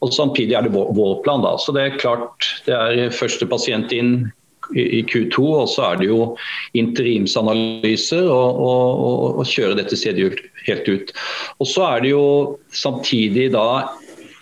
Og 0.05 0.13
Samtidig 0.13 0.53
er 0.59 0.67
det 0.67 0.75
vår, 0.77 0.93
vår 0.97 1.23
plan. 1.25 1.45
da, 1.45 1.57
så 1.57 1.73
det 1.73 1.83
er 1.87 2.01
klart 2.01 2.51
det 2.67 2.77
er 2.77 3.15
første 3.15 3.49
pasient 3.49 3.93
inn 3.97 4.27
i 4.75 5.03
Q2, 5.07 5.43
og 5.63 5.69
så 5.71 5.91
er 5.91 6.01
det 6.01 6.09
jo 6.09 6.21
interimsanalyser 6.79 8.27
og, 8.27 8.59
og, 8.59 9.39
og, 9.39 9.45
kjøre 9.47 9.79
dette 9.79 9.99
stedet 9.99 10.41
helt 10.67 10.89
ut. 10.91 11.13
Og 11.63 11.71
så 11.71 11.87
er 11.91 12.03
det 12.05 12.13
jo 12.15 12.25
samtidig 12.75 13.53
da 13.55 13.67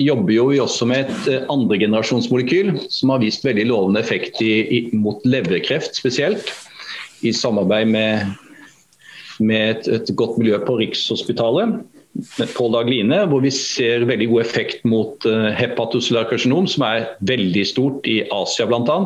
jobber 0.02 0.34
jo 0.34 0.46
vi 0.50 0.60
også 0.62 0.88
med 0.90 1.04
et 1.04 1.28
eh, 1.30 1.44
andregenerasjonsmolekyl 1.52 2.72
som 2.90 3.12
har 3.14 3.22
vist 3.22 3.44
veldig 3.46 3.68
lovende 3.70 4.02
effekt 4.02 4.40
i, 4.42 4.54
i, 4.64 4.80
mot 4.96 5.22
leverkreft 5.28 6.00
spesielt. 6.00 6.50
I 7.22 7.32
samarbeid 7.32 7.92
med, 7.92 8.32
med 9.38 9.76
et, 9.76 9.88
et 10.00 10.14
godt 10.18 10.40
miljø 10.40 10.58
på 10.64 10.80
Rikshospitalet. 10.80 11.78
Pål 12.54 12.76
Dagline, 12.76 13.16
hvor 13.26 13.42
vi 13.42 13.50
ser 13.50 14.04
veldig 14.06 14.28
god 14.30 14.42
effekt 14.44 14.84
mot 14.86 15.24
uh, 15.26 15.50
karsinom, 16.30 16.68
som 16.70 16.84
er 16.86 17.08
veldig 17.26 17.64
stort 17.66 18.06
i 18.06 18.20
Asia 18.30 18.68
bl.a. 18.70 18.98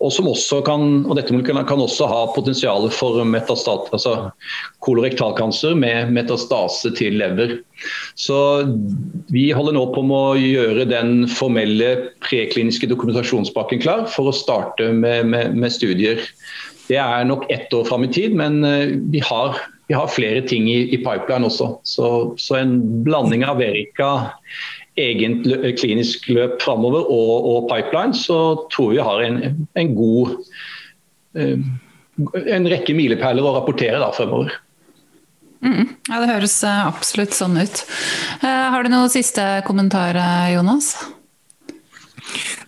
Og 0.00 0.14
som 0.16 0.30
også 0.30 0.62
kan, 0.64 1.04
og 1.04 1.18
dette 1.18 1.36
kan 1.44 1.84
også 1.84 2.08
ha 2.08 2.22
potensial 2.32 2.88
for 2.90 3.20
metastat, 3.28 3.92
altså 3.92 4.32
kolorektalkancer 4.80 5.76
med 5.76 6.10
metastase 6.16 6.94
til 6.96 7.20
lever. 7.20 7.58
Så 8.16 8.64
Vi 9.28 9.50
holder 9.52 9.76
nå 9.76 9.84
på 9.92 10.02
med 10.06 10.16
å 10.16 10.40
gjøre 10.40 10.88
den 10.88 11.28
formelle 11.28 12.12
prekliniske 12.24 12.88
dokumentasjonspakken 12.88 13.84
klar 13.84 14.08
for 14.08 14.30
å 14.30 14.36
starte 14.36 14.88
med, 14.92 15.28
med, 15.28 15.52
med 15.52 15.72
studier. 15.72 16.24
Det 16.88 16.98
er 16.98 17.28
nok 17.28 17.46
ett 17.52 17.72
år 17.72 17.86
fram 17.88 18.04
i 18.04 18.12
tid, 18.12 18.34
men 18.38 18.62
uh, 18.64 18.96
vi 19.12 19.22
har 19.24 19.60
vi 19.92 19.96
har 19.98 20.08
flere 20.08 20.40
ting 20.48 20.70
i, 20.70 20.86
i 20.94 20.98
pipeline 21.04 21.44
også. 21.44 21.66
Så, 21.84 22.06
så, 22.40 22.56
en 22.56 22.78
blanding 23.04 23.42
av 23.44 23.58
Verica, 23.60 24.08
egen 24.96 25.42
klinisk 25.76 26.30
løp 26.32 26.62
framover 26.64 27.04
og, 27.12 27.48
og, 27.50 27.66
pipeline, 27.68 28.16
så 28.16 28.38
tror 28.72 28.94
vi 28.94 29.02
har 29.04 29.24
en, 29.26 29.66
en 29.76 29.94
god 29.96 30.32
eh, 31.36 31.60
En 32.56 32.68
rekke 32.68 32.92
milepæler 32.96 33.44
å 33.44 33.54
rapportere 33.56 34.00
da 34.00 34.10
fremover. 34.16 34.52
Mm, 35.64 35.86
ja, 36.08 36.18
Det 36.20 36.28
høres 36.28 36.56
eh, 36.64 36.82
absolutt 36.88 37.36
sånn 37.36 37.60
ut. 37.60 37.84
Eh, 38.40 38.66
har 38.72 38.84
du 38.84 38.92
noen 38.92 39.12
siste 39.12 39.44
kommentarer, 39.68 40.52
Jonas? 40.56 40.94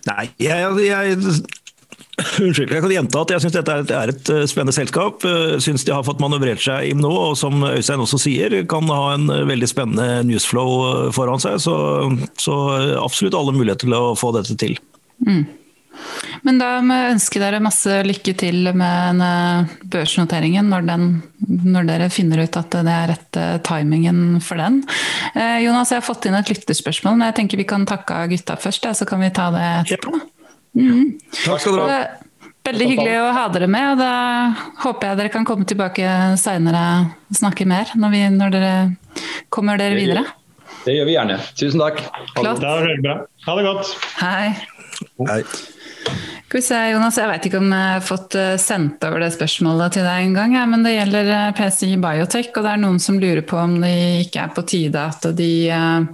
Nei, 0.05 0.29
jeg, 0.41 0.73
jeg 0.85 1.35
Unnskyld, 2.39 2.71
jeg 2.71 2.83
kan 2.83 2.93
gjenta 2.93 3.23
at 3.25 3.33
jeg 3.33 3.43
syns 3.43 3.55
dette 3.57 3.73
er 3.73 3.83
et, 3.83 3.91
er 3.91 4.13
et, 4.13 4.29
eh, 4.31 4.45
spennende 4.47 4.75
selskap. 4.75 5.25
Eh, 5.27 5.57
syns 5.63 5.83
de 5.83 5.91
har 5.91 6.05
fått 6.07 6.21
manøvrert 6.23 6.63
seg 6.63 6.93
inn 6.93 7.03
nå, 7.03 7.11
og 7.11 7.35
som 7.39 7.65
Øystein 7.67 8.03
også 8.03 8.21
sier, 8.23 8.55
kan 8.71 8.87
ha 8.91 9.17
en 9.17 9.27
eh, 9.33 9.43
veldig 9.49 9.67
spennende 9.67 10.23
newsflow 10.29 11.11
foran 11.15 11.43
seg. 11.43 11.59
Så, 11.63 11.75
så 12.39 12.55
absolutt 13.01 13.35
alle 13.35 13.55
muligheter 13.55 13.89
til 13.89 13.97
å 13.97 14.15
få 14.19 14.31
dette 14.37 14.55
til. 14.59 14.77
Mm. 15.27 15.43
Men 16.45 16.59
da 16.59 16.69
må 16.83 16.95
jeg 16.95 17.15
ønske 17.15 17.39
dere 17.39 17.61
masse 17.63 17.99
lykke 18.03 18.33
til 18.37 18.67
med 18.75 19.21
børsnoteringen 19.91 20.67
når, 20.69 20.83
den, 20.89 21.05
når, 21.47 21.87
dere 21.87 22.09
finner 22.11 22.43
ut 22.43 22.59
at 22.59 22.75
det 22.75 22.91
er 22.91 23.13
rett 23.13 23.39
timingen 23.65 24.41
for 24.43 24.59
den. 24.59 24.81
Jonas, 25.63 25.95
jeg 25.95 26.03
har 26.03 26.05
fått 26.05 26.27
inn 26.27 26.35
et 26.35 26.51
lytterspørsmål, 26.51 27.15
men 27.15 27.29
jeg 27.31 27.39
tenker 27.39 27.63
vi 27.63 27.69
kan 27.71 27.87
takke 27.87 28.25
gutta 28.35 28.59
først, 28.59 28.91
så 28.99 29.07
kan 29.07 29.23
vi 29.23 29.31
ta 29.39 29.47
det 29.55 29.65
etterpå. 29.79 30.19
Ja. 30.19 30.34
Mm. 30.75 31.17
Takk 31.43 31.61
skal 31.63 31.79
dere 31.79 31.89
ha. 31.89 32.05
Veldig 32.65 32.85
hyggelig 32.89 33.17
å 33.21 33.27
ha 33.35 33.43
dere 33.53 33.67
med. 33.69 33.91
og 33.93 33.99
Da 34.01 34.13
håper 34.85 35.11
jeg 35.11 35.19
dere 35.19 35.33
kan 35.33 35.45
komme 35.45 35.67
tilbake 35.69 36.15
seinere 36.41 36.85
og 37.29 37.37
snakke 37.37 37.67
mer 37.69 37.93
når, 37.93 38.15
vi, 38.15 38.23
når, 38.33 38.55
dere 38.55 38.73
kommer 39.53 39.77
dere 39.81 39.97
videre. 39.97 40.25
Det 40.85 40.95
gjør 40.97 41.07
vi 41.09 41.15
gjerne. 41.15 41.37
Tusen 41.57 41.81
takk. 41.81 42.01
Ha 42.33 42.47
det, 42.47 42.57
det 42.57 42.97
bra. 43.05 43.19
Ha 43.45 43.57
det 43.59 43.67
godt. 43.69 43.93
Hei. 44.17 44.49
Hei. 45.29 45.39
Skal 46.45 46.59
vi 46.61 46.65
se, 46.65 46.81
Jonas, 46.93 47.17
Jeg 47.17 47.29
vet 47.29 47.45
ikke 47.49 47.59
om 47.61 47.71
jeg 47.73 47.93
har 47.95 48.03
fått 48.05 48.35
eh, 48.39 48.51
sendt 48.61 49.05
over 49.07 49.23
det 49.25 49.31
spørsmålet 49.33 49.95
til 49.97 50.05
deg 50.05 50.27
en 50.27 50.35
gang, 50.37 50.53
men 50.71 50.85
det 50.85 50.93
gjelder 50.93 51.31
PC 51.57 51.87
PCI 51.87 51.97
Biotech. 52.01 52.51
og 52.53 52.61
Det 52.65 52.73
er 52.73 52.83
noen 52.83 53.01
som 53.01 53.17
lurer 53.21 53.41
på 53.45 53.57
om 53.61 53.79
det 53.81 53.95
ikke 54.27 54.45
er 54.45 54.53
på 54.55 54.65
tide 54.69 55.01
at 55.09 55.25
de 55.37 55.49
eh, 55.73 56.05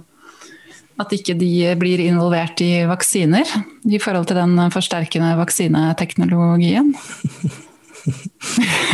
at 1.00 1.12
ikke 1.16 1.36
de 1.38 1.72
blir 1.80 2.02
involvert 2.04 2.60
i 2.64 2.84
vaksiner 2.88 3.48
i 3.88 4.00
forhold 4.02 4.28
til 4.30 4.40
den 4.42 4.58
forsterkende 4.74 5.34
vaksineteknologien? 5.40 6.92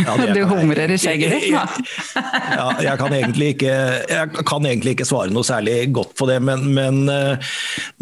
Ja, 0.05 0.13
du 0.35 0.43
humrer 0.45 0.91
i 0.93 0.97
skjegget 1.01 1.31
ditt 1.33 1.53
da. 1.55 1.63
ja, 2.59 2.65
jeg, 2.85 2.95
kan 2.99 3.15
ikke, 3.15 3.71
jeg 4.05 4.43
kan 4.47 4.67
egentlig 4.69 4.93
ikke 4.95 5.07
svare 5.09 5.33
noe 5.33 5.47
særlig 5.47 5.89
godt 5.95 6.13
på 6.19 6.27
det, 6.29 6.37
men, 6.45 6.67
men, 6.75 7.01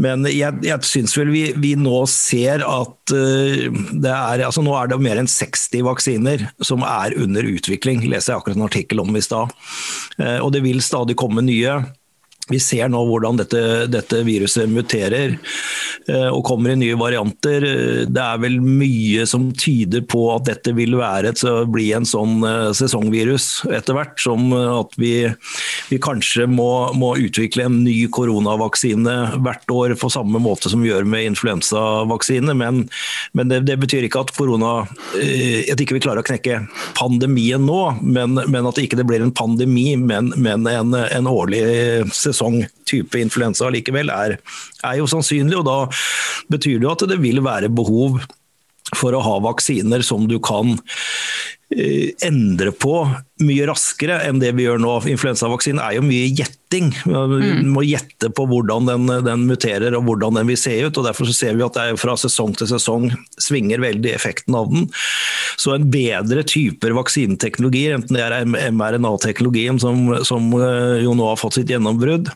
men 0.04 0.28
jeg, 0.28 0.60
jeg 0.68 0.88
syns 0.88 1.16
vel 1.18 1.32
vi, 1.32 1.46
vi, 1.56 1.74
nå 1.80 2.02
ser 2.12 2.66
at 2.68 3.16
eh, 3.16 3.70
det 3.94 4.12
er 4.12 4.44
altså 4.48 4.64
Nå 4.66 4.74
er 4.76 4.92
det 4.92 5.00
mer 5.04 5.22
enn 5.22 5.30
60 5.32 5.86
vaksiner 5.88 6.44
som 6.66 6.84
er 6.84 7.16
under 7.20 7.48
utvikling, 7.48 8.04
leser 8.10 8.34
jeg 8.34 8.42
akkurat 8.42 8.60
en 8.60 8.68
artikkel 8.68 9.04
om 9.04 9.16
i 9.16 9.24
stad. 9.24 9.54
Eh, 10.20 10.40
og 10.44 10.52
det 10.56 10.66
vil 10.66 10.84
stadig 10.84 11.16
komme 11.20 11.46
nye. 11.46 11.80
Vi 12.48 12.60
ser 12.64 12.88
nå 12.92 13.02
hvordan 13.04 13.40
dette, 13.42 13.62
dette, 13.92 14.22
viruset 14.24 14.70
muterer 14.72 15.36
eh, 16.08 16.30
og 16.32 16.46
kommer 16.48 16.72
i 16.72 16.78
nye 16.80 16.96
varianter. 17.00 17.66
Det 18.08 18.24
er 18.24 18.40
vel 18.40 18.62
mye 18.64 19.26
som 19.28 19.50
tyder 19.52 20.06
på 20.08 20.24
at 20.32 20.48
dette 20.48 20.72
vil 20.78 20.96
være 21.00 21.34
et, 21.34 21.44
bli 21.68 21.90
en 21.96 22.08
sånn 22.08 22.40
eh, 22.48 22.70
sesongvirus 22.78 23.68
etter 23.68 23.98
hvert. 23.98 24.16
Som 24.24 24.54
at 24.56 24.96
vi, 25.00 25.28
vi 25.92 26.00
kanskje 26.02 26.48
må, 26.50 26.94
må, 26.96 27.14
utvikle 27.18 27.68
en 27.68 27.82
ny 27.84 27.96
koronavaksine 28.14 29.16
hvert 29.44 29.74
år 29.74 29.98
på 30.00 30.12
samme 30.12 30.40
måte 30.44 30.72
som 30.72 30.84
vi 30.84 30.92
gjør 30.92 31.08
med 31.08 31.28
influensavaksine. 31.34 32.56
Men, 32.56 32.86
men 33.36 33.52
det, 33.52 33.64
det, 33.68 33.78
betyr 33.84 34.08
ikke 34.08 34.24
at 34.24 34.34
korona 34.38 34.74
eh, 35.20 35.68
At 35.74 35.84
ikke 35.84 35.98
vi 35.98 36.04
klarer 36.06 36.24
å 36.24 36.28
knekke 36.28 36.62
pandemien 36.98 37.68
nå, 37.68 37.82
men, 38.02 38.40
men 38.48 38.72
at 38.72 38.80
det 38.80 38.88
ikke 38.88 39.04
blir 39.08 39.26
en 39.26 39.36
pandemi, 39.36 39.90
men, 40.00 40.32
men 40.40 40.64
en, 40.72 40.96
en 40.96 41.28
årlig 41.30 41.66
sesong 42.16 42.37
sesong-type 42.38 43.20
influensa 43.20 43.72
likevel 43.74 44.12
er, 44.14 44.38
er 44.86 44.98
jo 45.02 45.08
sannsynlig. 45.10 45.58
og 45.60 45.66
Da 45.68 45.78
betyr 46.54 46.78
det 46.80 46.88
jo 46.88 46.94
at 46.94 47.08
det 47.10 47.22
vil 47.24 47.44
være 47.46 47.74
behov 47.74 48.22
for 48.96 49.16
å 49.16 49.24
ha 49.24 49.40
vaksiner 49.44 50.06
som 50.06 50.30
du 50.30 50.38
kan 50.40 50.78
endre 51.68 52.72
på 52.72 52.94
mye 53.44 53.66
raskere 53.68 54.22
enn 54.24 54.40
det 54.40 54.54
vi 54.56 54.64
gjør 54.64 54.80
nå. 54.80 54.94
Influensavaksinen 55.12 55.82
er 55.84 55.98
jo 55.98 56.06
mye 56.06 56.30
gjetting. 56.32 56.94
Du 57.04 57.36
mm. 57.42 57.68
må 57.74 57.84
gjette 57.84 58.30
på 58.34 58.46
hvordan 58.48 58.88
den, 58.88 59.12
den, 59.26 59.44
muterer 59.50 59.98
og 59.98 60.08
hvordan 60.08 60.40
den 60.40 60.48
vil 60.48 60.60
se 60.60 60.74
ut. 60.86 60.96
og 60.96 61.06
Derfor 61.10 61.30
ser 61.36 61.58
vi 61.60 61.66
at 61.66 61.76
det 61.76 62.00
fra 62.00 62.16
sesong 62.20 62.56
til 62.58 62.72
sesong 62.72 63.10
svinger 63.36 63.84
veldig 63.84 64.14
effekten 64.16 64.56
av 64.58 64.72
den. 64.72 64.88
Så 65.60 65.76
en 65.76 65.90
bedre 65.92 66.46
typer 66.48 66.96
vaksineteknologier, 66.98 67.98
enten 67.98 68.16
det 68.16 68.26
er 68.26 68.72
mRNA-teknologien 68.72 69.82
som, 69.84 70.08
som, 70.28 70.50
eh, 70.56 71.04
jo 71.04 71.18
nå 71.18 71.34
har 71.34 71.42
fått 71.42 71.60
sitt 71.60 71.74
gjennombrudd, 71.74 72.32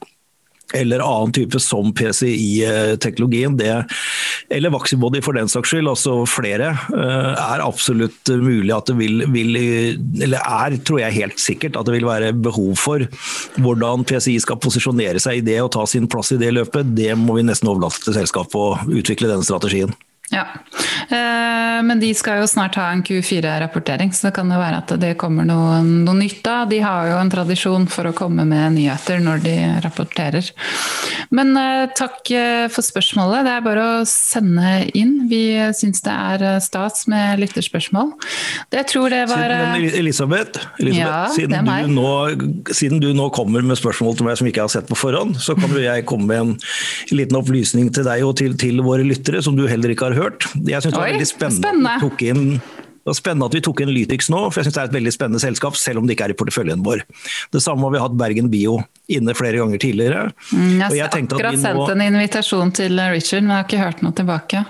eller 0.78 1.04
annen 1.04 1.34
type 1.36 1.60
som 1.62 1.92
PCI-teknologien, 1.96 3.58
eller 4.50 4.74
Vaxibody 4.74 5.22
for 5.24 5.38
den 5.38 5.50
saks 5.52 5.72
skyld, 5.72 5.90
altså 5.92 6.22
flere, 6.30 6.74
eh, 6.96 7.32
er 7.36 7.66
absolutt 7.66 8.32
mulig 8.42 8.74
at 8.76 8.92
det 8.92 8.98
vil, 9.00 9.26
vil, 9.32 9.56
Eller 10.22 10.40
er, 10.42 10.78
tror 10.86 11.02
jeg 11.02 11.18
helt 11.20 11.40
sikkert, 11.40 11.78
at 11.78 11.88
det 11.88 11.98
vil 11.98 12.08
være 12.08 12.34
behov 12.34 12.76
for. 12.80 13.08
Hvordan 13.62 14.06
PCI 14.08 14.40
skal 14.44 14.60
posisjonere 14.62 15.22
seg 15.22 15.42
i 15.42 15.46
det 15.46 15.60
og 15.62 15.74
ta 15.76 15.86
sin 15.86 16.08
plass 16.12 16.32
i 16.36 16.40
det 16.42 16.54
løpet, 16.56 16.96
det 16.96 17.14
må 17.20 17.38
vi 17.40 17.48
nesten 17.48 17.70
overlate 17.72 18.04
til 18.04 18.18
selskapet 18.18 18.56
å 18.56 18.78
utvikle 18.92 19.32
denne 19.32 19.48
strategien. 19.48 19.94
Ja, 20.32 20.46
eh, 21.10 21.84
Men 21.84 22.00
de 22.00 22.14
skal 22.16 22.40
jo 22.40 22.48
snart 22.48 22.78
ha 22.80 22.88
en 22.94 23.04
Q4-rapportering, 23.04 24.14
så 24.16 24.30
det 24.30 24.36
kan 24.38 24.52
jo 24.52 24.60
være 24.62 24.80
at 24.80 24.94
det 25.02 25.16
kommer 25.20 25.44
noe, 25.48 25.82
noe, 25.84 26.16
nytt 26.16 26.40
da. 26.46 26.62
De 26.70 26.80
har 26.80 27.10
jo 27.10 27.18
en 27.20 27.32
tradisjon 27.32 27.88
for 27.92 28.08
å 28.08 28.14
komme 28.16 28.46
med 28.48 28.78
nyheter 28.78 29.20
når 29.24 29.44
de 29.44 29.56
rapporterer. 29.84 30.48
Men 31.36 31.52
eh, 31.60 31.90
takk 31.98 32.32
eh, 32.32 32.68
for 32.72 32.86
spørsmålet. 32.86 33.44
Det 33.48 33.56
er 33.58 33.66
bare 33.66 33.88
å 33.98 33.98
sende 34.08 34.72
inn. 34.96 35.18
Vi 35.32 35.44
syns 35.76 36.06
det 36.06 36.16
er 36.16 36.64
stas 36.64 37.04
med 37.12 37.44
lytterspørsmål. 37.44 38.14
Det 38.72 38.86
tror 38.94 39.12
det 39.12 39.26
var 39.28 39.52
siden, 39.52 39.90
Elisabeth, 40.00 40.64
Elisabeth 40.80 41.02
ja, 41.02 41.20
siden, 41.36 41.68
du 41.68 41.92
nå, 41.98 42.08
siden, 42.72 43.04
du 43.04 43.10
nå, 43.18 43.28
kommer 43.36 43.66
med 43.66 43.80
spørsmål 43.80 44.16
til 44.16 44.30
meg 44.30 44.40
som 44.40 44.48
ikke 44.48 44.64
har 44.64 44.72
sett 44.72 44.88
på 44.88 44.96
forhånd, 45.00 45.36
så 45.44 45.58
kan 45.60 45.76
jo 45.76 45.84
jeg 45.84 46.08
komme 46.08 46.30
med 46.32 46.44
en 46.46 46.56
liten 47.18 47.40
opplysning 47.40 47.92
til 47.92 48.08
deg 48.08 48.24
og 48.24 48.38
til, 48.40 48.56
til 48.60 48.80
våre 48.86 49.04
lyttere 49.08 49.42
som 49.44 49.58
du 49.60 49.66
heller 49.68 49.92
ikke 49.92 50.08
har 50.08 50.16
hørt 50.16 50.21
hørt. 50.22 50.48
Jeg 50.56 50.86
syns 50.86 50.94
det 50.94 51.02
var 51.02 51.12
veldig 51.12 51.30
spennende, 51.30 51.68
spennende. 51.68 51.98
At 51.98 52.02
vi 52.02 52.10
tok 52.10 52.26
inn 52.30 52.48
det 53.02 53.10
var 53.10 53.16
spennende 53.18 53.48
at 53.50 53.56
vi 53.58 53.62
tok 53.66 53.80
inn 53.82 53.90
Lytix 53.90 54.28
nå, 54.30 54.40
for 54.52 54.62
jeg 54.62 54.68
synes 54.68 54.76
det 54.76 54.82
er 54.84 54.90
et 54.92 54.96
veldig 55.00 55.12
spennende 55.16 55.42
selskap, 55.42 55.78
selv 55.80 55.98
om 55.98 56.06
det 56.06 56.14
ikke 56.14 56.28
er 56.28 56.34
i 56.36 56.38
porteføljen 56.38 56.84
vår. 56.86 57.02
Det 57.50 57.62
samme 57.66 57.88
har 57.88 57.96
vi 57.96 58.02
hatt 58.04 58.18
Bergen 58.20 58.52
Bio 58.54 58.76
inne 59.10 59.34
flere 59.34 59.58
ganger 59.58 59.82
tidligere. 59.82 60.28
Mm, 60.54 60.84
jeg 60.84 61.02
har 61.02 61.10
akkurat 61.10 61.58
sendt 61.64 61.96
en 61.96 62.04
invitasjon 62.06 62.76
til 62.78 63.02
Richard, 63.02 63.42
men 63.42 63.56
jeg 63.56 63.58
har 63.58 63.66
ikke 63.66 63.82
hørt 63.82 64.06
noe 64.06 64.14
tilbake. 64.22 64.62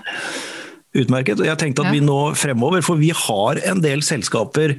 Utmerket. 0.92 1.40
jeg 1.40 1.56
tenkte 1.56 1.86
at 1.86 1.94
vi 1.94 2.02
nå 2.04 2.34
fremover, 2.36 2.82
for 2.84 3.00
vi 3.00 3.08
har 3.16 3.56
en 3.64 3.78
del 3.80 4.02
selskaper 4.04 4.74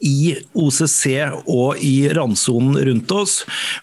i 0.00 0.32
OCC 0.56 1.02
og 1.44 1.82
i 1.84 2.08
randsonen 2.16 2.78
rundt 2.88 3.12
oss 3.12 3.34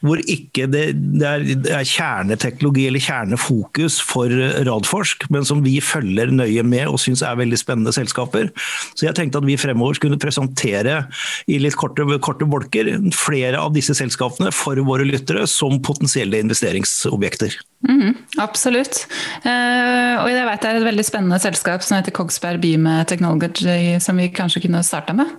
hvor 0.02 0.18
ikke 0.22 0.66
det, 0.72 0.86
det, 0.96 1.28
er, 1.30 1.46
det, 1.46 1.70
er, 1.70 1.86
kjerneteknologi 1.86 2.88
eller 2.90 3.04
kjernefokus 3.06 4.00
for 4.02 4.34
Radforsk, 4.66 5.28
men 5.30 5.46
som 5.46 5.62
vi 5.66 5.76
følger 5.84 6.34
nøye 6.34 6.64
med 6.66 6.90
og 6.90 6.98
syns 7.04 7.22
er 7.22 7.38
veldig 7.38 7.60
spennende 7.62 7.94
selskaper. 7.94 8.50
Så 8.98 9.06
jeg 9.06 9.18
tenkte 9.20 9.44
at 9.44 9.48
vi 9.48 9.60
fremover 9.60 10.00
skulle 10.00 10.18
presentere 10.22 11.04
i 11.46 11.60
litt 11.62 11.78
korte, 11.78 12.08
korte 12.26 12.50
bolker 12.50 12.90
flere 13.14 13.62
av 13.62 13.76
disse 13.78 13.94
selskapene 13.98 14.50
for 14.56 14.82
våre 14.90 15.06
lyttere 15.06 15.46
som 15.52 15.78
potensielle 15.86 16.42
investeringsobjekter. 16.42 17.60
Mm, 17.86 18.16
absolutt. 18.42 19.04
Uh, 19.46 20.24
og 20.24 20.30
jeg 20.32 20.46
vet 20.48 20.64
det 20.64 20.70
er 20.72 20.80
et 20.80 20.88
veldig 20.88 21.06
spennende 21.06 21.38
selskap 21.44 21.75
som 21.84 21.98
heter 21.98 22.16
Kogsberg 22.16 22.62
Bime 22.64 23.04
Technology, 23.10 24.00
som 24.00 24.18
vi 24.18 24.30
kanskje 24.30 24.62
kunne 24.68 24.84
starta 24.84 25.14
med? 25.14 25.34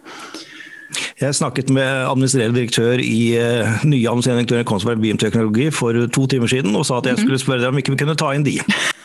Jeg 1.20 1.34
snakket 1.34 1.70
med 1.74 2.06
administrerende 2.06 2.60
direktør 2.60 3.00
i 3.02 3.36
uh, 3.40 3.84
nye 3.84 4.04
administrerende 4.08 4.44
direktør 4.44 4.60
i 4.60 4.68
Kongsberg 4.68 5.18
Teknologi 5.18 5.70
for 5.70 6.06
to 6.12 6.26
timer 6.26 6.46
siden 6.46 6.76
og 6.76 6.86
sa 6.86 7.00
at 7.00 7.10
jeg 7.10 7.18
skulle 7.24 7.40
spørre 7.40 7.64
deg 7.64 7.72
om 7.72 7.80
ikke 7.80 7.96
vi 7.96 8.04
kunne 8.04 8.18
ta 8.18 8.32
inn 8.36 8.46
de. 8.46 8.60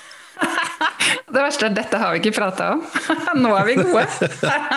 Det 1.32 1.40
verste 1.40 1.64
er 1.64 1.72
at 1.72 1.78
dette 1.78 2.00
har 2.00 2.12
vi 2.12 2.20
ikke 2.20 2.34
prata 2.36 2.74
om. 2.76 2.82
Nå 3.44 3.54
er 3.56 3.68
vi 3.70 3.78
gode. 3.80 4.04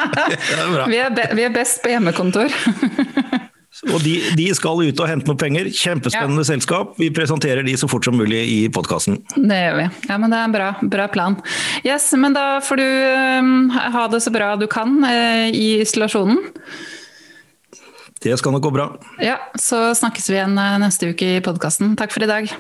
vi, 0.93 1.01
er 1.03 1.35
vi 1.35 1.43
er 1.43 1.55
best 1.55 1.83
på 1.83 1.91
hjemmekontor. 1.91 2.55
Og 3.93 4.01
de, 4.05 4.15
de, 4.39 4.47
skal 4.57 4.81
ut 4.87 5.03
og 5.03 5.11
hente 5.11 5.29
noen 5.29 5.41
penger. 5.41 5.69
Kjempespennende 5.75 6.45
ja. 6.45 6.49
selskap. 6.55 6.95
Vi 7.01 7.11
presenterer 7.15 7.67
de 7.67 7.77
så 7.79 7.89
fort 7.91 8.07
som 8.07 8.17
mulig 8.19 8.41
i 8.49 8.59
podkasten. 8.73 9.21
Det 9.37 9.61
gjør 9.61 9.79
vi. 9.83 9.87
Ja, 10.09 10.19
men 10.21 10.33
det 10.33 10.41
er 10.41 10.49
en 10.49 10.57
bra, 10.57 10.71
bra, 10.97 11.09
plan. 11.13 11.39
Yes, 11.85 12.09
men 12.19 12.37
da 12.37 12.47
får 12.65 12.81
du 12.81 12.89
um, 12.89 13.55
ha 13.75 14.09
det 14.13 14.23
så 14.25 14.33
bra 14.35 14.55
du 14.61 14.67
kan 14.71 14.97
uh, 15.05 15.49
i 15.51 15.81
isolasjonen. 15.85 16.41
Det 18.25 18.39
skal 18.41 18.55
nok 18.57 18.65
gå 18.65 18.73
bra. 18.73 18.89
Ja, 19.21 19.37
så 19.61 19.91
snakkes 19.97 20.31
vi 20.33 20.41
igjen 20.41 20.57
uh, 20.57 20.77
neste 20.81 21.13
uke 21.13 21.37
i 21.37 21.43
podkasten. 21.45 21.97
Takk 22.01 22.15
for 22.15 22.25
i 22.25 22.31
dag. 22.31 22.55